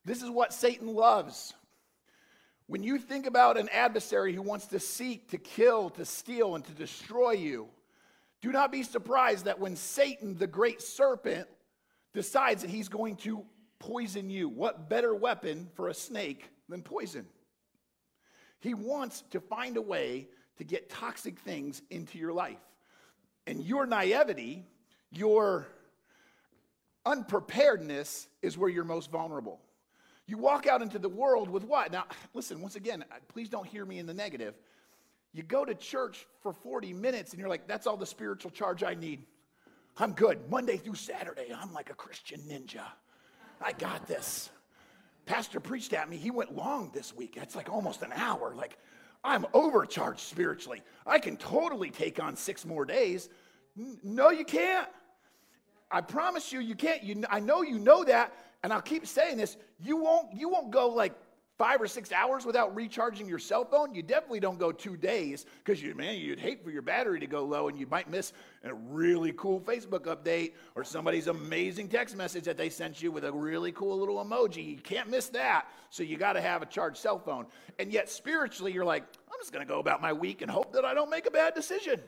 This 0.05 0.23
is 0.23 0.31
what 0.31 0.53
Satan 0.53 0.89
loves. 0.89 1.55
When 2.67 2.83
you 2.83 2.99
think 2.99 3.27
about 3.27 3.59
an 3.59 3.69
adversary 3.71 4.33
who 4.33 4.43
wants 4.43 4.67
to 4.67 4.81
seek, 4.81 5.31
to 5.31 5.39
kill, 5.39 5.91
to 5.91 6.05
steal, 6.05 6.55
and 6.55 6.65
to 6.65 6.73
destroy 6.73 7.33
you, 7.33 7.69
do 8.41 8.51
not 8.51 8.73
be 8.73 8.83
surprised 8.83 9.45
that 9.45 9.61
when 9.61 9.77
Satan, 9.77 10.37
the 10.37 10.47
great 10.47 10.83
serpent, 10.83 11.49
decides 12.13 12.63
that 12.63 12.71
he's 12.71 12.89
going 12.89 13.17
to 13.17 13.45
poison 13.79 14.31
you, 14.31 14.49
what 14.49 14.89
better 14.89 15.15
weapon 15.15 15.69
for 15.75 15.89
a 15.89 15.95
snake 15.95 16.51
than 16.73 16.83
poison. 16.83 17.27
He 18.61 18.75
wants 18.75 19.23
to 19.31 19.41
find 19.41 19.77
a 19.77 19.83
way 19.83 20.29
to 20.59 20.65
get 20.65 20.91
toxic 20.91 21.39
things 21.39 21.83
into 21.91 22.19
your 22.19 22.33
life. 22.33 22.61
And 23.47 23.63
your 23.65 23.87
naivety, 23.87 24.65
your 25.11 25.67
unpreparedness 27.05 28.29
is 28.41 28.57
where 28.57 28.71
you're 28.71 28.85
most 28.85 29.11
vulnerable. 29.11 29.61
You 30.27 30.39
walk 30.39 30.67
out 30.67 30.83
into 30.83 30.99
the 30.99 31.09
world 31.09 31.49
with 31.49 31.65
what? 31.65 31.91
Now, 31.91 32.05
listen, 32.35 32.61
once 32.61 32.77
again, 32.77 33.05
please 33.29 33.49
don't 33.49 33.67
hear 33.67 33.85
me 33.85 33.99
in 33.99 34.07
the 34.07 34.15
negative. 34.15 34.55
You 35.33 35.43
go 35.43 35.65
to 35.65 35.75
church 35.75 36.27
for 36.41 36.53
40 36.53 36.93
minutes 36.93 37.33
and 37.33 37.41
you're 37.41 37.49
like, 37.49 37.67
that's 37.67 37.87
all 37.87 37.97
the 37.97 38.07
spiritual 38.07 38.51
charge 38.51 38.85
I 38.85 38.95
need. 38.95 39.25
I'm 39.99 40.13
good. 40.13 40.49
Monday 40.51 40.77
through 40.77 40.95
Saturday, 40.95 41.53
I'm 41.55 41.73
like 41.73 41.91
a 41.91 41.95
Christian 41.95 42.41
ninja. 42.43 42.85
I 43.61 43.73
got 43.73 44.07
this. 44.07 44.51
Pastor 45.27 45.61
preached 45.61 45.93
at 45.93 46.09
me. 46.09 46.17
He 46.17 46.31
went 46.31 46.55
long 46.55 46.91
this 46.93 47.15
week. 47.15 47.37
It's 47.41 47.55
like 47.55 47.69
almost 47.71 48.03
an 48.03 48.13
hour. 48.15 48.55
Like, 48.55 48.79
I'm 49.25 49.47
overcharged 49.55 50.21
spiritually. 50.21 50.83
I 51.07 51.19
can 51.19 51.37
totally 51.37 51.91
take 51.91 52.21
on 52.21 52.37
six 52.37 52.65
more 52.65 52.85
days. 52.85 53.29
No, 54.03 54.31
you 54.31 54.45
can't. 54.45 54.89
I 55.91 56.01
promise 56.01 56.53
you, 56.53 56.61
you 56.61 56.75
can't. 56.75 57.03
You, 57.03 57.23
I 57.31 57.39
know 57.39 57.63
you 57.63 57.79
know 57.79 58.03
that, 58.05 58.33
and 58.63 58.73
I'll 58.73 58.83
keep 58.83 59.07
saying 59.07 59.37
this. 59.37 59.57
You 59.79 59.97
won't. 59.97 60.35
You 60.35 60.49
won't 60.49 60.71
go 60.71 60.89
like 60.89 61.15
five 61.63 61.81
or 61.81 61.87
six 61.87 62.11
hours 62.11 62.45
without 62.45 62.75
recharging 62.75 63.29
your 63.29 63.39
cell 63.39 63.65
phone, 63.65 63.95
you 63.95 64.03
definitely 64.03 64.41
don't 64.41 64.59
go 64.59 64.73
two 64.73 64.97
days 64.97 65.47
because 65.65 65.81
you, 65.81 65.95
man, 65.95 66.17
you'd 66.17 66.41
hate 66.41 66.65
for 66.65 66.71
your 66.73 66.83
battery 66.83 67.21
to 67.21 67.27
go 67.29 67.45
low 67.45 67.69
and 67.69 67.79
you 67.79 67.87
might 67.87 68.11
miss 68.11 68.33
a 68.65 68.75
really 68.75 69.33
cool 69.37 69.61
Facebook 69.61 70.07
update 70.07 70.55
or 70.75 70.83
somebody's 70.83 71.29
amazing 71.29 71.87
text 71.87 72.17
message 72.17 72.43
that 72.43 72.57
they 72.57 72.69
sent 72.69 73.01
you 73.01 73.13
with 73.13 73.25
a 73.25 73.31
really 73.31 73.71
cool 73.71 73.97
little 73.97 74.17
emoji. 74.17 74.75
You 74.75 74.83
can't 74.83 75.09
miss 75.09 75.29
that. 75.29 75.69
So 75.91 76.03
you 76.03 76.17
got 76.17 76.33
to 76.33 76.41
have 76.41 76.63
a 76.63 76.67
charged 76.67 76.97
cell 76.97 77.21
phone. 77.21 77.47
And 77.79 77.93
yet, 77.93 78.11
spiritually, 78.11 78.73
you're 78.73 78.85
like, 78.85 79.05
I'm 79.29 79.39
just 79.41 79.53
going 79.53 79.65
to 79.65 79.73
go 79.73 79.79
about 79.79 80.03
my 80.03 80.13
week 80.13 80.43
and 80.43 80.51
hope 80.51 80.73
that 80.73 80.85
I 80.85 80.95
don't 80.95 81.11
make 81.11 81.27
a 81.27 81.31
bad 81.31 81.55
decision. 81.55 82.01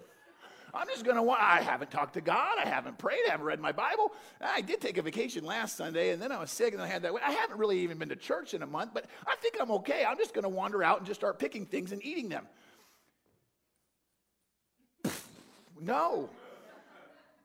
I'm 0.75 0.89
just 0.89 1.05
going 1.05 1.17
to, 1.17 1.31
I 1.31 1.61
haven't 1.61 1.91
talked 1.91 2.15
to 2.15 2.21
God. 2.21 2.59
I 2.63 2.69
haven't 2.69 2.99
prayed. 2.99 3.21
I 3.29 3.31
haven't 3.31 3.47
read 3.47 3.61
my 3.61 3.73
Bible. 3.73 4.13
I 4.41 4.61
did 4.61 4.81
take 4.81 4.99
a 4.99 5.03
vacation 5.03 5.45
last 5.45 5.77
Sunday 5.77 6.11
and 6.11 6.21
then 6.21 6.33
I 6.33 6.41
was 6.41 6.51
sick 6.51 6.73
and 6.73 6.83
I 6.83 6.89
had 6.89 7.03
that. 7.03 7.13
I 7.25 7.31
haven't 7.31 7.59
really 7.59 7.79
even 7.81 7.99
been 7.99 8.09
to 8.09 8.17
church 8.17 8.55
in 8.55 8.63
a 8.63 8.67
month, 8.67 8.91
but 8.93 9.07
I 9.27 9.37
think 9.37 9.57
I'm 9.61 9.71
okay. 9.71 10.05
I'm 10.05 10.19
just 10.19 10.35
going 10.35 10.43
to 10.43 10.49
wander 10.49 10.83
out 10.83 10.99
and 10.99 11.07
just 11.07 11.21
start 11.21 11.39
picking 11.39 11.65
things 11.65 11.93
and 11.93 12.05
eating 12.05 12.29
them. 12.29 12.47
No. 15.81 16.31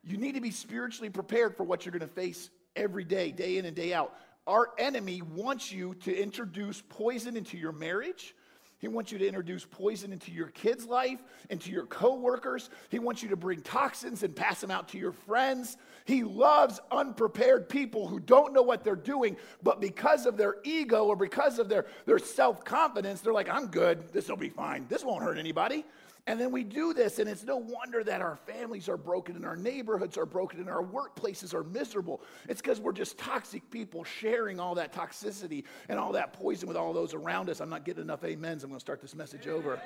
You 0.03 0.15
need 0.17 0.35
to 0.35 0.41
be 0.41 0.51
spiritually 0.51 1.09
prepared 1.09 1.57
for 1.57 1.63
what 1.63 1.85
you're 1.85 1.91
going 1.91 2.07
to 2.07 2.07
face 2.07 2.49
every 2.75 3.03
day, 3.03 3.31
day 3.31 3.57
in 3.57 3.65
and 3.65 3.75
day 3.75 3.93
out. 3.93 4.15
Our 4.47 4.69
enemy 4.77 5.21
wants 5.21 5.71
you 5.71 5.93
to 5.95 6.15
introduce 6.15 6.81
poison 6.87 7.35
into 7.35 7.57
your 7.57 7.73
marriage. 7.73 8.33
He 8.79 8.87
wants 8.87 9.11
you 9.11 9.17
to 9.17 9.27
introduce 9.27 9.65
poison 9.65 10.13
into 10.13 10.31
your 10.31 10.47
kids' 10.47 10.85
life, 10.85 11.19
into 11.49 11.69
your 11.69 11.85
coworkers. 11.85 12.69
He 12.89 12.97
wants 12.97 13.21
you 13.21 13.29
to 13.29 13.35
bring 13.35 13.61
toxins 13.61 14.23
and 14.23 14.33
pass 14.33 14.61
them 14.61 14.71
out 14.71 14.87
to 14.89 14.97
your 14.97 15.11
friends. 15.11 15.77
He 16.05 16.23
loves 16.23 16.79
unprepared 16.89 17.67
people 17.67 18.07
who 18.07 18.21
don't 18.21 18.53
know 18.53 18.61
what 18.61 18.85
they're 18.85 18.95
doing, 18.95 19.35
but 19.61 19.81
because 19.81 20.25
of 20.25 20.37
their 20.37 20.55
ego 20.63 21.05
or 21.05 21.17
because 21.17 21.59
of 21.59 21.67
their, 21.67 21.87
their 22.05 22.19
self 22.19 22.63
confidence, 22.63 23.19
they're 23.19 23.33
like, 23.33 23.49
I'm 23.49 23.67
good. 23.67 24.13
This 24.13 24.29
will 24.29 24.37
be 24.37 24.49
fine. 24.49 24.85
This 24.87 25.03
won't 25.03 25.23
hurt 25.23 25.37
anybody. 25.37 25.83
And 26.27 26.39
then 26.39 26.51
we 26.51 26.63
do 26.63 26.93
this, 26.93 27.17
and 27.17 27.27
it's 27.27 27.43
no 27.43 27.57
wonder 27.57 28.03
that 28.03 28.21
our 28.21 28.35
families 28.35 28.87
are 28.87 28.97
broken 28.97 29.35
and 29.35 29.45
our 29.45 29.55
neighborhoods 29.55 30.17
are 30.17 30.25
broken 30.25 30.59
and 30.59 30.69
our 30.69 30.83
workplaces 30.83 31.53
are 31.53 31.63
miserable. 31.63 32.21
It's 32.47 32.61
because 32.61 32.79
we're 32.79 32.91
just 32.91 33.17
toxic 33.17 33.69
people 33.71 34.03
sharing 34.03 34.59
all 34.59 34.75
that 34.75 34.93
toxicity 34.93 35.63
and 35.87 35.97
all 35.97 36.11
that 36.11 36.33
poison 36.33 36.67
with 36.67 36.77
all 36.77 36.93
those 36.93 37.13
around 37.13 37.49
us. 37.49 37.61
I'm 37.61 37.69
not 37.69 37.83
getting 37.83 38.03
enough 38.03 38.23
amens. 38.23 38.63
I'm 38.63 38.69
going 38.69 38.77
to 38.77 38.83
start 38.83 39.01
this 39.01 39.15
message 39.15 39.47
over. 39.47 39.81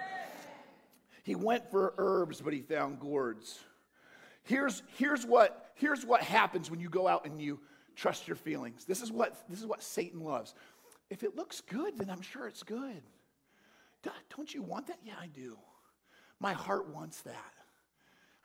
He 1.24 1.36
went 1.36 1.72
for 1.72 1.94
herbs, 1.98 2.42
but 2.42 2.52
he 2.52 2.62
found 2.62 3.00
gourds. 3.00 3.60
Here's, 4.44 4.84
here's, 4.98 5.26
what, 5.26 5.72
here's 5.76 6.06
what 6.06 6.22
happens 6.22 6.70
when 6.70 6.82
you 6.82 6.90
go 6.90 7.08
out 7.08 7.26
and 7.26 7.42
you 7.42 7.62
trust 7.96 8.28
your 8.28 8.36
feelings. 8.36 8.84
This 8.84 9.02
is 9.02 9.12
what, 9.12 9.42
this 9.50 9.60
is 9.60 9.66
what 9.66 9.82
Satan 9.82 10.20
loves. 10.20 10.54
If 11.10 11.24
it 11.24 11.38
looks 11.38 11.62
good, 11.62 11.98
then 11.98 12.10
I'm 12.10 12.22
sure 12.22 12.48
it's 12.48 12.64
good. 12.64 13.02
Don't 14.36 14.54
you 14.54 14.62
want 14.62 14.88
that? 14.88 14.98
Yeah, 15.06 15.14
I 15.22 15.28
do. 15.28 15.58
My 16.44 16.52
heart 16.52 16.90
wants 16.90 17.22
that. 17.22 17.54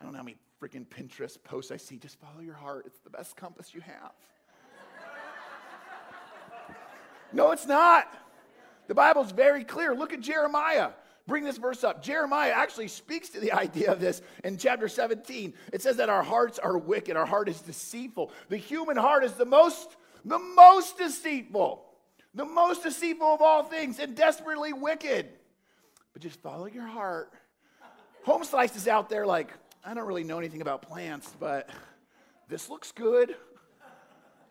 I 0.01 0.05
don't 0.05 0.13
know 0.13 0.19
how 0.19 0.25
many 0.25 0.37
freaking 0.63 0.87
Pinterest 0.87 1.37
posts 1.43 1.73
I 1.73 1.79
see. 1.79 1.97
Just 1.97 2.21
follow 2.21 2.41
your 2.41 2.55
heart. 2.55 2.85
It's 2.87 3.01
the 3.01 3.11
best 3.11 3.35
compass 3.35 3.75
you 3.75 3.81
have. 3.81 4.13
no, 7.33 7.51
it's 7.51 7.67
not. 7.67 8.07
The 8.87 8.95
Bible's 8.95 9.33
very 9.33 9.65
clear. 9.65 9.97
Look 9.97 10.13
at 10.13 10.21
Jeremiah. 10.21 10.91
Bring 11.27 11.43
this 11.43 11.59
verse 11.59 11.83
up. 11.83 12.01
Jeremiah 12.01 12.53
actually 12.53 12.87
speaks 12.87 13.31
to 13.31 13.41
the 13.41 13.51
idea 13.61 13.91
of 13.91 13.99
this 13.99 14.23
in 14.45 14.59
chapter 14.59 14.87
17. 14.87 15.53
It 15.73 15.83
says 15.83 15.97
that 15.97 16.09
our 16.09 16.23
hearts 16.23 16.61
are 16.61 16.79
wicked, 16.79 17.17
our 17.17 17.27
heart 17.27 17.49
is 17.49 17.61
deceitful. 17.61 18.31
The 18.49 18.59
human 18.59 18.97
heart 18.97 19.25
is 19.25 19.33
the 19.33 19.45
most, 19.45 19.97
the 20.25 20.39
most 20.39 20.99
deceitful, 20.99 21.85
the 22.33 22.45
most 22.45 22.85
deceitful 22.85 23.27
of 23.27 23.43
all 23.43 23.65
things, 23.65 23.99
and 23.99 24.15
desperately 24.15 24.73
wicked. 24.73 25.31
But 26.13 26.23
just 26.23 26.41
follow 26.41 26.67
your 26.67 26.87
heart 26.87 27.33
Home 28.29 28.45
Slice 28.45 28.77
is 28.77 28.87
out 28.87 29.09
there 29.09 29.25
like, 29.25 29.55
I 29.83 29.95
don't 29.95 30.07
really 30.07 30.23
know 30.23 30.39
anything 30.39 30.61
about 30.61 30.83
plants, 30.83 31.35
but 31.41 31.71
this 32.47 32.69
looks 32.69 32.93
good. 32.93 33.35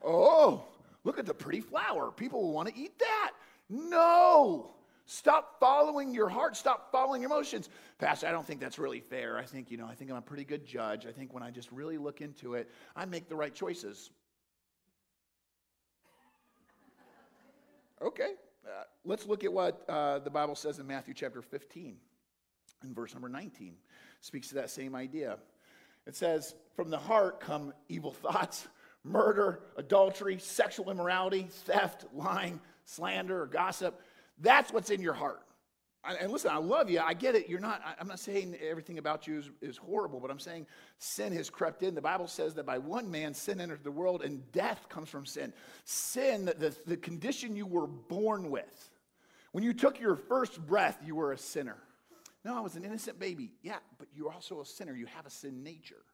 Oh, 0.03 0.65
look 1.03 1.19
at 1.19 1.27
the 1.27 1.33
pretty 1.35 1.61
flower. 1.61 2.09
People 2.09 2.41
will 2.41 2.53
want 2.53 2.69
to 2.69 2.75
eat 2.75 2.97
that. 2.97 3.33
No. 3.69 4.71
Stop 5.05 5.59
following 5.59 6.11
your 6.11 6.27
heart. 6.27 6.57
Stop 6.57 6.91
following 6.91 7.21
your 7.21 7.29
emotions. 7.29 7.69
Pastor, 7.99 8.25
I 8.25 8.31
don't 8.31 8.47
think 8.47 8.59
that's 8.59 8.79
really 8.79 8.99
fair. 8.99 9.37
I 9.37 9.43
think, 9.43 9.69
you 9.69 9.77
know, 9.77 9.85
I 9.85 9.93
think 9.93 10.09
I'm 10.09 10.17
a 10.17 10.21
pretty 10.23 10.43
good 10.43 10.65
judge. 10.65 11.05
I 11.05 11.11
think 11.11 11.31
when 11.31 11.43
I 11.43 11.51
just 11.51 11.71
really 11.71 11.99
look 11.99 12.19
into 12.19 12.55
it, 12.55 12.71
I 12.95 13.05
make 13.05 13.29
the 13.29 13.35
right 13.35 13.53
choices. 13.53 14.09
Okay. 18.01 18.31
Uh, 18.65 18.85
let's 19.05 19.27
look 19.27 19.43
at 19.43 19.53
what 19.53 19.87
uh, 19.87 20.17
the 20.17 20.31
Bible 20.31 20.55
says 20.55 20.79
in 20.79 20.87
Matthew 20.87 21.13
chapter 21.13 21.43
15 21.43 21.97
in 22.83 22.93
verse 22.93 23.13
number 23.13 23.29
19 23.29 23.75
speaks 24.21 24.49
to 24.49 24.55
that 24.55 24.69
same 24.69 24.95
idea. 24.95 25.37
It 26.05 26.15
says, 26.15 26.55
From 26.75 26.89
the 26.89 26.97
heart 26.97 27.39
come 27.39 27.73
evil 27.89 28.11
thoughts, 28.11 28.67
murder, 29.03 29.61
adultery, 29.75 30.37
sexual 30.39 30.89
immorality, 30.89 31.47
theft, 31.49 32.05
lying, 32.13 32.59
slander, 32.85 33.41
or 33.41 33.47
gossip. 33.47 34.01
That's 34.39 34.71
what's 34.71 34.89
in 34.89 35.01
your 35.01 35.13
heart. 35.13 35.41
And 36.21 36.31
listen, 36.31 36.51
I 36.51 36.57
love 36.57 36.89
you. 36.89 37.01
I 37.01 37.13
get 37.13 37.35
it. 37.35 37.49
You're 37.49 37.59
not, 37.59 37.81
I'm 37.99 38.07
not 38.07 38.19
saying 38.19 38.55
everything 38.61 38.97
about 38.97 39.27
you 39.27 39.39
is, 39.39 39.49
is 39.61 39.77
horrible, 39.77 40.21
but 40.21 40.31
I'm 40.31 40.39
saying 40.39 40.65
sin 40.99 41.33
has 41.33 41.49
crept 41.49 41.83
in. 41.83 41.95
The 41.95 42.01
Bible 42.01 42.27
says 42.27 42.53
that 42.53 42.65
by 42.65 42.77
one 42.77 43.11
man, 43.11 43.33
sin 43.33 43.59
entered 43.59 43.83
the 43.83 43.91
world, 43.91 44.21
and 44.21 44.49
death 44.53 44.87
comes 44.87 45.09
from 45.09 45.25
sin. 45.25 45.51
Sin, 45.83 46.45
the, 46.45 46.73
the 46.85 46.95
condition 46.95 47.57
you 47.57 47.65
were 47.65 47.87
born 47.87 48.49
with. 48.49 48.89
When 49.51 49.65
you 49.65 49.73
took 49.73 49.99
your 49.99 50.15
first 50.15 50.65
breath, 50.65 50.97
you 51.05 51.15
were 51.15 51.33
a 51.33 51.37
sinner. 51.37 51.77
No, 52.47 52.55
I 52.55 52.61
was 52.61 52.77
an 52.77 52.85
innocent 52.85 53.19
baby. 53.19 53.51
Yeah, 53.61 53.79
but 53.97 54.07
you're 54.15 54.31
also 54.31 54.61
a 54.61 54.65
sinner. 54.65 54.95
You 54.95 55.05
have 55.07 55.25
a 55.25 55.29
sin 55.29 55.63
nature. 55.63 56.05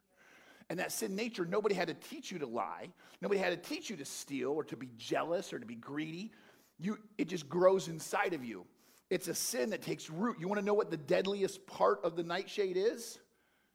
And 0.67 0.79
that 0.79 0.91
sin 0.91 1.15
nature, 1.15 1.45
nobody 1.45 1.75
had 1.75 1.89
to 1.89 1.93
teach 1.93 2.31
you 2.31 2.39
to 2.39 2.47
lie. 2.47 2.89
Nobody 3.21 3.39
had 3.39 3.51
to 3.51 3.69
teach 3.69 3.87
you 3.87 3.95
to 3.97 4.05
steal 4.05 4.49
or 4.49 4.63
to 4.63 4.75
be 4.75 4.89
jealous 4.97 5.53
or 5.53 5.59
to 5.59 5.65
be 5.67 5.75
greedy. 5.75 6.31
You, 6.79 6.97
it 7.19 7.27
just 7.27 7.47
grows 7.47 7.87
inside 7.87 8.33
of 8.33 8.43
you. 8.43 8.65
It's 9.11 9.27
a 9.27 9.35
sin 9.35 9.69
that 9.69 9.83
takes 9.83 10.09
root. 10.09 10.37
You 10.39 10.47
want 10.47 10.59
to 10.59 10.65
know 10.65 10.73
what 10.73 10.89
the 10.89 10.97
deadliest 10.97 11.67
part 11.67 11.99
of 12.03 12.15
the 12.15 12.23
nightshade 12.23 12.77
is? 12.77 13.19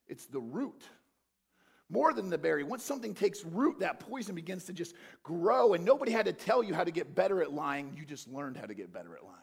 It's 0.09 0.27
the 0.27 0.41
root. 0.41 0.83
More 1.89 2.13
than 2.13 2.29
the 2.29 2.39
berry. 2.39 2.65
Once 2.65 2.83
something 2.83 3.15
takes 3.15 3.45
root, 3.45 3.79
that 3.79 4.01
poison 4.01 4.35
begins 4.35 4.65
to 4.65 4.73
just 4.73 4.97
grow. 5.23 5.75
And 5.75 5.85
nobody 5.85 6.11
had 6.11 6.27
to 6.27 6.33
tell 6.33 6.65
you 6.65 6.75
how 6.75 6.83
to 6.83 6.91
get 6.91 7.15
better 7.15 7.41
at 7.41 7.53
lying. 7.53 7.93
You 7.97 8.05
just 8.05 8.27
learned 8.27 8.57
how 8.57 8.67
to 8.67 8.75
get 8.75 8.93
better 8.93 9.15
at 9.15 9.23
lying. 9.23 9.37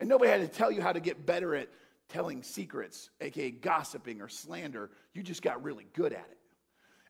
And 0.00 0.08
nobody 0.08 0.28
had 0.28 0.40
to 0.40 0.48
tell 0.48 0.72
you 0.72 0.82
how 0.82 0.92
to 0.92 0.98
get 0.98 1.24
better 1.24 1.54
at 1.54 1.68
telling 2.08 2.42
secrets, 2.42 3.10
aka 3.20 3.50
gossiping 3.50 4.20
or 4.20 4.28
slander, 4.28 4.90
you 5.14 5.22
just 5.22 5.42
got 5.42 5.62
really 5.62 5.86
good 5.94 6.12
at 6.12 6.26
it. 6.30 6.38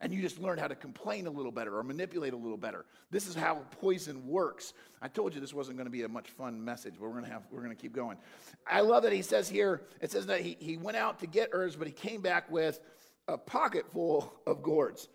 And 0.00 0.12
you 0.12 0.20
just 0.20 0.40
learned 0.40 0.59
how 0.59 0.66
to 0.66 0.74
complain 0.74 1.28
a 1.28 1.31
little 1.31 1.52
better 1.52 1.78
or 1.78 1.85
manipulate 1.85 2.33
a 2.33 2.37
little 2.37 2.57
better. 2.57 2.85
This 3.12 3.28
is 3.28 3.37
how 3.37 3.62
poison 3.81 4.26
works. 4.26 4.72
I 5.00 5.07
told 5.07 5.33
you 5.33 5.40
this 5.40 5.55
wasn't 5.55 5.76
going 5.76 5.87
to 5.87 5.92
be 5.92 6.02
a 6.02 6.09
much 6.09 6.28
fun 6.31 6.64
message, 6.64 6.94
but 6.98 7.02
we're 7.02 7.12
going 7.12 7.24
to 7.24 7.31
have 7.31 7.42
we're 7.52 7.62
going 7.62 7.74
to 7.74 7.81
keep 7.81 7.92
going. 7.92 8.18
I 8.66 8.81
love 8.81 9.05
that 9.05 9.12
he 9.12 9.22
says 9.22 9.48
here, 9.48 9.83
it 10.00 10.11
says 10.11 10.26
that 10.26 10.40
he, 10.40 10.57
he 10.59 10.76
went 10.76 10.96
out 10.96 11.20
to 11.20 11.28
get 11.28 11.50
herbs, 11.52 11.76
but 11.76 11.87
he 11.87 11.92
came 11.92 12.20
back 12.20 12.50
with 12.50 12.81
a 13.28 13.38
pocket 13.38 13.87
full 13.92 14.33
of 14.44 14.62
gourds. 14.62 15.09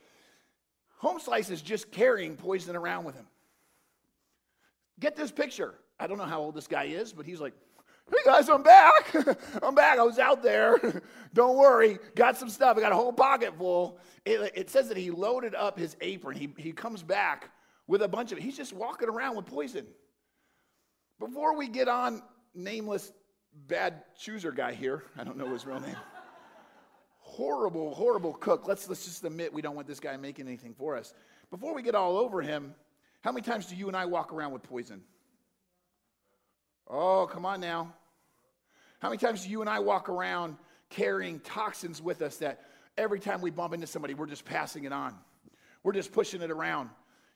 Home 0.99 1.19
Slice 1.19 1.49
is 1.49 1.61
just 1.61 1.91
carrying 1.91 2.37
poison 2.37 2.75
around 2.75 3.03
with 3.03 3.15
him. 3.15 3.27
Get 4.99 5.15
this 5.15 5.31
picture. 5.31 5.75
I 5.99 6.07
don't 6.07 6.17
know 6.17 6.23
how 6.23 6.39
old 6.39 6.55
this 6.55 6.67
guy 6.67 6.85
is, 6.85 7.11
but 7.13 7.25
he's 7.25 7.41
like 7.41 7.53
Guys, 8.25 8.49
I'm 8.49 8.63
back. 8.63 9.15
I'm 9.63 9.75
back. 9.75 9.99
I 9.99 10.03
was 10.03 10.19
out 10.19 10.41
there. 10.41 11.01
Don't 11.33 11.57
worry. 11.57 11.99
Got 12.15 12.37
some 12.37 12.49
stuff. 12.49 12.77
I 12.77 12.81
got 12.81 12.91
a 12.91 12.95
whole 12.95 13.13
pocket 13.13 13.57
full. 13.57 13.99
It, 14.25 14.51
it, 14.55 14.69
says 14.69 14.87
that 14.89 14.97
he 14.97 15.11
loaded 15.11 15.55
up 15.55 15.77
his 15.77 15.95
apron. 16.01 16.37
He, 16.37 16.49
he 16.57 16.71
comes 16.71 17.03
back 17.03 17.51
with 17.85 18.01
a 18.01 18.07
bunch 18.07 18.31
of, 18.31 18.37
he's 18.37 18.57
just 18.57 18.73
walking 18.73 19.09
around 19.09 19.35
with 19.35 19.45
poison. 19.45 19.85
Before 21.19 21.57
we 21.57 21.67
get 21.67 21.87
on 21.87 22.21
nameless 22.53 23.11
bad 23.67 24.03
chooser 24.17 24.51
guy 24.51 24.73
here, 24.73 25.03
I 25.17 25.23
don't 25.23 25.37
know 25.37 25.51
his 25.51 25.65
real 25.65 25.79
name. 25.79 25.95
horrible, 27.19 27.93
horrible 27.93 28.33
cook. 28.33 28.67
Let's, 28.67 28.87
let's 28.87 29.05
just 29.05 29.23
admit 29.23 29.53
we 29.53 29.61
don't 29.61 29.75
want 29.75 29.87
this 29.87 29.99
guy 29.99 30.15
making 30.17 30.47
anything 30.47 30.73
for 30.73 30.95
us. 30.95 31.13
Before 31.49 31.73
we 31.73 31.81
get 31.81 31.95
all 31.95 32.17
over 32.17 32.41
him, 32.41 32.73
how 33.21 33.31
many 33.31 33.41
times 33.41 33.65
do 33.65 33.75
you 33.75 33.87
and 33.87 33.97
I 33.97 34.05
walk 34.05 34.31
around 34.31 34.51
with 34.51 34.63
poison? 34.63 35.01
Oh, 36.89 37.28
come 37.32 37.45
on 37.45 37.60
now. 37.60 37.93
How 39.00 39.10
many 39.10 39.17
times 39.19 39.43
do 39.43 39.50
you 39.50 39.62
and 39.62 39.69
I 39.69 39.80
walk 39.80 40.10
around 40.10 40.58
carrying 40.89 41.39
toxins 41.41 42.02
with 42.02 42.21
us 42.21 42.38
that 42.38 42.62
every 42.97 43.19
time 43.19 43.41
we 43.41 43.52
bump 43.52 43.73
into 43.73 43.88
somebody, 43.88 44.13
we're 44.13 44.26
just 44.26 44.45
passing 44.45 44.86
it 44.86 44.93
on? 44.93 45.13
We're 45.84 45.93
just 45.93 46.12
pushing 46.12 46.41
it 46.41 46.50
around. 46.50 46.89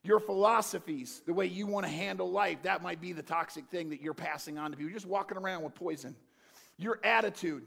Your 0.04 0.20
philosophies, 0.20 1.22
the 1.26 1.34
way 1.34 1.46
you 1.46 1.68
want 1.68 1.86
to 1.86 1.92
handle 1.92 2.32
life, 2.32 2.64
that 2.64 2.82
might 2.82 3.00
be 3.00 3.14
the 3.14 3.22
toxic 3.22 3.68
thing 3.68 3.90
that 3.90 4.02
you're 4.02 4.16
passing 4.16 4.58
on 4.58 4.72
to 4.72 4.78
people. 4.78 4.90
You're 4.90 5.00
just 5.00 5.06
walking 5.06 5.38
around 5.38 5.64
with 5.64 5.76
poison. 5.76 6.16
Your 6.78 7.00
attitude. 7.04 7.64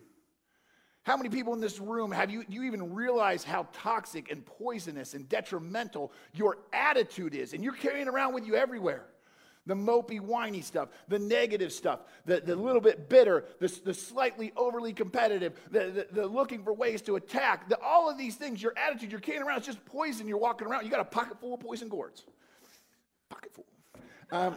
How 1.05 1.17
many 1.17 1.29
people 1.29 1.53
in 1.53 1.61
this 1.61 1.79
room 1.79 2.11
have 2.11 2.31
you, 2.31 2.45
you 2.49 2.65
even 2.65 2.95
realize 2.95 3.45
how 3.45 3.69
toxic 3.73 4.33
and 4.33 4.45
poisonous 4.45 5.15
and 5.15 5.29
detrimental 5.29 6.13
your 6.33 6.59
attitude 6.73 7.35
is? 7.35 7.53
And 7.53 7.63
you're 7.63 7.75
carrying 7.75 8.09
around 8.09 8.35
with 8.35 8.47
you 8.47 8.57
everywhere 8.57 9.05
the 9.67 9.75
mopey, 9.75 10.21
whiny 10.21 10.61
stuff, 10.61 10.91
the 11.09 11.19
negative 11.19 11.73
stuff, 11.73 12.01
the, 12.27 12.41
the 12.41 12.55
little 12.55 12.81
bit 12.81 13.09
bitter, 13.09 13.45
the, 13.61 13.81
the 13.85 13.95
slightly 13.95 14.53
overly 14.57 14.93
competitive, 14.93 15.59
the, 15.71 16.07
the, 16.13 16.21
the 16.21 16.27
looking 16.27 16.63
for 16.63 16.73
ways 16.73 17.01
to 17.03 17.17
attack, 17.17 17.69
the, 17.69 17.79
all 17.81 18.11
of 18.11 18.19
these 18.19 18.37
things, 18.37 18.63
your 18.63 18.75
attitude, 18.77 19.11
you're 19.11 19.21
carrying 19.21 19.43
around, 19.43 19.59
it's 19.59 19.67
just 19.67 19.85
poison 19.87 20.29
you're 20.29 20.39
walking 20.39 20.67
around. 20.67 20.85
You 20.85 20.91
got 20.91 21.01
a 21.01 21.05
pocket 21.05 21.41
full 21.41 21.55
of 21.55 21.61
poison 21.61 21.89
gourds. 21.89 22.25
Pocket 23.31 23.53
full. 23.55 23.67
Um, 24.31 24.55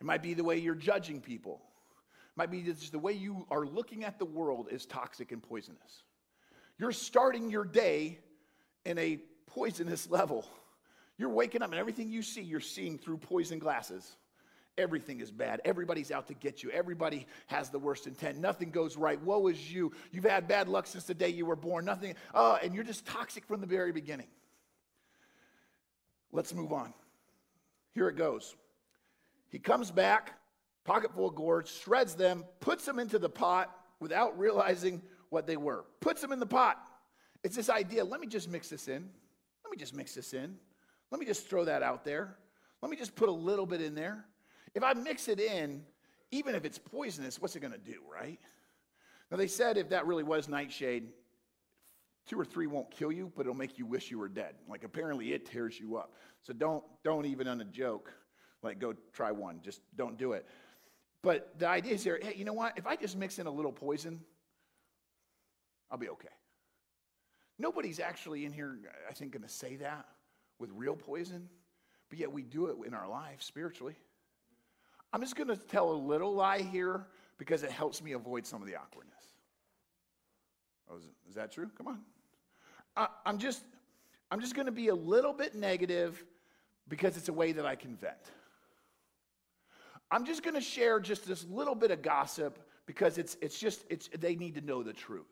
it 0.00 0.04
might 0.04 0.22
be 0.22 0.34
the 0.34 0.44
way 0.44 0.58
you're 0.58 0.74
judging 0.74 1.20
people. 1.20 1.62
It 2.34 2.38
might 2.38 2.50
be 2.50 2.60
just 2.62 2.92
the 2.92 2.98
way 2.98 3.12
you 3.12 3.46
are 3.50 3.64
looking 3.64 4.04
at 4.04 4.18
the 4.18 4.26
world 4.26 4.68
is 4.70 4.84
toxic 4.84 5.32
and 5.32 5.42
poisonous. 5.42 6.02
You're 6.78 6.92
starting 6.92 7.50
your 7.50 7.64
day 7.64 8.18
in 8.84 8.98
a 8.98 9.18
poisonous 9.46 10.10
level. 10.10 10.46
You're 11.18 11.30
waking 11.30 11.62
up 11.62 11.70
and 11.70 11.78
everything 11.78 12.10
you 12.10 12.22
see, 12.22 12.42
you're 12.42 12.60
seeing 12.60 12.98
through 12.98 13.18
poison 13.18 13.58
glasses. 13.58 14.16
Everything 14.78 15.20
is 15.20 15.30
bad. 15.30 15.62
Everybody's 15.64 16.10
out 16.10 16.26
to 16.26 16.34
get 16.34 16.62
you. 16.62 16.70
Everybody 16.70 17.26
has 17.46 17.70
the 17.70 17.78
worst 17.78 18.06
intent. 18.06 18.38
Nothing 18.38 18.70
goes 18.70 18.96
right. 18.98 19.20
Woe 19.22 19.46
is 19.46 19.72
you. 19.72 19.92
You've 20.12 20.24
had 20.24 20.46
bad 20.46 20.68
luck 20.68 20.86
since 20.86 21.04
the 21.04 21.14
day 21.14 21.30
you 21.30 21.46
were 21.46 21.56
born. 21.56 21.86
Nothing. 21.86 22.14
Oh, 22.34 22.58
and 22.62 22.74
you're 22.74 22.84
just 22.84 23.06
toxic 23.06 23.46
from 23.46 23.62
the 23.62 23.66
very 23.66 23.92
beginning. 23.92 24.26
Let's 26.30 26.52
move 26.52 26.74
on. 26.74 26.92
Here 27.94 28.08
it 28.08 28.16
goes. 28.16 28.54
He 29.48 29.58
comes 29.58 29.90
back, 29.90 30.34
pocket 30.84 31.14
full 31.14 31.28
of 31.28 31.34
gourds, 31.34 31.70
shreds 31.70 32.14
them, 32.14 32.44
puts 32.60 32.84
them 32.84 32.98
into 32.98 33.18
the 33.18 33.30
pot 33.30 33.74
without 34.00 34.38
realizing 34.38 35.00
what 35.30 35.46
they 35.46 35.56
were. 35.56 35.86
Puts 36.00 36.20
them 36.20 36.32
in 36.32 36.38
the 36.38 36.46
pot. 36.46 36.76
It's 37.42 37.56
this 37.56 37.70
idea 37.70 38.04
let 38.04 38.20
me 38.20 38.26
just 38.26 38.50
mix 38.50 38.68
this 38.68 38.88
in. 38.88 39.08
Let 39.64 39.70
me 39.70 39.78
just 39.78 39.96
mix 39.96 40.14
this 40.14 40.34
in. 40.34 40.56
Let 41.10 41.20
me 41.20 41.26
just 41.26 41.48
throw 41.48 41.64
that 41.64 41.82
out 41.82 42.04
there. 42.04 42.36
Let 42.82 42.90
me 42.90 42.96
just 42.96 43.14
put 43.14 43.28
a 43.28 43.32
little 43.32 43.66
bit 43.66 43.80
in 43.80 43.94
there. 43.94 44.24
If 44.74 44.82
I 44.82 44.92
mix 44.94 45.28
it 45.28 45.40
in, 45.40 45.82
even 46.30 46.54
if 46.54 46.64
it's 46.64 46.78
poisonous, 46.78 47.40
what's 47.40 47.56
it 47.56 47.60
going 47.60 47.72
to 47.72 47.78
do, 47.78 48.00
right? 48.12 48.40
Now, 49.30 49.36
they 49.36 49.46
said 49.46 49.76
if 49.76 49.88
that 49.90 50.06
really 50.06 50.22
was 50.22 50.48
nightshade, 50.48 51.08
two 52.26 52.38
or 52.38 52.44
three 52.44 52.66
won't 52.66 52.90
kill 52.90 53.12
you, 53.12 53.32
but 53.34 53.42
it'll 53.42 53.54
make 53.54 53.78
you 53.78 53.86
wish 53.86 54.10
you 54.10 54.18
were 54.18 54.28
dead. 54.28 54.54
Like 54.68 54.84
apparently 54.84 55.32
it 55.32 55.46
tears 55.46 55.78
you 55.78 55.96
up. 55.96 56.12
So 56.42 56.52
don't, 56.52 56.84
don't 57.04 57.26
even 57.26 57.46
on 57.48 57.60
a 57.60 57.64
joke, 57.64 58.12
like 58.62 58.78
go 58.78 58.94
try 59.12 59.30
one. 59.30 59.60
Just 59.62 59.80
don't 59.96 60.18
do 60.18 60.32
it. 60.32 60.46
But 61.22 61.58
the 61.58 61.68
idea 61.68 61.94
is 61.94 62.04
here, 62.04 62.18
hey, 62.20 62.34
you 62.36 62.44
know 62.44 62.52
what? 62.52 62.74
If 62.76 62.86
I 62.86 62.96
just 62.96 63.16
mix 63.16 63.38
in 63.38 63.46
a 63.46 63.50
little 63.50 63.72
poison, 63.72 64.20
I'll 65.90 65.98
be 65.98 66.08
okay. 66.10 66.28
Nobody's 67.58 68.00
actually 68.00 68.44
in 68.44 68.52
here, 68.52 68.76
I 69.08 69.12
think, 69.12 69.32
going 69.32 69.42
to 69.42 69.48
say 69.48 69.76
that 69.76 70.06
with 70.58 70.70
real 70.72 70.96
poison, 70.96 71.48
but 72.08 72.18
yet 72.18 72.32
we 72.32 72.42
do 72.42 72.66
it 72.66 72.76
in 72.86 72.94
our 72.94 73.08
life 73.08 73.42
spiritually. 73.42 73.96
I'm 75.12 75.20
just 75.20 75.36
going 75.36 75.48
to 75.48 75.56
tell 75.56 75.90
a 75.90 75.94
little 75.94 76.34
lie 76.34 76.62
here 76.62 77.06
because 77.38 77.62
it 77.62 77.70
helps 77.70 78.02
me 78.02 78.12
avoid 78.12 78.46
some 78.46 78.62
of 78.62 78.68
the 78.68 78.76
awkwardness. 78.76 79.14
Oh, 80.90 80.96
is, 80.96 81.04
is 81.28 81.34
that 81.34 81.52
true? 81.52 81.70
Come 81.76 81.88
on. 81.88 82.00
I, 82.96 83.08
I'm 83.24 83.38
just, 83.38 83.62
I'm 84.30 84.40
just 84.40 84.54
going 84.54 84.66
to 84.66 84.72
be 84.72 84.88
a 84.88 84.94
little 84.94 85.32
bit 85.32 85.54
negative 85.54 86.22
because 86.88 87.16
it's 87.16 87.28
a 87.28 87.32
way 87.32 87.52
that 87.52 87.66
I 87.66 87.74
can 87.74 87.96
vent. 87.96 88.14
I'm 90.10 90.24
just 90.24 90.42
going 90.42 90.54
to 90.54 90.60
share 90.60 91.00
just 91.00 91.26
this 91.26 91.44
little 91.44 91.74
bit 91.74 91.90
of 91.90 92.00
gossip 92.00 92.58
because 92.86 93.18
it's, 93.18 93.36
it's 93.40 93.58
just, 93.58 93.84
it's, 93.90 94.08
they 94.18 94.36
need 94.36 94.54
to 94.54 94.60
know 94.60 94.82
the 94.82 94.92
truth. 94.92 95.24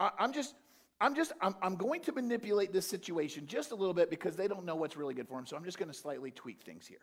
I, 0.00 0.10
I'm 0.18 0.32
just, 0.32 0.54
I'm 1.00 1.14
just, 1.14 1.32
I'm, 1.40 1.54
I'm 1.62 1.76
going 1.76 2.02
to 2.02 2.12
manipulate 2.12 2.72
this 2.72 2.86
situation 2.86 3.46
just 3.46 3.70
a 3.70 3.74
little 3.74 3.94
bit 3.94 4.10
because 4.10 4.36
they 4.36 4.48
don't 4.48 4.66
know 4.66 4.76
what's 4.76 4.96
really 4.96 5.14
good 5.14 5.28
for 5.28 5.36
them. 5.36 5.46
So 5.46 5.56
I'm 5.56 5.64
just 5.64 5.78
going 5.78 5.90
to 5.90 5.96
slightly 5.96 6.30
tweak 6.30 6.62
things 6.62 6.86
here. 6.86 6.98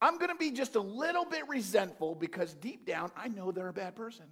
I'm 0.00 0.18
going 0.18 0.30
to 0.30 0.36
be 0.36 0.50
just 0.52 0.76
a 0.76 0.80
little 0.80 1.24
bit 1.24 1.48
resentful 1.48 2.14
because 2.14 2.54
deep 2.54 2.86
down, 2.86 3.10
I 3.16 3.28
know 3.28 3.50
they're 3.50 3.68
a 3.68 3.72
bad 3.72 3.96
person. 3.96 4.26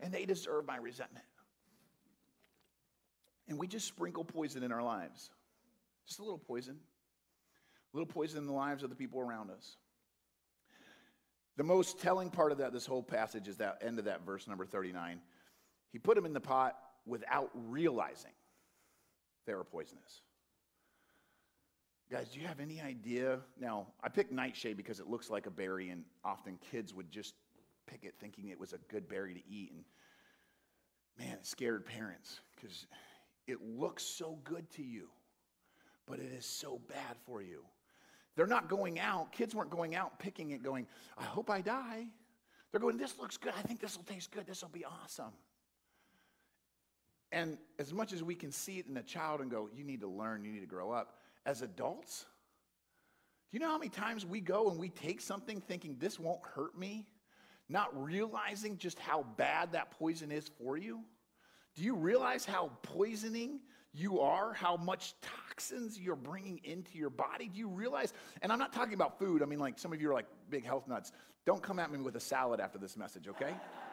And 0.00 0.12
they 0.12 0.24
deserve 0.24 0.66
my 0.66 0.76
resentment. 0.76 1.24
And 3.48 3.58
we 3.58 3.66
just 3.66 3.86
sprinkle 3.86 4.24
poison 4.24 4.62
in 4.62 4.72
our 4.72 4.82
lives. 4.82 5.30
Just 6.06 6.20
a 6.20 6.22
little 6.22 6.38
poison. 6.38 6.76
A 7.92 7.96
little 7.96 8.12
poison 8.12 8.38
in 8.38 8.46
the 8.46 8.52
lives 8.52 8.82
of 8.82 8.90
the 8.90 8.96
people 8.96 9.20
around 9.20 9.50
us. 9.50 9.76
The 11.56 11.64
most 11.64 12.00
telling 12.00 12.30
part 12.30 12.50
of 12.50 12.58
that, 12.58 12.72
this 12.72 12.86
whole 12.86 13.02
passage, 13.02 13.46
is 13.46 13.58
that 13.58 13.82
end 13.82 13.98
of 13.98 14.06
that 14.06 14.24
verse 14.24 14.48
number 14.48 14.64
39. 14.64 15.20
He 15.92 15.98
put 15.98 16.16
them 16.16 16.24
in 16.24 16.32
the 16.32 16.40
pot 16.40 16.76
without 17.06 17.50
realizing 17.54 18.32
they 19.46 19.54
were 19.54 19.64
poisonous. 19.64 20.22
Guys, 22.10 22.28
do 22.28 22.40
you 22.40 22.46
have 22.46 22.60
any 22.60 22.80
idea? 22.80 23.38
Now, 23.58 23.86
I 24.02 24.08
picked 24.08 24.32
nightshade 24.32 24.76
because 24.76 25.00
it 25.00 25.08
looks 25.08 25.30
like 25.30 25.46
a 25.46 25.50
berry, 25.50 25.90
and 25.90 26.04
often 26.24 26.58
kids 26.70 26.92
would 26.92 27.10
just 27.10 27.34
pick 27.86 28.04
it 28.04 28.14
thinking 28.20 28.48
it 28.48 28.60
was 28.60 28.72
a 28.72 28.78
good 28.90 29.08
berry 29.08 29.34
to 29.34 29.40
eat. 29.48 29.72
And 29.72 29.84
man, 31.18 31.38
it 31.38 31.46
scared 31.46 31.86
parents 31.86 32.40
because 32.54 32.86
it 33.46 33.58
looks 33.62 34.02
so 34.02 34.38
good 34.44 34.70
to 34.72 34.82
you, 34.82 35.08
but 36.06 36.18
it 36.18 36.32
is 36.36 36.44
so 36.44 36.80
bad 36.88 37.16
for 37.24 37.42
you. 37.42 37.62
They're 38.36 38.46
not 38.46 38.68
going 38.68 38.98
out, 38.98 39.32
kids 39.32 39.54
weren't 39.54 39.70
going 39.70 39.94
out 39.94 40.18
picking 40.18 40.50
it, 40.50 40.62
going, 40.62 40.86
I 41.18 41.24
hope 41.24 41.50
I 41.50 41.60
die. 41.60 42.06
They're 42.70 42.80
going, 42.80 42.96
This 42.96 43.18
looks 43.18 43.36
good. 43.36 43.52
I 43.58 43.62
think 43.62 43.80
this 43.80 43.96
will 43.96 44.04
taste 44.04 44.30
good. 44.30 44.46
This 44.46 44.62
will 44.62 44.70
be 44.70 44.84
awesome. 44.84 45.32
And 47.32 47.58
as 47.78 47.92
much 47.92 48.12
as 48.12 48.22
we 48.22 48.34
can 48.34 48.52
see 48.52 48.78
it 48.78 48.86
in 48.86 48.96
a 48.98 49.02
child 49.02 49.40
and 49.40 49.50
go, 49.50 49.68
You 49.74 49.82
need 49.82 50.00
to 50.02 50.08
learn, 50.08 50.44
you 50.44 50.52
need 50.52 50.60
to 50.60 50.66
grow 50.66 50.92
up, 50.92 51.16
as 51.44 51.62
adults, 51.62 52.26
do 53.52 53.56
you 53.56 53.60
know 53.60 53.70
how 53.70 53.78
many 53.78 53.90
times 53.90 54.24
we 54.24 54.40
go 54.40 54.70
and 54.70 54.78
we 54.78 54.88
take 54.88 55.20
something 55.20 55.60
thinking 55.60 55.96
this 55.98 56.18
won't 56.18 56.40
hurt 56.54 56.78
me, 56.78 57.06
not 57.68 57.90
realizing 58.02 58.78
just 58.78 58.98
how 58.98 59.24
bad 59.36 59.72
that 59.72 59.90
poison 59.90 60.32
is 60.32 60.50
for 60.58 60.78
you? 60.78 61.00
Do 61.74 61.82
you 61.82 61.94
realize 61.94 62.46
how 62.46 62.70
poisoning 62.80 63.60
you 63.92 64.20
are, 64.20 64.54
how 64.54 64.76
much 64.76 65.14
toxins 65.20 66.00
you're 66.00 66.16
bringing 66.16 66.60
into 66.64 66.96
your 66.96 67.10
body? 67.10 67.48
Do 67.48 67.58
you 67.58 67.68
realize? 67.68 68.14
And 68.40 68.50
I'm 68.50 68.58
not 68.58 68.72
talking 68.72 68.94
about 68.94 69.18
food. 69.18 69.42
I 69.42 69.44
mean, 69.44 69.58
like 69.58 69.78
some 69.78 69.92
of 69.92 70.00
you 70.00 70.10
are 70.10 70.14
like 70.14 70.28
big 70.48 70.64
health 70.64 70.88
nuts. 70.88 71.12
Don't 71.44 71.62
come 71.62 71.78
at 71.78 71.92
me 71.92 71.98
with 71.98 72.16
a 72.16 72.20
salad 72.20 72.58
after 72.58 72.78
this 72.78 72.96
message, 72.96 73.28
okay? 73.28 73.54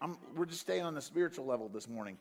I'm, 0.00 0.16
we're 0.34 0.46
just 0.46 0.60
staying 0.60 0.82
on 0.82 0.94
the 0.94 1.00
spiritual 1.00 1.46
level 1.46 1.68
this 1.68 1.88
morning. 1.88 2.18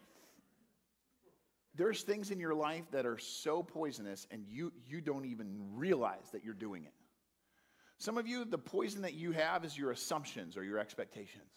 There's 1.75 2.03
things 2.03 2.31
in 2.31 2.39
your 2.39 2.53
life 2.53 2.85
that 2.91 3.05
are 3.05 3.17
so 3.17 3.61
poisonous 3.61 4.27
and 4.31 4.45
you, 4.47 4.71
you 4.87 5.01
don't 5.01 5.25
even 5.25 5.53
realize 5.73 6.29
that 6.31 6.43
you're 6.43 6.53
doing 6.53 6.85
it. 6.85 6.93
Some 7.97 8.17
of 8.17 8.27
you, 8.27 8.45
the 8.45 8.57
poison 8.57 9.01
that 9.01 9.13
you 9.13 9.31
have 9.31 9.65
is 9.65 9.77
your 9.77 9.91
assumptions 9.91 10.57
or 10.57 10.63
your 10.63 10.79
expectations. 10.79 11.51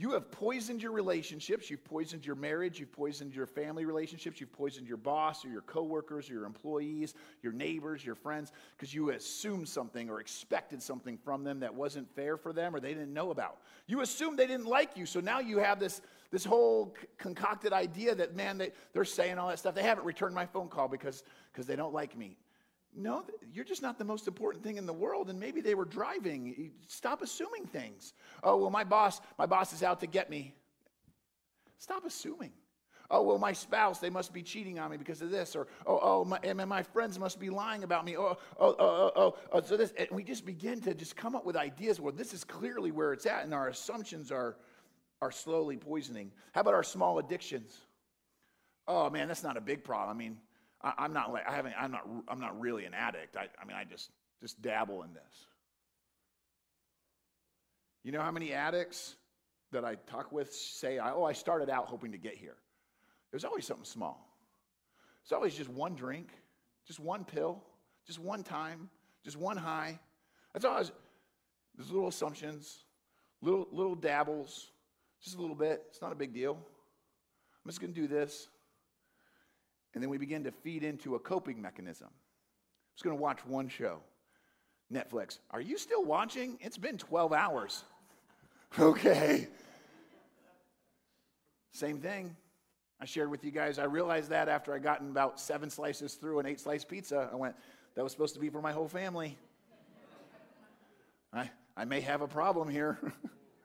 You 0.00 0.12
have 0.12 0.30
poisoned 0.30 0.80
your 0.80 0.92
relationships. 0.92 1.68
You've 1.68 1.82
poisoned 1.82 2.24
your 2.24 2.36
marriage. 2.36 2.78
You've 2.78 2.92
poisoned 2.92 3.34
your 3.34 3.46
family 3.46 3.84
relationships. 3.84 4.40
You've 4.40 4.52
poisoned 4.52 4.86
your 4.86 4.96
boss 4.96 5.44
or 5.44 5.48
your 5.48 5.62
coworkers 5.62 6.30
or 6.30 6.34
your 6.34 6.44
employees, 6.44 7.14
your 7.42 7.52
neighbors, 7.52 8.06
your 8.06 8.14
friends, 8.14 8.52
because 8.76 8.94
you 8.94 9.10
assumed 9.10 9.68
something 9.68 10.08
or 10.08 10.20
expected 10.20 10.80
something 10.80 11.18
from 11.18 11.42
them 11.42 11.58
that 11.60 11.74
wasn't 11.74 12.08
fair 12.14 12.36
for 12.36 12.52
them 12.52 12.76
or 12.76 12.80
they 12.80 12.94
didn't 12.94 13.12
know 13.12 13.32
about. 13.32 13.58
You 13.88 14.02
assumed 14.02 14.38
they 14.38 14.46
didn't 14.46 14.66
like 14.66 14.96
you. 14.96 15.04
So 15.04 15.18
now 15.18 15.40
you 15.40 15.58
have 15.58 15.80
this, 15.80 16.00
this 16.30 16.44
whole 16.44 16.94
concocted 17.18 17.72
idea 17.72 18.14
that, 18.14 18.36
man, 18.36 18.56
they, 18.56 18.70
they're 18.92 19.04
saying 19.04 19.36
all 19.36 19.48
that 19.48 19.58
stuff. 19.58 19.74
They 19.74 19.82
haven't 19.82 20.04
returned 20.04 20.32
my 20.32 20.46
phone 20.46 20.68
call 20.68 20.86
because, 20.86 21.24
because 21.52 21.66
they 21.66 21.74
don't 21.74 21.92
like 21.92 22.16
me. 22.16 22.36
No, 22.96 23.24
you're 23.52 23.64
just 23.64 23.82
not 23.82 23.98
the 23.98 24.04
most 24.04 24.26
important 24.26 24.64
thing 24.64 24.76
in 24.76 24.86
the 24.86 24.92
world, 24.92 25.30
and 25.30 25.38
maybe 25.38 25.60
they 25.60 25.74
were 25.74 25.84
driving. 25.84 26.72
Stop 26.88 27.22
assuming 27.22 27.66
things. 27.66 28.12
Oh, 28.42 28.56
well, 28.56 28.70
my 28.70 28.84
boss, 28.84 29.20
my 29.38 29.46
boss 29.46 29.72
is 29.72 29.82
out 29.82 30.00
to 30.00 30.06
get 30.06 30.30
me. 30.30 30.54
Stop 31.78 32.04
assuming. 32.04 32.52
Oh, 33.10 33.22
well, 33.22 33.38
my 33.38 33.52
spouse, 33.52 34.00
they 34.00 34.10
must 34.10 34.34
be 34.34 34.42
cheating 34.42 34.78
on 34.78 34.90
me 34.90 34.98
because 34.98 35.22
of 35.22 35.30
this. 35.30 35.56
Or, 35.56 35.66
oh, 35.86 35.98
oh, 36.02 36.24
my, 36.24 36.38
and 36.42 36.58
my 36.68 36.82
friends 36.82 37.18
must 37.18 37.40
be 37.40 37.48
lying 37.48 37.82
about 37.82 38.04
me. 38.04 38.18
Oh, 38.18 38.36
oh, 38.58 38.66
oh, 38.68 38.74
oh, 38.78 38.78
oh, 38.78 39.12
oh, 39.16 39.36
oh. 39.52 39.62
So 39.62 39.76
this, 39.78 39.94
and 39.96 40.08
we 40.10 40.22
just 40.22 40.44
begin 40.44 40.80
to 40.82 40.92
just 40.92 41.16
come 41.16 41.34
up 41.34 41.46
with 41.46 41.56
ideas 41.56 42.00
Well, 42.00 42.12
this 42.12 42.34
is 42.34 42.44
clearly 42.44 42.90
where 42.90 43.12
it's 43.12 43.24
at, 43.24 43.44
and 43.44 43.54
our 43.54 43.68
assumptions 43.68 44.30
are, 44.30 44.56
are 45.22 45.30
slowly 45.30 45.78
poisoning. 45.78 46.32
How 46.52 46.60
about 46.60 46.74
our 46.74 46.82
small 46.82 47.18
addictions? 47.18 47.78
Oh, 48.86 49.08
man, 49.08 49.28
that's 49.28 49.42
not 49.42 49.56
a 49.56 49.60
big 49.62 49.84
problem. 49.84 50.14
I 50.14 50.18
mean, 50.18 50.36
I, 50.82 51.04
am 51.04 51.12
not 51.12 51.32
like 51.32 51.48
I 51.48 51.54
haven't. 51.54 51.74
I'm 51.78 51.90
not. 51.90 52.06
I'm 52.28 52.40
not 52.40 52.58
really 52.60 52.84
an 52.84 52.94
addict. 52.94 53.36
I, 53.36 53.48
I 53.60 53.64
mean, 53.64 53.76
I 53.76 53.84
just 53.84 54.10
just 54.40 54.60
dabble 54.62 55.02
in 55.02 55.12
this. 55.12 55.46
You 58.04 58.12
know 58.12 58.20
how 58.20 58.30
many 58.30 58.52
addicts 58.52 59.16
that 59.72 59.84
I 59.84 59.96
talk 60.06 60.30
with 60.30 60.52
say, 60.52 60.98
"Oh, 60.98 61.24
I 61.24 61.32
started 61.32 61.68
out 61.68 61.86
hoping 61.86 62.12
to 62.12 62.18
get 62.18 62.36
here." 62.36 62.56
There's 63.30 63.44
always 63.44 63.66
something 63.66 63.84
small. 63.84 64.36
It's 65.22 65.32
always 65.32 65.54
just 65.54 65.68
one 65.68 65.94
drink, 65.94 66.30
just 66.86 67.00
one 67.00 67.24
pill, 67.24 67.62
just 68.06 68.18
one 68.18 68.42
time, 68.42 68.88
just 69.24 69.36
one 69.36 69.56
high. 69.56 69.98
That's 70.52 70.64
always 70.64 70.92
there's 71.76 71.90
little 71.90 72.08
assumptions, 72.08 72.84
little 73.42 73.66
little 73.72 73.96
dabbles, 73.96 74.70
just 75.22 75.36
a 75.36 75.40
little 75.40 75.56
bit. 75.56 75.82
It's 75.88 76.00
not 76.00 76.12
a 76.12 76.16
big 76.16 76.32
deal. 76.32 76.56
I'm 77.64 77.70
just 77.70 77.80
to 77.80 77.88
do 77.88 78.06
this. 78.06 78.48
And 79.94 80.02
then 80.02 80.10
we 80.10 80.18
begin 80.18 80.44
to 80.44 80.50
feed 80.50 80.82
into 80.84 81.14
a 81.14 81.18
coping 81.18 81.60
mechanism. 81.60 82.08
I'm 82.08 82.94
just 82.94 83.04
going 83.04 83.16
to 83.16 83.22
watch 83.22 83.44
one 83.46 83.68
show 83.68 84.00
Netflix. 84.92 85.38
Are 85.50 85.60
you 85.60 85.78
still 85.78 86.04
watching? 86.04 86.58
It's 86.60 86.78
been 86.78 86.98
12 86.98 87.32
hours. 87.32 87.84
okay. 88.78 89.48
Same 91.72 91.98
thing. 91.98 92.36
I 93.00 93.04
shared 93.04 93.30
with 93.30 93.44
you 93.44 93.50
guys. 93.50 93.78
I 93.78 93.84
realized 93.84 94.30
that 94.30 94.48
after 94.48 94.74
I 94.74 94.78
gotten 94.78 95.10
about 95.10 95.38
seven 95.38 95.70
slices 95.70 96.14
through 96.14 96.40
an 96.40 96.46
eight 96.46 96.58
slice 96.58 96.84
pizza. 96.84 97.28
I 97.32 97.36
went, 97.36 97.54
that 97.94 98.02
was 98.02 98.12
supposed 98.12 98.34
to 98.34 98.40
be 98.40 98.50
for 98.50 98.60
my 98.60 98.72
whole 98.72 98.88
family. 98.88 99.36
I, 101.32 101.50
I 101.76 101.84
may 101.84 102.00
have 102.00 102.22
a 102.22 102.28
problem 102.28 102.68
here. 102.68 102.98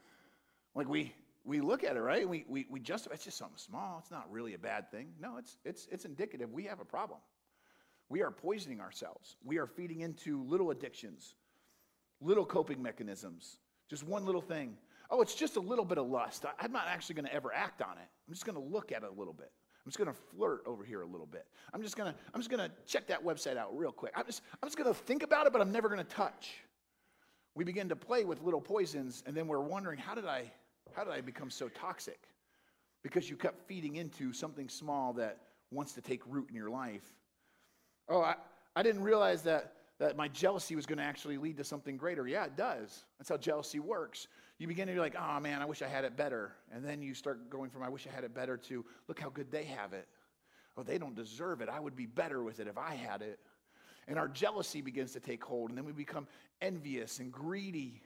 like 0.76 0.88
we, 0.88 1.14
we 1.45 1.60
look 1.60 1.84
at 1.84 1.97
it, 1.97 1.99
right? 1.99 2.27
We, 2.27 2.45
we, 2.47 2.65
we 2.69 2.79
just, 2.79 3.08
it's 3.12 3.25
just 3.25 3.38
something 3.38 3.58
small. 3.58 3.99
It's 3.99 4.12
not 4.12 4.32
really 4.32 4.53
a 4.53 4.58
bad 4.58 4.89
thing. 4.91 5.10
No, 5.19 5.38
it's, 5.38 5.58
it's, 5.65 5.88
it's 5.91 6.06
indicative. 6.06 6.51
We 6.51 6.63
have 6.65 6.79
a 6.79 6.86
problem. 6.86 7.19
We 8.10 8.21
are 8.21 8.32
poisoning 8.32 8.79
ourselves. 8.79 9.36
We 9.43 9.58
are 9.58 9.67
feeding 9.67 10.01
into 10.01 10.43
little 10.43 10.71
addictions, 10.71 11.36
little 12.21 12.45
coping 12.45 12.82
mechanisms, 12.82 13.58
just 13.89 14.03
one 14.03 14.25
little 14.25 14.41
thing. 14.41 14.77
Oh, 15.10 15.21
it's 15.21 15.36
just 15.36 15.58
a 15.58 15.60
little 15.60 15.86
bit 15.86 15.97
of 15.97 16.08
lust. 16.08 16.45
I, 16.45 16.65
am 16.65 16.71
not 16.71 16.88
actually 16.88 17.15
going 17.15 17.25
to 17.25 17.34
ever 17.34 17.53
act 17.53 17.82
on 17.82 17.97
it. 17.97 18.08
I'm 18.27 18.34
just 18.34 18.45
going 18.45 18.56
to 18.56 18.63
look 18.63 18.91
at 18.91 19.03
it 19.03 19.10
a 19.10 19.19
little 19.19 19.34
bit. 19.34 19.51
I'm 19.86 19.89
just 19.89 19.97
going 19.97 20.10
to 20.10 20.17
flirt 20.36 20.62
over 20.65 20.86
here 20.86 21.01
a 21.01 21.06
little 21.06 21.25
bit. 21.25 21.45
I'm 21.73 21.82
just 21.82 21.97
going 21.97 22.12
to 22.12 22.17
I'm 22.34 22.39
just 22.39 22.49
going 22.49 22.69
to 22.69 22.73
check 22.86 23.08
that 23.08 23.23
website 23.23 23.58
out 23.58 23.77
real 23.77 23.91
quick. 23.91 24.13
I'm 24.15 24.25
just 24.25 24.41
I'm 24.62 24.69
just 24.69 24.77
going 24.77 24.88
to 24.88 24.97
think 24.97 25.23
about 25.23 25.45
it, 25.45 25.51
but 25.51 25.62
I'm 25.62 25.73
never 25.73 25.89
going 25.89 25.99
to 25.99 26.15
touch. 26.15 26.53
We 27.53 27.65
begin 27.65 27.89
to 27.89 27.95
play 27.95 28.23
with 28.23 28.41
little 28.41 28.62
poisons, 28.62 29.23
and 29.27 29.36
then 29.36 29.45
we're 29.47 29.60
wondering, 29.60 29.99
how 29.99 30.15
did 30.15 30.25
I 30.25 30.51
how 30.95 31.03
did 31.03 31.13
I 31.13 31.21
become 31.21 31.49
so 31.49 31.69
toxic? 31.69 32.19
Because 33.03 33.29
you 33.29 33.36
kept 33.36 33.67
feeding 33.67 33.97
into 33.97 34.34
something 34.34 34.69
small 34.69 35.13
that 35.13 35.38
wants 35.71 35.93
to 35.93 36.01
take 36.01 36.21
root 36.27 36.49
in 36.49 36.56
your 36.56 36.69
life. 36.69 37.03
Oh, 38.08 38.21
I, 38.21 38.36
I 38.75 38.84
didn't 38.84 39.03
realize 39.03 39.41
that, 39.43 39.73
that 39.99 40.15
my 40.15 40.27
jealousy 40.27 40.75
was 40.75 40.86
going 40.86 40.97
to 40.97 41.03
actually 41.03 41.38
lead 41.38 41.58
to 41.58 41.63
something 41.63 41.97
greater. 41.97 42.27
Yeah, 42.27 42.45
it 42.45 42.56
does. 42.56 43.06
That's 43.17 43.29
how 43.29 43.38
jealousy 43.38 43.79
works. 43.79 44.27
You 44.60 44.67
begin 44.67 44.88
to 44.88 44.93
be 44.93 44.99
like, 44.99 45.15
oh 45.19 45.39
man, 45.39 45.62
I 45.62 45.65
wish 45.65 45.82
I 45.82 45.88
had 45.88 46.06
it 46.06 46.15
better. 46.15 46.53
And 46.73 46.86
then 46.86 47.01
you 47.01 47.13
start 47.13 47.49
going 47.49 47.69
from, 47.69 47.84
I 47.84 47.89
wish 47.89 48.08
I 48.08 48.13
had 48.13 48.23
it 48.23 48.34
better 48.34 48.56
to, 48.58 48.86
look 49.08 49.19
how 49.19 49.29
good 49.29 49.51
they 49.51 49.65
have 49.65 49.93
it. 49.93 50.08
Oh, 50.77 50.84
they 50.84 50.97
don't 50.97 51.15
deserve 51.15 51.62
it. 51.62 51.69
I 51.69 51.79
would 51.79 51.95
be 51.95 52.06
better 52.06 52.43
with 52.43 52.60
it 52.60 52.67
if 52.67 52.77
I 52.77 52.95
had 52.95 53.21
it. 53.21 53.39
And 54.08 54.17
our 54.17 54.27
jealousy 54.27 54.82
begins 54.82 55.13
to 55.13 55.19
take 55.19 55.43
hold. 55.43 55.69
And 55.69 55.77
then 55.77 55.86
we 55.86 55.91
become 55.91 56.27
envious 56.62 57.19
and 57.19 57.32
greedy 57.32 58.01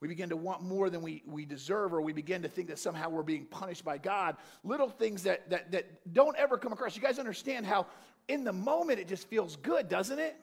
we 0.00 0.08
begin 0.08 0.28
to 0.28 0.36
want 0.36 0.62
more 0.62 0.90
than 0.90 1.02
we, 1.02 1.22
we 1.26 1.44
deserve, 1.44 1.92
or 1.92 2.00
we 2.00 2.12
begin 2.12 2.42
to 2.42 2.48
think 2.48 2.68
that 2.68 2.78
somehow 2.78 3.08
we're 3.08 3.22
being 3.22 3.46
punished 3.46 3.84
by 3.84 3.98
God. 3.98 4.36
Little 4.62 4.88
things 4.88 5.24
that, 5.24 5.50
that, 5.50 5.72
that 5.72 6.12
don't 6.12 6.36
ever 6.36 6.56
come 6.56 6.72
across. 6.72 6.94
You 6.94 7.02
guys 7.02 7.18
understand 7.18 7.66
how 7.66 7.86
in 8.28 8.44
the 8.44 8.52
moment 8.52 9.00
it 9.00 9.08
just 9.08 9.28
feels 9.28 9.56
good, 9.56 9.88
doesn't 9.88 10.18
it? 10.18 10.36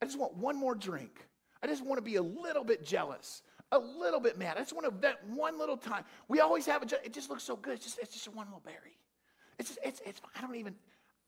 I 0.00 0.06
just 0.06 0.18
want 0.18 0.34
one 0.34 0.56
more 0.56 0.74
drink. 0.74 1.26
I 1.62 1.66
just 1.66 1.84
want 1.84 1.98
to 1.98 2.02
be 2.02 2.16
a 2.16 2.22
little 2.22 2.64
bit 2.64 2.82
jealous, 2.82 3.42
a 3.70 3.78
little 3.78 4.20
bit 4.20 4.38
mad. 4.38 4.56
I 4.56 4.60
just 4.60 4.72
want 4.72 4.86
to 4.86 4.92
vent 4.92 5.18
one 5.28 5.58
little 5.58 5.76
time. 5.76 6.04
We 6.28 6.40
always 6.40 6.64
have 6.64 6.82
a, 6.82 7.04
it 7.04 7.12
just 7.12 7.28
looks 7.28 7.42
so 7.42 7.56
good. 7.56 7.74
It's 7.74 7.84
just, 7.84 7.98
it's 7.98 8.14
just 8.14 8.28
one 8.34 8.46
little 8.46 8.62
berry. 8.64 8.96
It's 9.58 9.68
just, 9.68 9.80
it's, 9.84 10.00
it's, 10.06 10.20
I 10.34 10.40
don't 10.40 10.56
even, 10.56 10.74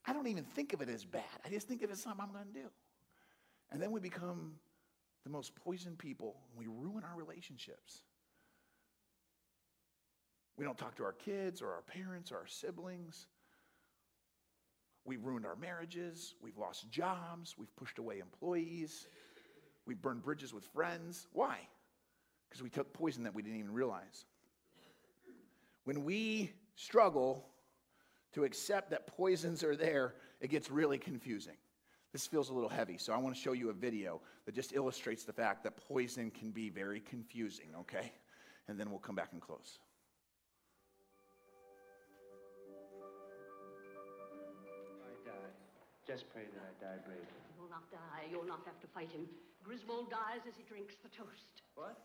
I 0.06 0.14
don't 0.14 0.26
even 0.26 0.44
think 0.44 0.72
of 0.72 0.80
it 0.80 0.88
as 0.88 1.04
bad. 1.04 1.22
I 1.44 1.50
just 1.50 1.68
think 1.68 1.82
of 1.82 1.90
it 1.90 1.92
as 1.92 2.00
something 2.00 2.22
I'm 2.22 2.32
going 2.32 2.46
to 2.46 2.60
do. 2.60 2.68
And 3.70 3.82
then 3.82 3.90
we 3.90 4.00
become 4.00 4.52
the 5.24 5.30
most 5.30 5.54
poisoned 5.54 5.98
people, 5.98 6.36
we 6.56 6.66
ruin 6.66 7.04
our 7.04 7.16
relationships. 7.16 8.02
We 10.56 10.64
don't 10.64 10.76
talk 10.76 10.96
to 10.96 11.04
our 11.04 11.12
kids 11.12 11.62
or 11.62 11.72
our 11.72 11.82
parents 11.82 12.30
or 12.32 12.36
our 12.36 12.46
siblings. 12.46 13.26
We've 15.04 15.24
ruined 15.24 15.46
our 15.46 15.56
marriages. 15.56 16.34
We've 16.40 16.58
lost 16.58 16.90
jobs. 16.90 17.56
We've 17.58 17.74
pushed 17.76 17.98
away 17.98 18.18
employees. 18.18 19.06
We've 19.86 20.00
burned 20.00 20.22
bridges 20.22 20.54
with 20.54 20.64
friends. 20.66 21.26
Why? 21.32 21.58
Because 22.48 22.62
we 22.62 22.70
took 22.70 22.92
poison 22.92 23.24
that 23.24 23.34
we 23.34 23.42
didn't 23.42 23.58
even 23.58 23.72
realize. 23.72 24.26
When 25.84 26.04
we 26.04 26.52
struggle 26.76 27.44
to 28.34 28.44
accept 28.44 28.90
that 28.90 29.06
poisons 29.06 29.64
are 29.64 29.74
there, 29.74 30.14
it 30.40 30.50
gets 30.50 30.70
really 30.70 30.98
confusing. 30.98 31.56
This 32.12 32.26
feels 32.26 32.50
a 32.50 32.52
little 32.52 32.68
heavy, 32.68 32.98
so 32.98 33.14
I 33.14 33.16
want 33.16 33.34
to 33.34 33.40
show 33.40 33.52
you 33.52 33.70
a 33.70 33.72
video 33.72 34.20
that 34.44 34.54
just 34.54 34.74
illustrates 34.74 35.24
the 35.24 35.32
fact 35.32 35.64
that 35.64 35.76
poison 35.88 36.30
can 36.30 36.50
be 36.50 36.68
very 36.68 37.00
confusing, 37.00 37.68
okay? 37.80 38.12
And 38.68 38.78
then 38.78 38.90
we'll 38.90 38.98
come 38.98 39.14
back 39.14 39.30
and 39.32 39.40
close. 39.40 39.78
I 45.00 45.24
die. 45.24 45.32
Just 46.06 46.28
pray 46.30 46.42
that 46.52 46.60
I 46.60 46.84
die 46.84 47.00
bravely. 47.06 47.24
You'll 47.56 47.70
not 47.70 47.90
die. 47.90 48.28
You'll 48.30 48.44
not 48.44 48.60
have 48.66 48.78
to 48.80 48.86
fight 48.88 49.10
him. 49.10 49.26
Griswold 49.64 50.10
dies 50.10 50.44
as 50.46 50.54
he 50.54 50.64
drinks 50.64 50.96
the 51.02 51.08
toast. 51.08 51.62
What? 51.76 51.96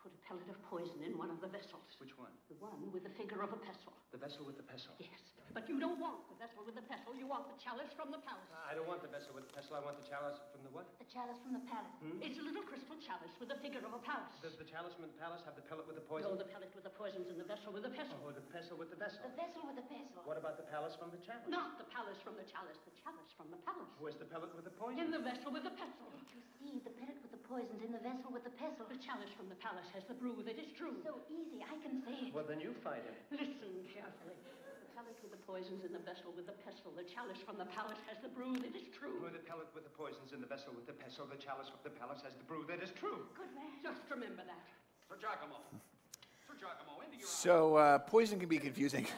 Listen, 0.00 0.16
I 0.16 0.32
have 0.32 0.40
put 0.40 0.40
a 0.40 0.48
pellet 0.48 0.48
of 0.48 0.58
poison 0.72 0.98
in 1.04 1.12
one 1.18 1.28
of 1.28 1.40
the 1.44 1.50
vessels. 1.52 1.84
Which 2.00 2.16
one? 2.16 2.32
The 2.48 2.56
one 2.56 2.88
with 2.88 3.04
the 3.04 3.12
figure 3.20 3.44
of 3.44 3.52
a 3.52 3.60
pestle. 3.60 3.92
The 4.12 4.20
vessel 4.20 4.48
with 4.48 4.56
the 4.56 4.64
pestle? 4.64 4.96
Yes. 4.96 5.20
But 5.52 5.66
you 5.66 5.82
don't 5.82 5.98
want 5.98 6.24
the 6.30 6.38
vessel 6.38 6.62
with 6.62 6.78
the 6.78 6.86
pestle. 6.86 7.10
You 7.18 7.26
want 7.26 7.50
the 7.50 7.58
chalice 7.58 7.90
from 7.98 8.14
the 8.14 8.22
palace. 8.22 8.46
I 8.64 8.72
don't 8.78 8.86
want 8.86 9.02
the 9.02 9.10
vessel 9.10 9.34
with 9.34 9.50
the 9.50 9.52
pestle. 9.52 9.76
I 9.76 9.82
want 9.82 9.98
the 9.98 10.06
chalice 10.06 10.38
from 10.54 10.62
the 10.62 10.70
what? 10.70 10.86
The 11.02 11.10
chalice 11.10 11.36
from 11.42 11.58
the 11.58 11.64
palace. 11.66 11.90
Hmm? 12.00 12.22
It's 12.22 12.38
a 12.38 12.44
little 12.46 12.62
crystal 12.64 12.94
chalice 13.02 13.34
with 13.42 13.50
the 13.50 13.58
figure 13.58 13.82
of 13.82 13.90
a 13.90 14.00
palace. 14.06 14.30
Does 14.40 14.54
the 14.56 14.64
chalice 14.64 14.94
from 14.94 15.10
the 15.10 15.16
palace 15.18 15.42
have 15.42 15.58
the 15.58 15.66
pellet 15.66 15.90
with 15.90 15.98
the 15.98 16.06
poison? 16.06 16.30
No, 16.30 16.38
the 16.38 16.46
pellet 16.48 16.70
with 16.72 16.86
the 16.86 16.94
poison's 16.94 17.26
in 17.28 17.36
the 17.36 17.44
vessel 17.44 17.74
with 17.74 17.82
the 17.82 17.92
pestle. 17.92 18.14
Oh, 18.22 18.30
the 18.30 18.46
pestle 18.54 18.78
with 18.78 18.94
the 18.94 18.98
vessel. 18.98 19.20
The 19.26 19.34
vessel 19.34 19.66
with 19.66 19.76
the 19.76 19.86
pestle. 19.90 20.22
What 20.22 20.38
about 20.38 20.54
the 20.54 20.70
palace 20.70 20.94
from 20.94 21.10
the 21.10 21.20
chalice? 21.26 21.50
Not 21.50 21.76
the 21.82 21.88
palace 21.90 22.22
from 22.22 22.38
the 22.38 22.46
chalice. 22.46 22.78
The 22.86 22.94
chalice 23.02 23.30
from 23.34 23.50
the 23.50 23.58
palace. 23.66 23.90
Where's 23.98 24.16
the 24.22 24.30
pellet 24.30 24.54
with 24.54 24.64
the 24.64 24.74
poison? 24.78 25.02
In 25.02 25.10
the 25.10 25.20
vessel 25.20 25.50
with 25.50 25.66
the 25.66 25.74
pestle. 25.74 26.08
Don't 26.14 26.30
you 26.30 26.40
see? 26.62 26.78
The 26.86 26.94
pellet 26.94 27.18
with 27.26 27.29
the 27.50 27.58
poison's 27.58 27.82
in 27.82 27.90
the 27.90 27.98
vessel 27.98 28.30
with 28.30 28.46
the 28.46 28.54
pestle. 28.54 28.86
The 28.86 29.00
chalice 29.02 29.34
from 29.34 29.50
the 29.50 29.58
palace 29.58 29.90
has 29.90 30.06
the 30.06 30.14
brew 30.14 30.38
that 30.46 30.54
is 30.54 30.70
true. 30.70 30.94
So 31.02 31.18
easy. 31.26 31.66
I 31.66 31.74
can 31.82 31.98
say 32.06 32.14
it. 32.14 32.30
Well, 32.30 32.46
then 32.46 32.62
you 32.62 32.70
fight 32.78 33.02
him. 33.02 33.16
Listen 33.34 33.74
carefully 33.90 34.38
The 34.38 34.94
pellet 34.94 35.18
with 35.18 35.34
the 35.34 35.42
poisons 35.42 35.82
in 35.82 35.90
the 35.90 35.98
vessel 35.98 36.30
with 36.30 36.46
the 36.46 36.54
pestle. 36.62 36.94
The 36.94 37.02
chalice 37.02 37.42
from 37.42 37.58
the 37.58 37.66
palace 37.66 37.98
has 38.06 38.22
the 38.22 38.30
brew 38.30 38.54
that 38.62 38.70
is 38.70 38.86
true. 38.94 39.18
Where 39.18 39.34
the 39.34 39.42
pellet 39.42 39.66
with 39.74 39.82
the 39.82 39.90
poisons 39.90 40.30
in 40.30 40.38
the 40.38 40.46
vessel 40.46 40.70
with 40.78 40.86
the 40.86 40.94
pestle, 40.94 41.26
the 41.26 41.42
chalice 41.42 41.66
from 41.66 41.82
the 41.82 41.90
palace 41.90 42.22
has 42.22 42.38
the 42.38 42.46
brew 42.46 42.62
that 42.70 42.78
is 42.78 42.94
true. 42.94 43.26
Good 43.34 43.50
man. 43.58 43.74
Just 43.82 44.06
remember 44.06 44.46
that. 44.46 44.62
Sir 45.10 45.18
Giacomo. 45.18 45.58
Sir 46.46 46.54
Giacomo, 46.54 47.02
into 47.02 47.18
your 47.18 47.26
So, 47.26 47.74
uh, 47.82 47.98
poison 47.98 48.38
can 48.38 48.46
be 48.46 48.62
confusing. 48.62 49.10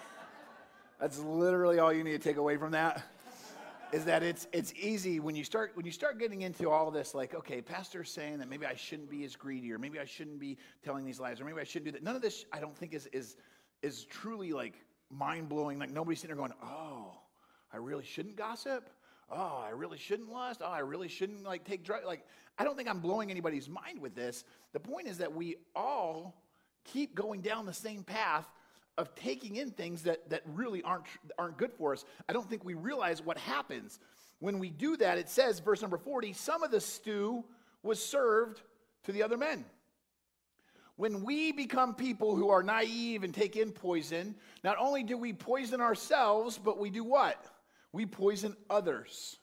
That's 0.96 1.20
literally 1.20 1.76
all 1.76 1.92
you 1.92 2.08
need 2.08 2.16
to 2.16 2.24
take 2.24 2.40
away 2.40 2.56
from 2.56 2.72
that. 2.72 3.04
Is 3.92 4.04
that 4.04 4.22
it's 4.22 4.46
it's 4.52 4.72
easy 4.74 5.18
when 5.18 5.34
you 5.34 5.42
start 5.42 5.72
when 5.74 5.84
you 5.84 5.92
start 5.92 6.18
getting 6.18 6.42
into 6.42 6.70
all 6.70 6.90
this 6.92 7.12
like 7.12 7.34
okay 7.34 7.60
pastor's 7.60 8.10
saying 8.10 8.38
that 8.38 8.48
maybe 8.48 8.64
I 8.64 8.74
shouldn't 8.74 9.10
be 9.10 9.24
as 9.24 9.34
greedy 9.34 9.72
or 9.72 9.78
maybe 9.78 9.98
I 9.98 10.04
shouldn't 10.04 10.38
be 10.38 10.58
telling 10.84 11.04
these 11.04 11.18
lies 11.18 11.40
or 11.40 11.44
maybe 11.44 11.60
I 11.60 11.64
shouldn't 11.64 11.86
do 11.86 11.92
that 11.92 12.04
none 12.04 12.14
of 12.14 12.22
this 12.22 12.44
I 12.52 12.60
don't 12.60 12.76
think 12.76 12.94
is 12.94 13.06
is 13.12 13.36
is 13.82 14.04
truly 14.04 14.52
like 14.52 14.74
mind 15.10 15.48
blowing. 15.48 15.78
Like 15.78 15.90
nobody's 15.90 16.20
sitting 16.20 16.36
there 16.36 16.46
going, 16.46 16.56
oh, 16.62 17.18
I 17.72 17.76
really 17.78 18.04
shouldn't 18.04 18.36
gossip. 18.36 18.88
Oh, 19.30 19.62
I 19.64 19.70
really 19.70 19.98
shouldn't 19.98 20.30
lust. 20.30 20.60
Oh, 20.64 20.70
I 20.70 20.80
really 20.80 21.08
shouldn't 21.08 21.44
like 21.44 21.64
take 21.64 21.84
drugs. 21.84 22.04
Like, 22.04 22.26
I 22.58 22.64
don't 22.64 22.76
think 22.76 22.88
I'm 22.88 23.00
blowing 23.00 23.30
anybody's 23.30 23.68
mind 23.68 24.00
with 24.00 24.14
this. 24.14 24.44
The 24.72 24.80
point 24.80 25.06
is 25.06 25.18
that 25.18 25.32
we 25.32 25.56
all 25.74 26.42
keep 26.84 27.14
going 27.14 27.40
down 27.40 27.66
the 27.66 27.72
same 27.72 28.02
path 28.02 28.46
of 29.00 29.14
taking 29.14 29.56
in 29.56 29.70
things 29.70 30.02
that, 30.02 30.28
that 30.28 30.42
really 30.46 30.82
aren't, 30.82 31.06
aren't 31.38 31.56
good 31.56 31.72
for 31.72 31.92
us. 31.94 32.04
I 32.28 32.34
don't 32.34 32.48
think 32.48 32.64
we 32.64 32.74
realize 32.74 33.22
what 33.22 33.38
happens. 33.38 33.98
When 34.40 34.58
we 34.58 34.68
do 34.68 34.96
that, 34.98 35.16
it 35.16 35.28
says, 35.28 35.58
verse 35.58 35.80
number 35.80 35.96
40, 35.96 36.34
some 36.34 36.62
of 36.62 36.70
the 36.70 36.80
stew 36.80 37.44
was 37.82 38.04
served 38.04 38.60
to 39.04 39.12
the 39.12 39.22
other 39.22 39.38
men. 39.38 39.64
When 40.96 41.24
we 41.24 41.50
become 41.50 41.94
people 41.94 42.36
who 42.36 42.50
are 42.50 42.62
naive 42.62 43.24
and 43.24 43.32
take 43.32 43.56
in 43.56 43.72
poison, 43.72 44.34
not 44.62 44.76
only 44.78 45.02
do 45.02 45.16
we 45.16 45.32
poison 45.32 45.80
ourselves, 45.80 46.58
but 46.58 46.78
we 46.78 46.90
do 46.90 47.02
what? 47.02 47.42
We 47.92 48.04
poison 48.04 48.54
others. 48.68 49.38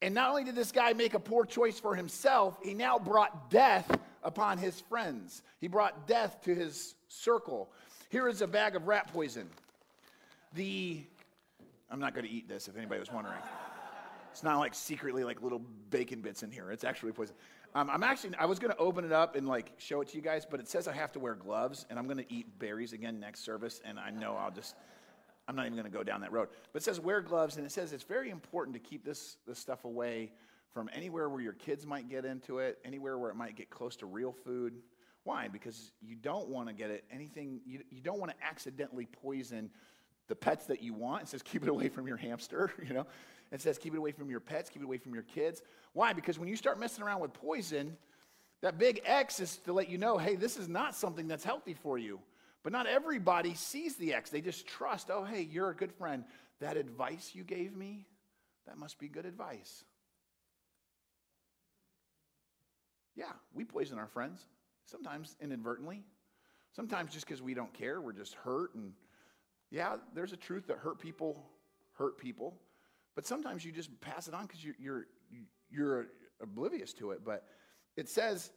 And 0.00 0.14
not 0.14 0.30
only 0.30 0.44
did 0.44 0.54
this 0.54 0.72
guy 0.72 0.94
make 0.94 1.12
a 1.12 1.20
poor 1.20 1.44
choice 1.44 1.78
for 1.78 1.94
himself, 1.94 2.58
he 2.62 2.72
now 2.72 2.98
brought 2.98 3.50
death 3.50 3.98
upon 4.22 4.56
his 4.56 4.80
friends. 4.80 5.42
He 5.60 5.68
brought 5.68 6.06
death 6.06 6.40
to 6.44 6.54
his 6.54 6.94
circle. 7.08 7.70
Here 8.10 8.26
is 8.26 8.40
a 8.40 8.46
bag 8.46 8.74
of 8.74 8.86
rat 8.86 9.12
poison. 9.12 9.48
The 10.54 11.02
I'm 11.90 12.00
not 12.00 12.14
going 12.14 12.26
to 12.26 12.30
eat 12.30 12.48
this 12.48 12.68
if 12.68 12.76
anybody 12.76 13.00
was 13.00 13.12
wondering. 13.12 13.38
It's 14.30 14.42
not 14.42 14.58
like 14.58 14.74
secretly 14.74 15.24
like 15.24 15.42
little 15.42 15.60
bacon 15.90 16.20
bits 16.20 16.42
in 16.42 16.50
here. 16.50 16.70
It's 16.70 16.84
actually 16.84 17.12
poison. 17.12 17.34
Um, 17.74 17.90
I'm 17.90 18.02
actually, 18.02 18.34
I 18.38 18.46
was 18.46 18.58
going 18.58 18.72
to 18.72 18.78
open 18.78 19.04
it 19.04 19.12
up 19.12 19.36
and 19.36 19.46
like 19.46 19.72
show 19.78 20.00
it 20.00 20.08
to 20.08 20.16
you 20.16 20.22
guys, 20.22 20.46
but 20.50 20.58
it 20.58 20.68
says 20.68 20.88
I 20.88 20.92
have 20.94 21.12
to 21.12 21.18
wear 21.18 21.34
gloves, 21.34 21.86
and 21.90 21.98
I'm 21.98 22.06
going 22.06 22.18
to 22.18 22.32
eat 22.32 22.58
berries 22.58 22.92
again 22.94 23.20
next 23.20 23.40
service, 23.44 23.82
and 23.84 23.98
I 23.98 24.10
know 24.10 24.36
I'll 24.36 24.50
just, 24.50 24.74
I'm 25.46 25.56
not 25.56 25.66
even 25.66 25.76
going 25.76 25.90
to 25.90 25.96
go 25.96 26.02
down 26.02 26.22
that 26.22 26.32
road. 26.32 26.48
But 26.72 26.82
it 26.82 26.84
says 26.84 26.98
wear 26.98 27.20
gloves, 27.20 27.58
and 27.58 27.66
it 27.66 27.72
says 27.72 27.92
it's 27.92 28.04
very 28.04 28.30
important 28.30 28.74
to 28.74 28.80
keep 28.80 29.04
this, 29.04 29.36
this 29.46 29.58
stuff 29.58 29.84
away 29.84 30.32
from 30.72 30.88
anywhere 30.94 31.28
where 31.28 31.40
your 31.40 31.52
kids 31.52 31.86
might 31.86 32.08
get 32.08 32.24
into 32.24 32.58
it, 32.58 32.78
anywhere 32.84 33.18
where 33.18 33.30
it 33.30 33.36
might 33.36 33.54
get 33.54 33.68
close 33.68 33.96
to 33.96 34.06
real 34.06 34.32
food. 34.32 34.74
Why? 35.28 35.46
Because 35.46 35.92
you 36.00 36.16
don't 36.16 36.48
want 36.48 36.68
to 36.68 36.72
get 36.72 36.88
it 36.88 37.04
anything, 37.12 37.60
you, 37.66 37.80
you 37.90 38.00
don't 38.00 38.18
want 38.18 38.32
to 38.32 38.36
accidentally 38.42 39.04
poison 39.04 39.68
the 40.26 40.34
pets 40.34 40.64
that 40.68 40.82
you 40.82 40.94
want. 40.94 41.24
It 41.24 41.28
says 41.28 41.42
keep 41.42 41.62
it 41.62 41.68
away 41.68 41.90
from 41.90 42.08
your 42.08 42.16
hamster, 42.16 42.72
you 42.88 42.94
know. 42.94 43.06
It 43.52 43.60
says 43.60 43.76
keep 43.76 43.92
it 43.92 43.98
away 43.98 44.12
from 44.12 44.30
your 44.30 44.40
pets, 44.40 44.70
keep 44.70 44.80
it 44.80 44.86
away 44.86 44.96
from 44.96 45.12
your 45.12 45.24
kids. 45.24 45.60
Why? 45.92 46.14
Because 46.14 46.38
when 46.38 46.48
you 46.48 46.56
start 46.56 46.80
messing 46.80 47.04
around 47.04 47.20
with 47.20 47.34
poison, 47.34 47.94
that 48.62 48.78
big 48.78 49.02
X 49.04 49.38
is 49.38 49.58
to 49.66 49.74
let 49.74 49.90
you 49.90 49.98
know, 49.98 50.16
hey, 50.16 50.34
this 50.34 50.56
is 50.56 50.66
not 50.66 50.94
something 50.94 51.28
that's 51.28 51.44
healthy 51.44 51.74
for 51.74 51.98
you. 51.98 52.20
But 52.62 52.72
not 52.72 52.86
everybody 52.86 53.52
sees 53.52 53.96
the 53.96 54.14
X. 54.14 54.30
They 54.30 54.40
just 54.40 54.66
trust, 54.66 55.10
oh, 55.10 55.24
hey, 55.24 55.42
you're 55.42 55.68
a 55.68 55.76
good 55.76 55.92
friend. 55.92 56.24
That 56.60 56.78
advice 56.78 57.32
you 57.34 57.44
gave 57.44 57.76
me, 57.76 58.06
that 58.66 58.78
must 58.78 58.98
be 58.98 59.08
good 59.08 59.26
advice. 59.26 59.84
Yeah, 63.14 63.32
we 63.52 63.66
poison 63.66 63.98
our 63.98 64.08
friends, 64.08 64.46
sometimes 64.88 65.36
inadvertently. 65.40 66.02
Sometimes 66.74 67.12
just 67.12 67.26
because 67.26 67.42
we 67.42 67.54
don't 67.54 67.72
care, 67.72 68.00
we're 68.00 68.12
just 68.12 68.34
hurt. 68.34 68.74
And 68.74 68.92
yeah, 69.70 69.96
there's 70.14 70.32
a 70.32 70.36
truth 70.36 70.66
that 70.68 70.78
hurt 70.78 70.98
people 70.98 71.44
hurt 71.94 72.18
people. 72.18 72.54
But 73.14 73.26
sometimes 73.26 73.64
you 73.64 73.72
just 73.72 74.00
pass 74.00 74.28
it 74.28 74.34
on 74.34 74.46
because 74.46 74.64
you're, 74.64 74.76
you're, 74.78 75.06
you're 75.70 76.06
oblivious 76.40 76.92
to 76.94 77.10
it. 77.10 77.24
But 77.24 77.44
it 77.96 78.08
says, 78.08 78.52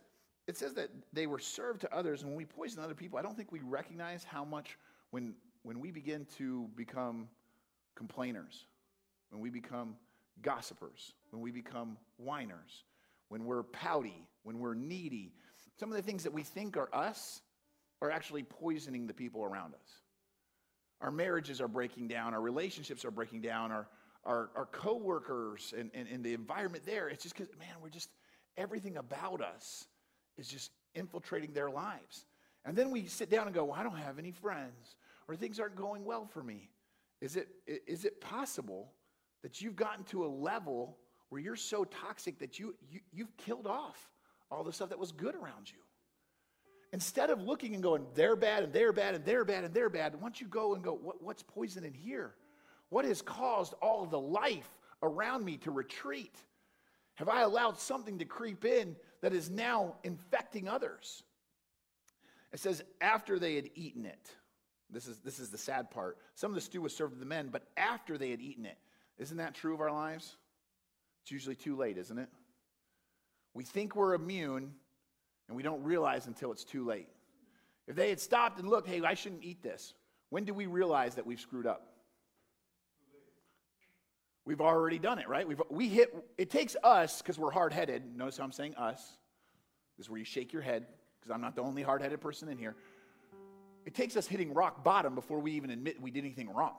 it 0.47 0.55
says 0.55 0.73
that 0.75 0.89
they 1.11 1.25
were 1.25 1.39
served 1.39 1.81
to 1.81 1.95
others. 1.95 2.21
And 2.21 2.29
when 2.29 2.37
we 2.37 2.45
poison 2.45 2.83
other 2.83 2.93
people, 2.93 3.17
I 3.17 3.23
don't 3.23 3.35
think 3.35 3.51
we 3.51 3.61
recognize 3.61 4.23
how 4.23 4.45
much 4.45 4.77
when, 5.09 5.33
when 5.63 5.79
we 5.79 5.91
begin 5.91 6.27
to 6.37 6.69
become 6.75 7.27
complainers, 7.95 8.65
when 9.31 9.41
we 9.41 9.49
become 9.49 9.95
gossipers, 10.41 11.13
when 11.31 11.41
we 11.41 11.51
become 11.51 11.97
whiners, 12.17 12.83
when 13.29 13.45
we're 13.45 13.63
pouty, 13.63 14.27
when 14.43 14.59
we're 14.59 14.75
needy, 14.75 15.33
some 15.79 15.89
of 15.89 15.95
the 15.95 16.01
things 16.03 16.23
that 16.23 16.33
we 16.33 16.43
think 16.43 16.77
are 16.77 16.89
us 16.93 17.41
are 18.01 18.11
actually 18.11 18.43
poisoning 18.43 19.07
the 19.07 19.13
people 19.13 19.43
around 19.43 19.73
us. 19.73 20.01
Our 21.01 21.11
marriages 21.11 21.61
are 21.61 21.67
breaking 21.67 22.07
down, 22.07 22.33
our 22.33 22.41
relationships 22.41 23.05
are 23.05 23.11
breaking 23.11 23.41
down, 23.41 23.71
our, 23.71 23.87
our, 24.23 24.49
our 24.55 24.65
coworkers 24.67 25.73
and, 25.77 25.89
and, 25.93 26.07
and 26.07 26.23
the 26.23 26.33
environment 26.33 26.85
there. 26.85 27.09
It's 27.09 27.23
just 27.23 27.35
because, 27.35 27.51
man, 27.57 27.75
we're 27.81 27.89
just, 27.89 28.09
everything 28.57 28.97
about 28.97 29.41
us 29.41 29.87
is 30.37 30.47
just 30.47 30.71
infiltrating 30.93 31.53
their 31.53 31.69
lives. 31.69 32.25
And 32.65 32.75
then 32.75 32.91
we 32.91 33.07
sit 33.07 33.29
down 33.29 33.47
and 33.47 33.55
go, 33.55 33.65
well, 33.65 33.79
I 33.79 33.83
don't 33.83 33.97
have 33.97 34.19
any 34.19 34.31
friends, 34.31 34.95
or 35.27 35.35
things 35.35 35.59
aren't 35.59 35.75
going 35.75 36.05
well 36.05 36.25
for 36.25 36.43
me. 36.43 36.69
Is 37.21 37.35
it, 37.35 37.49
is 37.65 38.05
it 38.05 38.21
possible 38.21 38.91
that 39.41 39.61
you've 39.61 39.75
gotten 39.75 40.03
to 40.05 40.25
a 40.25 40.27
level 40.27 40.97
where 41.29 41.41
you're 41.41 41.55
so 41.55 41.83
toxic 41.83 42.37
that 42.39 42.59
you, 42.59 42.75
you, 42.89 42.99
you've 43.11 43.35
killed 43.37 43.65
off 43.65 44.11
all 44.51 44.63
the 44.63 44.73
stuff 44.73 44.89
that 44.89 44.99
was 44.99 45.11
good 45.11 45.35
around 45.35 45.71
you? 45.71 45.77
Instead 46.93 47.29
of 47.29 47.41
looking 47.41 47.73
and 47.73 47.81
going, 47.81 48.05
they're 48.15 48.35
bad 48.35 48.63
and 48.63 48.73
they're 48.73 48.91
bad 48.91 49.15
and 49.15 49.23
they're 49.23 49.45
bad 49.45 49.63
and 49.63 49.73
they're 49.73 49.89
bad, 49.89 50.19
once 50.19 50.41
you 50.41 50.47
go 50.47 50.75
and 50.75 50.83
go, 50.83 50.93
what, 50.93 51.23
what's 51.23 51.41
poison 51.41 51.85
in 51.85 51.93
here? 51.93 52.35
What 52.89 53.05
has 53.05 53.21
caused 53.21 53.73
all 53.81 54.05
the 54.05 54.19
life 54.19 54.69
around 55.01 55.45
me 55.45 55.57
to 55.57 55.71
retreat? 55.71 56.35
Have 57.15 57.29
I 57.29 57.41
allowed 57.41 57.79
something 57.79 58.19
to 58.19 58.25
creep 58.25 58.65
in 58.65 58.97
that 59.21 59.33
is 59.33 59.49
now 59.49 59.95
infecting 60.03 60.67
others? 60.67 61.23
It 62.51 62.59
says, 62.59 62.83
after 62.99 63.39
they 63.39 63.55
had 63.55 63.69
eaten 63.75 64.05
it, 64.05 64.29
this 64.89 65.07
is, 65.07 65.19
this 65.19 65.39
is 65.39 65.49
the 65.49 65.57
sad 65.57 65.89
part. 65.89 66.17
Some 66.35 66.51
of 66.51 66.55
the 66.55 66.61
stew 66.61 66.81
was 66.81 66.93
served 66.93 67.13
to 67.13 67.19
the 67.19 67.25
men, 67.25 67.47
but 67.49 67.63
after 67.77 68.17
they 68.17 68.31
had 68.31 68.41
eaten 68.41 68.65
it. 68.65 68.77
Isn't 69.17 69.37
that 69.37 69.55
true 69.55 69.73
of 69.73 69.79
our 69.79 69.91
lives? 69.91 70.35
It's 71.21 71.31
usually 71.31 71.55
too 71.55 71.77
late, 71.77 71.97
isn't 71.97 72.17
it? 72.17 72.27
We 73.53 73.63
think 73.63 73.95
we're 73.95 74.13
immune 74.13 74.73
and 75.47 75.57
we 75.57 75.63
don't 75.63 75.83
realize 75.83 76.27
until 76.27 76.51
it's 76.51 76.63
too 76.63 76.85
late. 76.85 77.07
If 77.87 77.95
they 77.95 78.09
had 78.09 78.19
stopped 78.19 78.59
and 78.59 78.69
looked, 78.69 78.87
hey, 78.87 79.01
I 79.01 79.15
shouldn't 79.15 79.43
eat 79.43 79.61
this, 79.61 79.93
when 80.29 80.45
do 80.45 80.53
we 80.53 80.65
realize 80.65 81.15
that 81.15 81.25
we've 81.25 81.39
screwed 81.39 81.67
up? 81.67 81.87
We've 84.45 84.61
already 84.61 84.97
done 84.97 85.19
it, 85.19 85.27
right? 85.27 85.47
We've, 85.47 85.61
we 85.69 85.87
hit, 85.87 86.15
it 86.37 86.49
takes 86.49 86.75
us, 86.83 87.21
because 87.21 87.37
we're 87.37 87.51
hard 87.51 87.73
headed. 87.73 88.15
Notice 88.15 88.37
how 88.37 88.43
I'm 88.43 88.51
saying 88.51 88.75
us. 88.75 89.01
This 89.97 90.05
is 90.05 90.09
where 90.09 90.17
you 90.17 90.25
shake 90.25 90.51
your 90.51 90.61
head, 90.61 90.87
because 91.19 91.31
I'm 91.33 91.41
not 91.41 91.55
the 91.55 91.61
only 91.61 91.83
hard 91.83 92.01
headed 92.01 92.21
person 92.21 92.49
in 92.49 92.57
here. 92.57 92.75
It 93.85 93.93
takes 93.93 94.15
us 94.15 94.25
hitting 94.25 94.53
rock 94.53 94.83
bottom 94.83 95.13
before 95.13 95.39
we 95.39 95.51
even 95.51 95.69
admit 95.69 96.01
we 96.01 96.11
did 96.11 96.23
anything 96.23 96.51
wrong. 96.53 96.73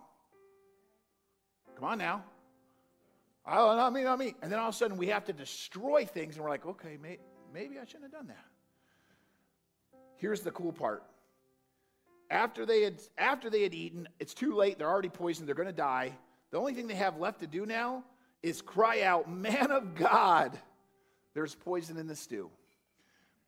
Come 1.76 1.84
on 1.84 1.98
now. 1.98 2.24
Oh, 3.46 3.76
not 3.76 3.92
me, 3.92 4.04
not 4.04 4.18
me. 4.18 4.34
And 4.42 4.52
then 4.52 4.58
all 4.58 4.68
of 4.68 4.74
a 4.74 4.78
sudden 4.78 4.96
we 4.96 5.08
have 5.08 5.24
to 5.24 5.32
destroy 5.32 6.04
things, 6.04 6.36
and 6.36 6.44
we're 6.44 6.50
like, 6.50 6.64
okay, 6.64 6.96
may, 7.02 7.18
maybe 7.52 7.78
I 7.78 7.84
shouldn't 7.84 8.04
have 8.04 8.12
done 8.12 8.28
that. 8.28 8.46
Here's 10.16 10.42
the 10.42 10.52
cool 10.52 10.72
part. 10.72 11.02
After 12.30 12.64
they 12.64 12.82
had, 12.82 13.00
after 13.18 13.50
they 13.50 13.62
had 13.62 13.74
eaten, 13.74 14.08
it's 14.20 14.32
too 14.32 14.54
late. 14.54 14.78
They're 14.78 14.88
already 14.88 15.08
poisoned. 15.08 15.48
They're 15.48 15.54
going 15.54 15.66
to 15.66 15.72
die. 15.72 16.12
The 16.50 16.58
only 16.58 16.72
thing 16.74 16.86
they 16.86 16.94
have 16.94 17.18
left 17.18 17.40
to 17.40 17.46
do 17.46 17.66
now 17.66 18.04
is 18.42 18.62
cry 18.62 19.02
out, 19.02 19.30
Man 19.30 19.70
of 19.70 19.94
God, 19.94 20.58
there's 21.34 21.54
poison 21.54 21.96
in 21.96 22.06
the 22.06 22.16
stew 22.16 22.50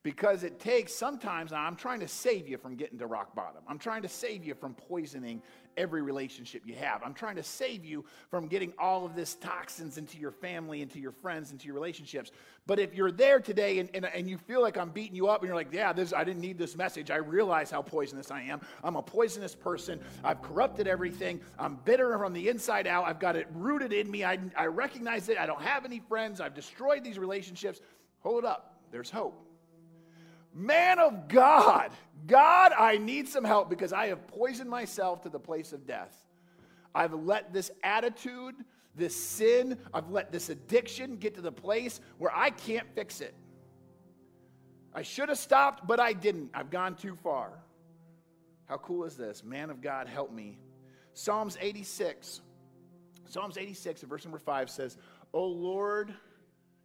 because 0.05 0.45
it 0.45 0.61
takes 0.61 0.95
sometimes 0.95 1.53
i'm 1.53 1.75
trying 1.75 1.99
to 1.99 2.07
save 2.07 2.47
you 2.47 2.57
from 2.57 2.77
getting 2.77 2.99
to 2.99 3.07
rock 3.07 3.35
bottom. 3.35 3.63
I'm 3.67 3.79
trying 3.79 4.03
to 4.03 4.09
save 4.09 4.45
you 4.45 4.55
from 4.55 4.75
poisoning 4.75 5.43
every 5.77 6.03
relationship 6.03 6.63
you 6.65 6.75
have. 6.77 7.03
I'm 7.05 7.15
trying 7.15 7.35
to 7.35 7.43
save 7.43 7.85
you 7.85 8.05
from 8.31 8.47
getting 8.47 8.73
all 8.79 9.05
of 9.05 9.17
this 9.17 9.35
toxins 9.35 9.99
into 9.99 10.19
your 10.19 10.31
family 10.31 10.83
into 10.83 11.01
your 11.01 11.11
friends 11.11 11.51
into 11.51 11.67
your 11.67 11.75
relationships. 11.75 12.31
But 12.67 12.79
if 12.79 12.95
you're 12.95 13.11
there 13.11 13.41
today 13.41 13.81
and, 13.81 13.89
and, 13.95 14.05
and 14.05 14.29
you 14.29 14.39
feel 14.39 14.61
like 14.63 14.77
i'm 14.77 14.91
beating 14.91 15.17
you 15.17 15.27
up 15.27 15.41
and 15.41 15.49
you're 15.49 15.57
like 15.57 15.73
yeah 15.73 15.93
this, 15.93 16.13
i 16.13 16.23
didn't 16.23 16.43
need 16.43 16.59
this 16.59 16.77
message. 16.77 17.11
I 17.11 17.17
realize 17.17 17.71
how 17.71 17.83
poisonous 17.83 18.31
i 18.31 18.43
am. 18.43 18.61
I'm 18.85 18.97
a 18.97 19.03
poisonous 19.03 19.55
person. 19.55 19.99
I've 20.23 20.43
corrupted 20.43 20.87
everything. 20.87 21.41
I'm 21.59 21.77
bitter 21.85 22.17
from 22.19 22.35
the 22.35 22.49
inside 22.49 22.87
out. 22.87 23.07
I've 23.07 23.19
got 23.19 23.37
it 23.37 23.49
rooted 23.55 23.93
in 23.93 24.11
me. 24.11 24.23
I, 24.23 24.39
I 24.57 24.67
recognize 24.67 25.29
it. 25.31 25.39
I 25.39 25.47
don't 25.47 25.63
have 25.63 25.87
any 25.87 26.01
friends. 26.01 26.43
I've 26.43 26.55
destroyed 26.55 27.03
these 27.03 27.19
relationships. 27.19 27.81
Hold 28.21 28.45
up. 28.45 28.83
There's 28.93 29.11
hope 29.11 29.54
Man 30.55 31.01
of 31.01 31.27
God, 31.27 31.91
God, 32.27 32.73
I 32.79 32.97
need 32.97 33.29
some 33.29 33.45
help 33.45 33.69
because 33.69 33.93
I 33.93 34.07
have 34.07 34.27
poisoned 34.29 34.71
myself 34.71 35.23
to 35.23 35.29
the 35.29 35.41
place 35.41 35.73
of 35.73 35.87
death. 35.87 36.17
I've 36.95 37.13
let 37.13 37.53
this 37.53 37.73
attitude, 37.83 38.55
this 38.95 39.17
sin, 39.17 39.79
I've 39.93 40.11
let 40.11 40.31
this 40.31 40.51
addiction 40.51 41.17
get 41.17 41.35
to 41.35 41.41
the 41.41 41.51
place 41.51 42.01
where 42.19 42.35
I 42.35 42.51
can't 42.51 42.87
fix 42.95 43.21
it. 43.21 43.35
I 44.95 45.03
should 45.03 45.29
have 45.29 45.39
stopped, 45.39 45.89
but 45.89 45.99
I 45.99 46.13
didn't. 46.13 46.51
I've 46.55 46.71
gone 46.71 46.95
too 46.95 47.17
far. 47.17 47.59
How 48.67 48.77
cool 48.77 49.05
is 49.05 49.17
this? 49.17 49.43
Man 49.43 49.71
of 49.71 49.83
God, 49.83 50.07
help 50.07 50.33
me. 50.33 50.61
Psalms 51.15 51.59
86. 51.61 52.41
Psalms 53.29 53.59
86, 53.59 54.03
verse 54.03 54.25
number 54.25 54.39
5 54.39 54.71
says, 54.71 54.97
O 55.33 55.45
Lord, 55.45 56.15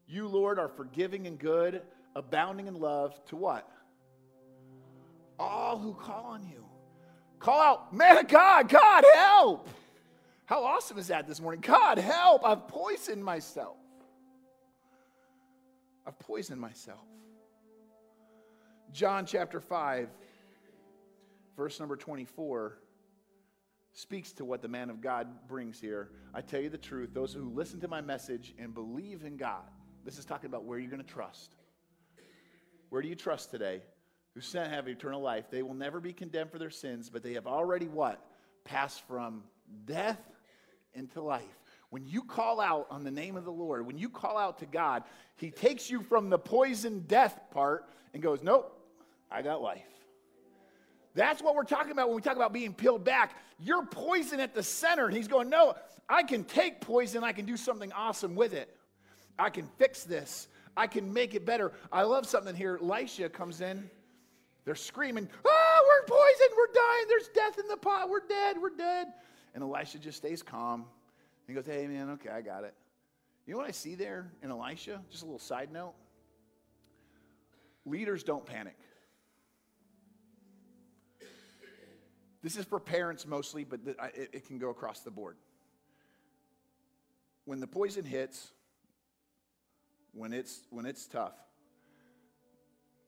you, 0.08 0.28
Lord, 0.28 0.58
are 0.58 0.70
forgiving 0.70 1.28
and 1.28 1.38
good 1.38 1.84
abounding 2.16 2.68
in 2.68 2.76
love 2.76 3.20
to 3.28 3.36
what? 3.36 3.70
All 5.38 5.78
who 5.78 5.94
call 5.94 6.26
on 6.26 6.44
you. 6.44 6.66
Call 7.40 7.62
out, 7.62 7.94
man 7.94 8.18
of 8.18 8.28
God, 8.28 8.68
God, 8.68 9.04
help. 9.16 9.70
How 10.46 10.64
awesome 10.66 10.98
is 10.98 11.08
that 11.08 11.28
this 11.28 11.40
morning? 11.40 11.62
God, 11.62 11.98
help. 11.98 12.44
I've 12.44 12.68
poisoned 12.68 13.24
myself. 13.24 13.78
I've 16.06 16.20
poisoned 16.20 16.60
myself. 16.60 17.06
John 18.92 19.26
chapter 19.26 19.62
5, 19.62 20.10
verse 21.56 21.80
number 21.80 21.96
24, 21.96 22.80
speaks 23.94 24.32
to 24.34 24.46
what 24.46 24.62
the 24.62 24.68
man 24.68 24.90
of 24.90 25.02
God 25.02 25.28
brings 25.48 25.80
here. 25.80 26.10
I 26.34 26.42
tell 26.42 26.60
you 26.60 26.70
the 26.70 26.78
truth, 26.78 27.12
those 27.14 27.34
who 27.34 27.50
listen 27.54 27.80
to 27.82 27.88
my 27.88 28.02
message 28.02 28.54
and 28.58 28.74
believe 28.74 29.24
in 29.24 29.38
God, 29.38 29.70
this 30.04 30.18
is 30.18 30.26
talking 30.26 30.48
about 30.48 30.64
where 30.64 30.80
you're 30.80 30.90
going 30.90 31.04
to 31.04 31.08
trust. 31.08 31.56
Where 32.90 33.02
do 33.02 33.08
you 33.08 33.16
trust 33.16 33.52
today? 33.52 33.82
Who 34.36 34.42
sent 34.42 34.72
have 34.72 34.88
eternal 34.88 35.22
life. 35.22 35.46
They 35.50 35.64
will 35.64 35.74
never 35.74 36.00
be 36.00 36.14
condemned 36.14 36.52
for 36.52 36.60
their 36.60 36.70
sins, 36.70 37.10
but 37.10 37.24
they 37.24 37.34
have 37.34 37.48
already 37.48 37.88
what? 37.88 38.24
Passed 38.64 39.06
from 39.08 39.44
death 39.86 40.20
into 40.94 41.22
life. 41.22 41.44
When 41.90 42.06
you 42.06 42.24
call 42.24 42.62
out 42.62 42.88
on 42.92 43.04
the 43.04 43.12
name 43.12 43.36
of 43.36 43.46
the 43.46 43.52
Lord, 43.52 43.86
when 43.86 43.98
you 43.98 44.10
call 44.10 44.38
out 44.38 44.60
to 44.60 44.66
God, 44.66 45.04
He 45.36 45.50
takes 45.50 45.90
you 45.90 46.04
from 46.04 46.30
the 46.30 46.38
poison 46.38 47.06
death 47.08 47.40
part 47.52 47.86
and 48.14 48.22
goes, 48.22 48.44
Nope, 48.44 48.72
I 49.32 49.42
got 49.42 49.62
life. 49.62 49.82
That's 51.16 51.42
what 51.42 51.56
we're 51.56 51.64
talking 51.64 51.92
about 51.92 52.08
when 52.08 52.16
we 52.16 52.22
talk 52.22 52.36
about 52.36 52.54
being 52.54 52.74
peeled 52.74 53.04
back. 53.04 53.36
You're 53.60 53.86
poison 53.86 54.40
at 54.40 54.54
the 54.54 54.64
center. 54.64 55.08
And 55.08 55.16
he's 55.16 55.28
going, 55.28 55.50
No, 55.50 55.76
I 56.08 56.24
can 56.24 56.44
take 56.44 56.82
poison, 56.82 57.24
I 57.24 57.32
can 57.32 57.46
do 57.46 57.58
something 57.58 57.92
awesome 57.94 58.36
with 58.36 58.54
it. 58.54 58.76
I 59.38 59.50
can 59.50 59.68
fix 59.78 60.04
this. 60.04 60.48
I 60.80 60.88
can 60.88 61.12
make 61.12 61.36
it 61.36 61.46
better. 61.46 61.74
I 61.92 62.04
love 62.04 62.26
something 62.26 62.56
here. 62.56 62.80
Elisha 62.82 63.28
comes 63.28 63.60
in. 63.60 63.90
They're 64.64 64.76
screaming, 64.76 65.28
Ah, 65.46 65.80
we're 65.86 66.06
poisoned. 66.08 66.52
We're 66.56 66.74
dying. 66.74 67.06
There's 67.10 67.28
death 67.28 67.60
in 67.60 67.68
the 67.68 67.76
pot. 67.76 68.10
We're 68.10 68.26
dead. 68.26 68.56
We're 68.62 68.78
dead. 68.78 69.08
And 69.54 69.62
Elisha 69.62 70.00
just 70.00 70.20
stays 70.20 70.42
calm. 70.42 70.86
He 71.48 71.54
goes, 71.54 71.66
Hey, 71.66 71.86
man, 71.86 72.12
okay, 72.12 72.30
I 72.30 72.40
got 72.40 72.64
it. 72.64 72.74
You 73.46 73.54
know 73.54 73.60
what 73.60 73.68
I 73.68 73.72
see 73.72 73.96
there 73.96 74.32
in 74.42 74.52
Elisha? 74.52 75.02
Just 75.12 75.24
a 75.24 75.26
little 75.26 75.38
side 75.38 75.70
note. 75.70 75.96
Leaders 77.86 78.24
don't 78.24 78.46
panic. 78.46 78.78
This 82.42 82.56
is 82.56 82.64
for 82.64 82.80
parents 82.80 83.28
mostly, 83.28 83.66
but 83.66 83.82
it, 83.86 84.30
it 84.32 84.48
can 84.48 84.60
go 84.60 84.70
across 84.70 85.02
the 85.02 85.12
board. 85.12 85.36
When 87.44 87.60
the 87.60 87.68
poison 87.68 88.06
hits, 88.06 88.54
when 90.14 90.34
it's, 90.34 90.62
when 90.70 90.86
it's 90.86 91.06
tough, 91.08 91.36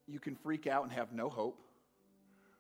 you 0.08 0.20
can 0.20 0.36
freak 0.36 0.68
out 0.68 0.84
and 0.84 0.92
have 0.92 1.12
no 1.14 1.30
hope, 1.30 1.62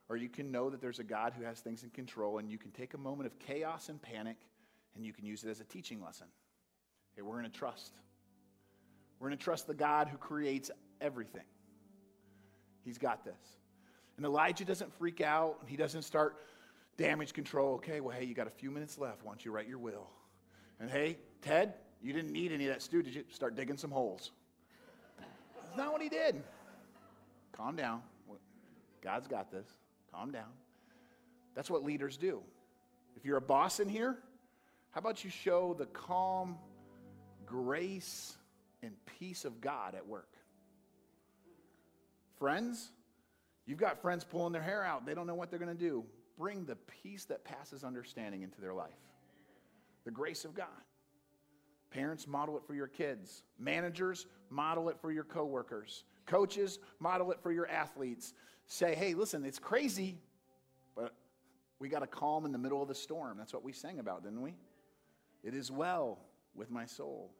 or 0.09 0.17
you 0.17 0.29
can 0.29 0.51
know 0.51 0.69
that 0.69 0.81
there's 0.81 0.99
a 0.99 1.03
God 1.03 1.33
who 1.37 1.43
has 1.43 1.59
things 1.59 1.83
in 1.83 1.89
control, 1.89 2.37
and 2.37 2.49
you 2.49 2.57
can 2.57 2.71
take 2.71 2.93
a 2.93 2.97
moment 2.97 3.27
of 3.27 3.39
chaos 3.39 3.89
and 3.89 4.01
panic, 4.01 4.37
and 4.95 5.05
you 5.05 5.13
can 5.13 5.25
use 5.25 5.43
it 5.43 5.49
as 5.49 5.59
a 5.59 5.65
teaching 5.65 6.01
lesson. 6.01 6.27
Hey, 7.15 7.21
we're 7.21 7.39
going 7.39 7.51
to 7.51 7.57
trust. 7.57 7.93
We're 9.19 9.27
going 9.27 9.37
to 9.37 9.43
trust 9.43 9.67
the 9.67 9.73
God 9.73 10.07
who 10.07 10.17
creates 10.17 10.71
everything. 10.99 11.45
He's 12.83 12.97
got 12.97 13.23
this. 13.23 13.39
And 14.17 14.25
Elijah 14.25 14.65
doesn't 14.65 14.93
freak 14.97 15.21
out. 15.21 15.59
He 15.67 15.77
doesn't 15.77 16.03
start 16.03 16.35
damage 16.97 17.33
control. 17.33 17.75
Okay, 17.75 18.01
well, 18.01 18.15
hey, 18.17 18.25
you 18.25 18.33
got 18.33 18.47
a 18.47 18.51
few 18.51 18.71
minutes 18.71 18.97
left. 18.97 19.23
Why 19.23 19.31
don't 19.31 19.43
you 19.43 19.51
write 19.51 19.67
your 19.67 19.79
will? 19.79 20.09
And 20.79 20.89
hey, 20.89 21.17
Ted, 21.41 21.75
you 22.03 22.13
didn't 22.13 22.31
need 22.31 22.51
any 22.51 22.67
of 22.67 22.73
that 22.73 22.81
stew, 22.81 23.03
did 23.03 23.13
you? 23.13 23.23
Start 23.31 23.55
digging 23.55 23.77
some 23.77 23.91
holes. 23.91 24.31
That's 25.19 25.77
not 25.77 25.91
what 25.91 26.01
he 26.01 26.09
did. 26.09 26.41
Calm 27.51 27.75
down. 27.75 28.01
God's 29.01 29.27
got 29.27 29.51
this. 29.51 29.67
Calm 30.11 30.31
down. 30.31 30.49
That's 31.55 31.69
what 31.69 31.83
leaders 31.83 32.17
do. 32.17 32.41
If 33.15 33.25
you're 33.25 33.37
a 33.37 33.41
boss 33.41 33.79
in 33.79 33.89
here, 33.89 34.17
how 34.91 34.99
about 34.99 35.23
you 35.23 35.29
show 35.29 35.75
the 35.77 35.85
calm 35.85 36.57
grace 37.45 38.35
and 38.81 38.93
peace 39.19 39.45
of 39.45 39.61
God 39.61 39.95
at 39.95 40.07
work? 40.07 40.29
Friends, 42.39 42.91
you've 43.65 43.77
got 43.77 44.01
friends 44.01 44.23
pulling 44.23 44.53
their 44.53 44.61
hair 44.61 44.83
out. 44.83 45.05
They 45.05 45.13
don't 45.13 45.27
know 45.27 45.35
what 45.35 45.49
they're 45.49 45.59
going 45.59 45.75
to 45.75 45.83
do. 45.83 46.03
Bring 46.37 46.65
the 46.65 46.77
peace 47.03 47.25
that 47.25 47.43
passes 47.43 47.83
understanding 47.83 48.41
into 48.41 48.59
their 48.59 48.73
life. 48.73 48.89
The 50.05 50.11
grace 50.11 50.45
of 50.45 50.55
God. 50.55 50.67
Parents, 51.91 52.25
model 52.25 52.55
it 52.57 52.63
for 52.65 52.73
your 52.73 52.87
kids. 52.87 53.43
Managers, 53.59 54.25
model 54.49 54.89
it 54.89 54.97
for 54.99 55.11
your 55.11 55.25
coworkers. 55.25 56.05
Coaches, 56.25 56.79
model 56.99 57.31
it 57.31 57.39
for 57.41 57.51
your 57.51 57.67
athletes. 57.67 58.33
Say, 58.65 58.95
hey, 58.95 59.13
listen, 59.13 59.43
it's 59.43 59.59
crazy, 59.59 60.17
but 60.95 61.13
we 61.79 61.89
got 61.89 62.01
a 62.01 62.07
calm 62.07 62.45
in 62.45 62.53
the 62.53 62.57
middle 62.57 62.81
of 62.81 62.87
the 62.87 62.95
storm. 62.95 63.37
That's 63.37 63.53
what 63.53 63.63
we 63.63 63.73
sang 63.73 63.99
about, 63.99 64.23
didn't 64.23 64.41
we? 64.41 64.55
It 65.43 65.53
is 65.53 65.69
well 65.69 66.19
with 66.55 66.71
my 66.71 66.85
soul. 66.85 67.31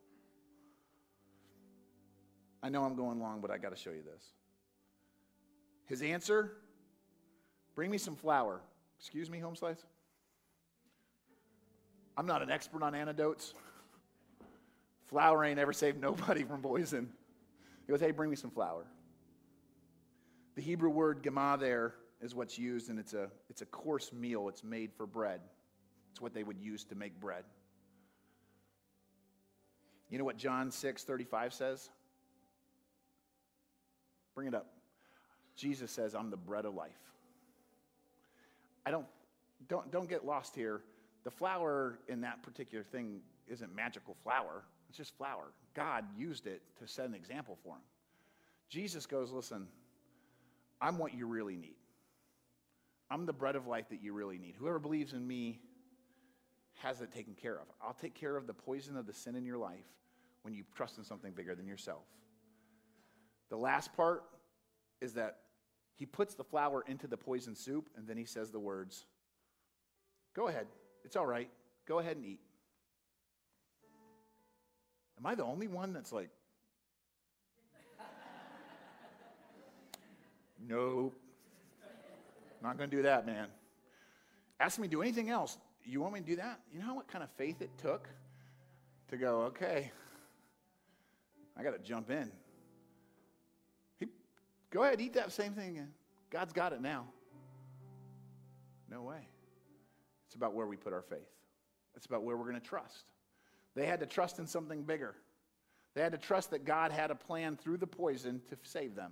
I 2.62 2.70
know 2.70 2.84
I'm 2.84 2.95
going 2.95 3.20
long, 3.20 3.39
but 3.39 3.52
I 3.52 3.58
got 3.58 3.70
to 3.70 3.82
show 3.82 3.91
you 3.91 4.04
this. 4.04 4.24
His 5.86 6.02
answer 6.02 6.58
bring 7.74 7.89
me 7.89 7.97
some 7.97 8.16
flour. 8.16 8.62
Excuse 8.99 9.30
me, 9.30 9.39
home 9.39 9.56
slice? 9.56 9.86
I'm 12.18 12.26
not 12.26 12.41
an 12.41 12.52
expert 12.52 12.84
on 12.84 12.93
antidotes. 12.93 13.54
Flour 15.12 15.43
ain't 15.43 15.59
ever 15.59 15.74
saved 15.74 16.01
nobody 16.01 16.43
from 16.47 16.62
poison. 16.62 17.09
He 17.86 17.91
goes, 17.91 17.99
hey, 17.99 18.12
bring 18.12 18.30
me 18.30 18.36
some 18.36 18.49
flour. 18.49 18.86
The 20.55 20.62
Hebrew 20.62 20.89
word 20.89 21.22
gemah 21.22 21.59
there 21.59 21.93
is 22.22 22.34
what's 22.34 22.57
used, 22.57 22.89
and 22.89 22.97
it's 22.97 23.14
a, 23.14 23.30
it's 23.49 23.62
a 23.62 23.66
coarse 23.66 24.14
meal. 24.14 24.47
It's 24.47 24.64
made 24.64 24.91
for 24.93 25.05
bread. 25.05 25.41
It's 26.12 26.22
what 26.22 26.34
they 26.34 26.43
would 26.43 26.59
use 26.59 26.84
to 26.86 26.95
make 26.95 27.20
bread. 27.20 27.43
You 30.09 30.18
know 30.18 30.26
what 30.26 30.38
John 30.38 30.72
6 30.72 31.03
35 31.03 31.53
says? 31.53 31.89
Bring 34.36 34.47
it 34.47 34.55
up. 34.55 34.68
Jesus 35.55 35.91
says, 35.91 36.16
I'm 36.16 36.30
the 36.30 36.38
bread 36.38 36.66
of 36.66 36.74
life. 36.74 36.91
I 38.86 38.91
don't, 38.91 39.05
don't, 39.68 39.91
don't 39.91 40.09
get 40.09 40.26
lost 40.26 40.55
here. 40.55 40.82
The 41.24 41.32
flour 41.32 41.99
in 42.07 42.22
that 42.22 42.41
particular 42.41 42.84
thing 42.84 43.20
isn't 43.47 43.74
magical 43.76 44.16
flour. 44.24 44.64
It's 44.92 44.98
just 44.98 45.18
flour. 45.18 45.54
God 45.74 46.04
used 46.18 46.48
it 46.48 46.62
to 46.80 46.86
set 46.86 47.08
an 47.08 47.14
example 47.14 47.58
for 47.64 47.76
him. 47.76 47.82
Jesus 48.68 49.06
goes, 49.06 49.32
Listen, 49.32 49.68
I'm 50.82 50.98
what 50.98 51.14
you 51.14 51.28
really 51.28 51.56
need. 51.56 51.78
I'm 53.10 53.26
the 53.26 53.32
bread 53.32 53.56
of 53.56 53.68
life 53.68 53.88
that 53.88 54.04
you 54.04 54.12
really 54.12 54.38
need. 54.38 54.56
Whoever 54.60 54.80
believes 54.80 55.14
in 55.14 55.26
me 55.26 55.62
has 56.80 57.00
it 57.00 57.10
taken 57.14 57.36
care 57.36 57.56
of. 57.56 57.68
I'll 57.82 57.94
take 57.94 58.14
care 58.14 58.36
of 58.36 58.48
the 58.48 58.54
poison 58.54 58.98
of 58.98 59.08
the 59.08 59.14
sin 59.14 59.38
in 59.38 59.46
your 59.46 59.58
life 59.58 59.88
when 60.42 60.54
you 60.54 60.66
trust 60.76 60.98
in 60.98 61.06
something 61.06 61.32
bigger 61.32 61.56
than 61.56 61.68
yourself. 61.68 62.04
The 63.50 63.56
last 63.56 63.94
part 63.94 64.24
is 65.00 65.14
that 65.14 65.38
he 65.96 66.06
puts 66.06 66.36
the 66.36 66.44
flour 66.44 66.84
into 66.86 67.08
the 67.08 67.16
poison 67.16 67.56
soup 67.56 67.89
and 67.96 68.06
then 68.06 68.18
he 68.18 68.26
says 68.26 68.52
the 68.52 68.60
words, 68.60 69.06
Go 70.36 70.50
ahead. 70.50 70.68
It's 71.06 71.16
all 71.16 71.26
right. 71.26 71.50
Go 71.88 72.00
ahead 72.00 72.18
and 72.18 72.26
eat. 72.26 72.42
Am 75.22 75.28
I 75.28 75.36
the 75.36 75.43
only 75.43 75.67
one 75.67 75.93
that's 75.93 76.11
like, 76.11 76.32
nope, 80.67 81.15
not 82.63 82.76
going 82.76 82.89
to 82.89 82.95
do 82.95 83.03
that, 83.03 83.28
man. 83.28 83.47
Ask 84.59 84.80
me 84.80 84.88
to 84.88 84.91
do 84.91 85.03
anything 85.03 85.30
else. 85.30 85.59
You 85.86 86.01
want 86.01 86.15
me 86.15 86.22
to 86.22 86.26
do 86.26 86.36
that? 86.38 86.59
You 86.74 86.80
know 86.80 86.95
what 86.95 87.07
kind 87.07 87.24
of 87.24 87.30
faith 87.38 87.61
it 87.61 87.69
took 87.78 88.09
to 89.09 89.17
go, 89.17 89.41
okay, 89.41 89.91
I 91.55 91.61
got 91.61 91.72
to 91.74 91.80
jump 91.80 92.09
in. 92.09 92.32
He, 93.99 94.07
go 94.72 94.84
ahead, 94.84 95.01
eat 95.01 95.13
that 95.13 95.32
same 95.32 95.53
thing. 95.53 95.88
God's 96.32 96.53
got 96.53 96.74
it 96.74 96.82
now. 96.82 97.05
No 98.89 99.03
way. 99.03 99.28
It's 100.26 100.36
about 100.36 100.55
where 100.55 100.65
we 100.65 100.78
put 100.78 100.93
our 100.93 101.03
faith, 101.03 101.30
it's 101.95 102.07
about 102.07 102.24
where 102.24 102.36
we're 102.38 102.49
going 102.49 102.59
to 102.59 102.67
trust. 102.67 103.05
They 103.76 103.86
had 103.86 103.99
to 104.01 104.05
trust 104.05 104.39
in 104.39 104.47
something 104.47 104.84
bigger. 104.84 105.15
They 105.93 106.01
had 106.01 106.11
to 106.13 106.17
trust 106.17 106.51
that 106.51 106.65
God 106.65 106.91
had 106.91 107.11
a 107.11 107.15
plan 107.15 107.57
through 107.57 107.78
the 107.78 107.88
poison 107.88 108.41
to 108.49 108.57
save 108.63 108.95
them. 108.95 109.11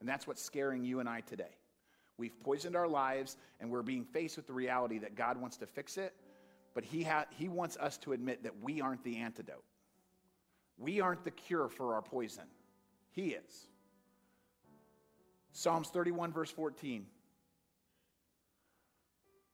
And 0.00 0.08
that's 0.08 0.26
what's 0.26 0.42
scaring 0.42 0.84
you 0.84 1.00
and 1.00 1.08
I 1.08 1.20
today. 1.20 1.56
We've 2.16 2.38
poisoned 2.40 2.76
our 2.76 2.88
lives 2.88 3.36
and 3.60 3.70
we're 3.70 3.82
being 3.82 4.04
faced 4.04 4.36
with 4.36 4.46
the 4.46 4.52
reality 4.52 4.98
that 4.98 5.14
God 5.14 5.40
wants 5.40 5.56
to 5.58 5.66
fix 5.66 5.96
it, 5.96 6.14
but 6.74 6.84
He, 6.84 7.02
ha- 7.02 7.26
he 7.30 7.48
wants 7.48 7.76
us 7.76 7.96
to 7.98 8.12
admit 8.12 8.42
that 8.42 8.60
we 8.62 8.80
aren't 8.80 9.04
the 9.04 9.18
antidote. 9.18 9.64
We 10.78 11.00
aren't 11.00 11.24
the 11.24 11.30
cure 11.30 11.68
for 11.68 11.94
our 11.94 12.02
poison. 12.02 12.44
He 13.10 13.30
is. 13.30 13.66
Psalms 15.52 15.88
31, 15.88 16.32
verse 16.32 16.50
14. 16.50 17.06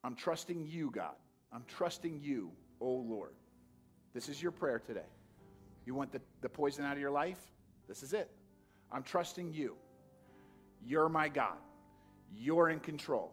I'm 0.02 0.14
trusting 0.14 0.66
you, 0.66 0.90
God. 0.90 1.14
I'm 1.50 1.64
trusting 1.66 2.20
you, 2.22 2.50
O 2.80 2.90
Lord. 2.90 3.32
This 4.14 4.28
is 4.28 4.40
your 4.40 4.52
prayer 4.52 4.78
today. 4.78 5.00
You 5.84 5.94
want 5.94 6.12
the, 6.12 6.20
the 6.40 6.48
poison 6.48 6.84
out 6.84 6.92
of 6.92 7.00
your 7.00 7.10
life? 7.10 7.38
This 7.88 8.02
is 8.02 8.12
it. 8.12 8.30
I'm 8.90 9.02
trusting 9.02 9.52
you. 9.52 9.74
You're 10.86 11.08
my 11.08 11.28
God. 11.28 11.56
You're 12.32 12.70
in 12.70 12.80
control. 12.80 13.32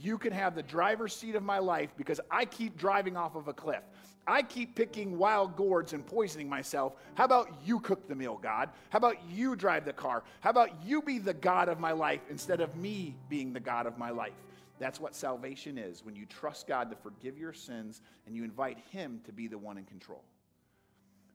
You 0.00 0.18
can 0.18 0.32
have 0.32 0.54
the 0.54 0.62
driver's 0.62 1.16
seat 1.16 1.34
of 1.34 1.42
my 1.42 1.58
life 1.58 1.90
because 1.96 2.20
I 2.30 2.44
keep 2.44 2.76
driving 2.76 3.16
off 3.16 3.34
of 3.36 3.48
a 3.48 3.54
cliff. 3.54 3.82
I 4.26 4.42
keep 4.42 4.74
picking 4.74 5.16
wild 5.16 5.56
gourds 5.56 5.94
and 5.94 6.06
poisoning 6.06 6.50
myself. 6.50 6.92
How 7.14 7.24
about 7.24 7.50
you 7.64 7.80
cook 7.80 8.06
the 8.06 8.14
meal, 8.14 8.38
God? 8.40 8.68
How 8.90 8.98
about 8.98 9.16
you 9.30 9.56
drive 9.56 9.86
the 9.86 9.94
car? 9.94 10.22
How 10.40 10.50
about 10.50 10.84
you 10.84 11.00
be 11.00 11.18
the 11.18 11.32
God 11.32 11.70
of 11.70 11.80
my 11.80 11.92
life 11.92 12.20
instead 12.28 12.60
of 12.60 12.76
me 12.76 13.16
being 13.30 13.54
the 13.54 13.60
God 13.60 13.86
of 13.86 13.96
my 13.96 14.10
life? 14.10 14.34
That's 14.78 15.00
what 15.00 15.14
salvation 15.14 15.76
is 15.76 16.04
when 16.04 16.14
you 16.14 16.24
trust 16.26 16.66
God 16.66 16.90
to 16.90 16.96
forgive 16.96 17.36
your 17.36 17.52
sins 17.52 18.00
and 18.26 18.36
you 18.36 18.44
invite 18.44 18.78
Him 18.90 19.20
to 19.24 19.32
be 19.32 19.48
the 19.48 19.58
one 19.58 19.78
in 19.78 19.84
control. 19.84 20.22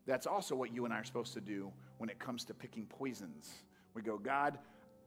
That's 0.05 0.27
also 0.27 0.55
what 0.55 0.73
you 0.73 0.85
and 0.85 0.93
I 0.93 0.99
are 0.99 1.03
supposed 1.03 1.33
to 1.33 1.41
do 1.41 1.71
when 1.97 2.09
it 2.09 2.19
comes 2.19 2.43
to 2.45 2.53
picking 2.53 2.85
poisons. 2.85 3.51
We 3.93 4.01
go, 4.01 4.17
God, 4.17 4.59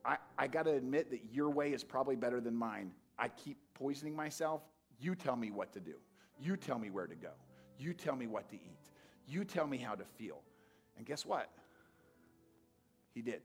I, 0.04 0.16
I 0.38 0.46
got 0.46 0.64
to 0.64 0.72
admit 0.72 1.10
that 1.10 1.20
your 1.32 1.50
way 1.50 1.72
is 1.72 1.82
probably 1.84 2.16
better 2.16 2.40
than 2.40 2.54
mine. 2.54 2.92
I 3.18 3.28
keep 3.28 3.58
poisoning 3.74 4.14
myself. 4.14 4.62
You 4.98 5.14
tell 5.14 5.36
me 5.36 5.50
what 5.50 5.72
to 5.74 5.80
do. 5.80 5.94
You 6.40 6.56
tell 6.56 6.78
me 6.78 6.90
where 6.90 7.06
to 7.06 7.14
go. 7.14 7.30
You 7.78 7.92
tell 7.92 8.16
me 8.16 8.26
what 8.26 8.48
to 8.50 8.56
eat. 8.56 8.90
You 9.26 9.44
tell 9.44 9.66
me 9.66 9.76
how 9.76 9.94
to 9.94 10.04
feel. 10.04 10.40
And 10.96 11.04
guess 11.04 11.26
what? 11.26 11.50
He 13.14 13.22
did. 13.22 13.40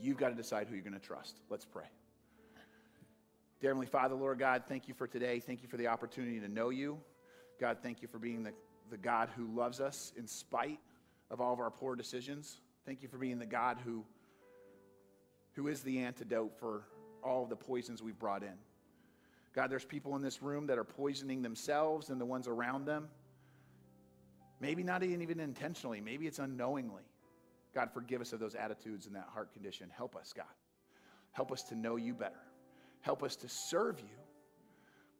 You've 0.00 0.16
got 0.16 0.28
to 0.28 0.34
decide 0.34 0.68
who 0.68 0.74
you're 0.74 0.84
going 0.84 0.94
to 0.94 1.00
trust. 1.00 1.40
Let's 1.48 1.64
pray. 1.64 1.84
Dear 3.64 3.70
Heavenly 3.70 3.86
Father, 3.86 4.14
Lord 4.14 4.38
God, 4.38 4.64
thank 4.68 4.88
you 4.88 4.92
for 4.92 5.06
today. 5.06 5.40
Thank 5.40 5.62
you 5.62 5.68
for 5.68 5.78
the 5.78 5.86
opportunity 5.86 6.38
to 6.38 6.48
know 6.48 6.68
you. 6.68 6.98
God, 7.58 7.78
thank 7.82 8.02
you 8.02 8.08
for 8.08 8.18
being 8.18 8.42
the, 8.42 8.52
the 8.90 8.98
God 8.98 9.30
who 9.34 9.46
loves 9.56 9.80
us 9.80 10.12
in 10.18 10.26
spite 10.26 10.80
of 11.30 11.40
all 11.40 11.54
of 11.54 11.60
our 11.60 11.70
poor 11.70 11.96
decisions. 11.96 12.60
Thank 12.84 13.00
you 13.00 13.08
for 13.08 13.16
being 13.16 13.38
the 13.38 13.46
God 13.46 13.78
who, 13.82 14.04
who 15.52 15.68
is 15.68 15.80
the 15.80 16.00
antidote 16.00 16.52
for 16.60 16.82
all 17.22 17.44
of 17.44 17.48
the 17.48 17.56
poisons 17.56 18.02
we've 18.02 18.18
brought 18.18 18.42
in. 18.42 18.52
God, 19.54 19.70
there's 19.70 19.86
people 19.86 20.14
in 20.14 20.20
this 20.20 20.42
room 20.42 20.66
that 20.66 20.76
are 20.76 20.84
poisoning 20.84 21.40
themselves 21.40 22.10
and 22.10 22.20
the 22.20 22.26
ones 22.26 22.46
around 22.46 22.84
them. 22.84 23.08
Maybe 24.60 24.82
not 24.82 25.02
even 25.02 25.40
intentionally, 25.40 26.02
maybe 26.02 26.26
it's 26.26 26.38
unknowingly. 26.38 27.04
God, 27.74 27.88
forgive 27.94 28.20
us 28.20 28.34
of 28.34 28.40
those 28.40 28.56
attitudes 28.56 29.06
and 29.06 29.16
that 29.16 29.30
heart 29.32 29.54
condition. 29.54 29.88
Help 29.96 30.16
us, 30.16 30.34
God. 30.36 30.44
Help 31.32 31.50
us 31.50 31.62
to 31.62 31.74
know 31.74 31.96
you 31.96 32.12
better. 32.12 32.42
Help 33.04 33.22
us 33.22 33.36
to 33.36 33.48
serve 33.50 34.00
you. 34.00 34.16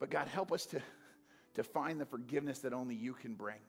But 0.00 0.08
God, 0.08 0.26
help 0.26 0.52
us 0.52 0.64
to, 0.66 0.80
to 1.52 1.62
find 1.62 2.00
the 2.00 2.06
forgiveness 2.06 2.60
that 2.60 2.72
only 2.72 2.94
you 2.94 3.12
can 3.12 3.34
bring. 3.34 3.60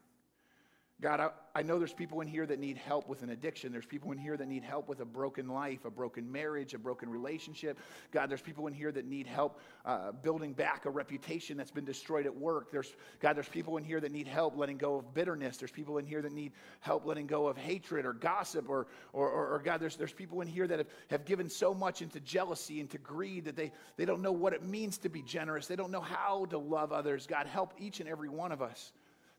God, 1.02 1.20
I, 1.20 1.30
I 1.54 1.62
know 1.62 1.78
there's 1.78 1.92
people 1.92 2.22
in 2.22 2.28
here 2.28 2.46
that 2.46 2.58
need 2.58 2.78
help 2.78 3.10
with 3.10 3.22
an 3.22 3.32
addiction. 3.32 3.70
There's 3.74 3.86
people 3.86 4.14
in 4.14 4.18
here 4.18 4.38
that 4.38 4.48
need 4.48 4.64
help 4.64 4.88
with 4.88 5.02
a 5.02 5.06
broken 5.06 5.50
life, 5.50 5.84
a 5.84 5.90
broken 5.90 6.32
marriage, 6.32 6.74
a 6.74 6.78
broken 6.78 7.10
relationship. 7.10 7.78
God, 8.12 8.30
there's 8.30 8.42
people 8.42 8.68
in 8.68 8.74
here 8.74 8.94
that 8.94 9.06
need 9.06 9.28
help 9.28 9.60
uh, 9.84 10.14
building 10.14 10.54
back 10.54 10.86
a 10.86 10.90
reputation 10.90 11.58
that's 11.58 11.70
been 11.70 11.84
destroyed 11.84 12.26
at 12.26 12.34
work. 12.34 12.72
There's, 12.72 12.96
God, 13.20 13.36
there's 13.36 13.50
people 13.50 13.76
in 13.76 13.84
here 13.84 14.00
that 14.00 14.14
need 14.14 14.26
help 14.26 14.56
letting 14.56 14.78
go 14.78 14.96
of 14.96 15.14
bitterness. 15.14 15.58
There's 15.58 15.72
people 15.72 15.98
in 15.98 16.06
here 16.06 16.22
that 16.22 16.32
need 16.32 16.54
help 16.80 17.06
letting 17.06 17.28
go 17.28 17.48
of 17.48 17.58
hatred 17.58 18.06
or 18.06 18.14
gossip. 18.14 18.70
Or, 18.70 18.88
or, 19.12 19.30
or, 19.30 19.48
or 19.56 19.60
God, 19.60 19.82
there's, 19.82 19.98
there's 19.98 20.14
people 20.14 20.40
in 20.40 20.48
here 20.48 20.66
that 20.66 20.80
have, 20.80 20.88
have 21.10 21.26
given 21.26 21.50
so 21.50 21.74
much 21.74 22.02
into 22.02 22.22
jealousy, 22.22 22.80
into 22.80 23.00
greed, 23.00 23.44
that 23.46 23.58
they, 23.58 23.74
they 23.98 24.06
don't 24.06 24.22
know 24.22 24.32
what 24.32 24.54
it 24.54 24.64
means 24.64 24.98
to 25.00 25.10
be 25.10 25.22
generous. 25.22 25.68
They 25.68 25.76
don't 25.76 25.92
know 25.92 26.00
how 26.00 26.46
to 26.52 26.58
love 26.58 26.94
others. 26.94 27.28
God, 27.28 27.48
help 27.48 27.74
each 27.78 28.00
and 28.00 28.08
every 28.08 28.30
one 28.30 28.54
of 28.54 28.62
us 28.62 28.94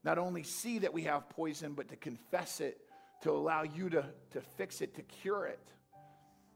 not 0.07 0.18
only 0.18 0.44
see 0.44 0.78
that 0.78 0.94
we 0.94 1.02
have 1.02 1.28
poison, 1.28 1.72
but 1.74 1.88
to 1.88 1.96
confess 1.96 2.61
it, 2.61 2.78
to 3.22 3.32
allow 3.32 3.64
you 3.64 3.90
to, 3.90 4.04
to 4.30 4.40
fix 4.57 4.80
it, 4.80 4.94
to 4.94 5.02
cure 5.02 5.46
it. 5.46 5.59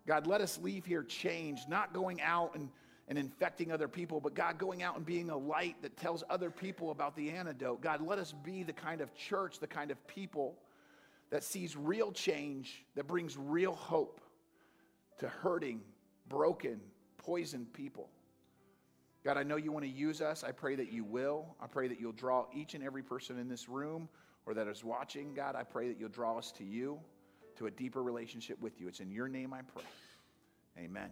God, 0.07 0.29
let 0.29 0.41
us 0.41 0.57
leave 0.63 0.87
here 0.87 1.03
changed, 1.03 1.69
not 1.69 1.93
going 1.93 2.23
out 2.23 2.55
and, 2.55 2.71
and 3.09 3.19
infecting 3.19 3.73
other 3.73 3.89
people, 3.89 4.21
but 4.21 4.35
God, 4.35 4.57
going 4.57 4.85
out 4.85 4.97
and 4.97 5.05
being 5.05 5.31
a 5.31 5.37
light 5.37 5.75
that 5.83 5.97
tells 5.97 6.23
other 6.31 6.49
people 6.49 6.93
about 6.93 7.17
the 7.17 7.31
antidote. 7.31 7.81
God, 7.81 8.07
let 8.07 8.21
us 8.21 8.33
be 8.45 8.63
the 8.63 8.73
kind 8.73 9.01
of 9.01 9.13
church, 9.17 9.59
the 9.59 9.67
kind 9.67 9.91
of 9.91 10.07
people 10.07 10.57
that 11.31 11.43
sees 11.43 11.77
real 11.77 12.13
change, 12.13 12.85
that 12.95 13.09
brings 13.09 13.37
real 13.37 13.75
hope 13.75 14.21
to 15.19 15.29
hurting, 15.29 15.81
broken, 16.29 16.81
poisoned 17.19 17.73
people. 17.73 18.11
God, 19.25 19.37
I 19.37 19.43
know 19.43 19.57
you 19.57 19.71
want 19.71 19.85
to 19.85 19.91
use 19.91 20.21
us. 20.23 20.45
I 20.45 20.53
pray 20.53 20.77
that 20.77 20.93
you 20.93 21.05
will. 21.05 21.55
I 21.61 21.67
pray 21.67 21.89
that 21.89 22.01
you'll 22.01 22.13
draw 22.13 22.47
each 22.55 22.75
and 22.75 22.83
every 22.83 23.03
person 23.03 23.39
in 23.39 23.49
this 23.49 23.69
room 23.69 24.09
or 24.47 24.55
that 24.55 24.67
is 24.67 24.83
watching. 24.83 25.35
God, 25.35 25.55
I 25.55 25.63
pray 25.63 25.89
that 25.89 25.99
you'll 25.99 26.09
draw 26.09 26.39
us 26.39 26.53
to 26.53 26.65
you, 26.65 26.99
to 27.57 27.67
a 27.67 27.71
deeper 27.71 28.03
relationship 28.03 28.61
with 28.61 28.81
you. 28.81 28.89
It's 28.89 29.01
in 29.01 29.11
your 29.11 29.29
name 29.29 29.53
I 29.53 29.61
pray. 29.63 29.85
Amen. 30.79 31.11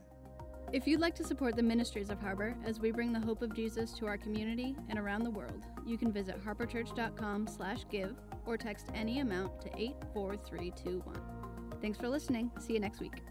If 0.73 0.87
you'd 0.87 1.01
like 1.01 1.15
to 1.17 1.25
support 1.25 1.57
the 1.57 1.63
ministries 1.63 2.11
of 2.11 2.21
Harbor 2.21 2.55
as 2.65 2.79
we 2.79 2.91
bring 2.91 3.13
the 3.13 3.21
hope 3.21 3.43
of 3.43 3.55
Jesus 3.55 3.93
to 3.95 4.07
our 4.07 4.19
community 4.19 4.77
and 4.89 4.99
around 4.99 5.25
the 5.25 5.31
world, 5.31 5.65
you 5.87 5.97
can 5.97 6.13
visit 6.13 6.43
harborchurch.com/give 6.45 8.17
or 8.47 8.57
text 8.57 8.87
any 8.95 9.21
amount 9.21 9.61
to 9.63 9.71
84321. 9.75 11.21
Thanks 11.81 11.99
for 11.99 12.09
listening. 12.09 12.51
See 12.59 12.75
you 12.75 12.81
next 12.81 13.01
week. 13.01 13.23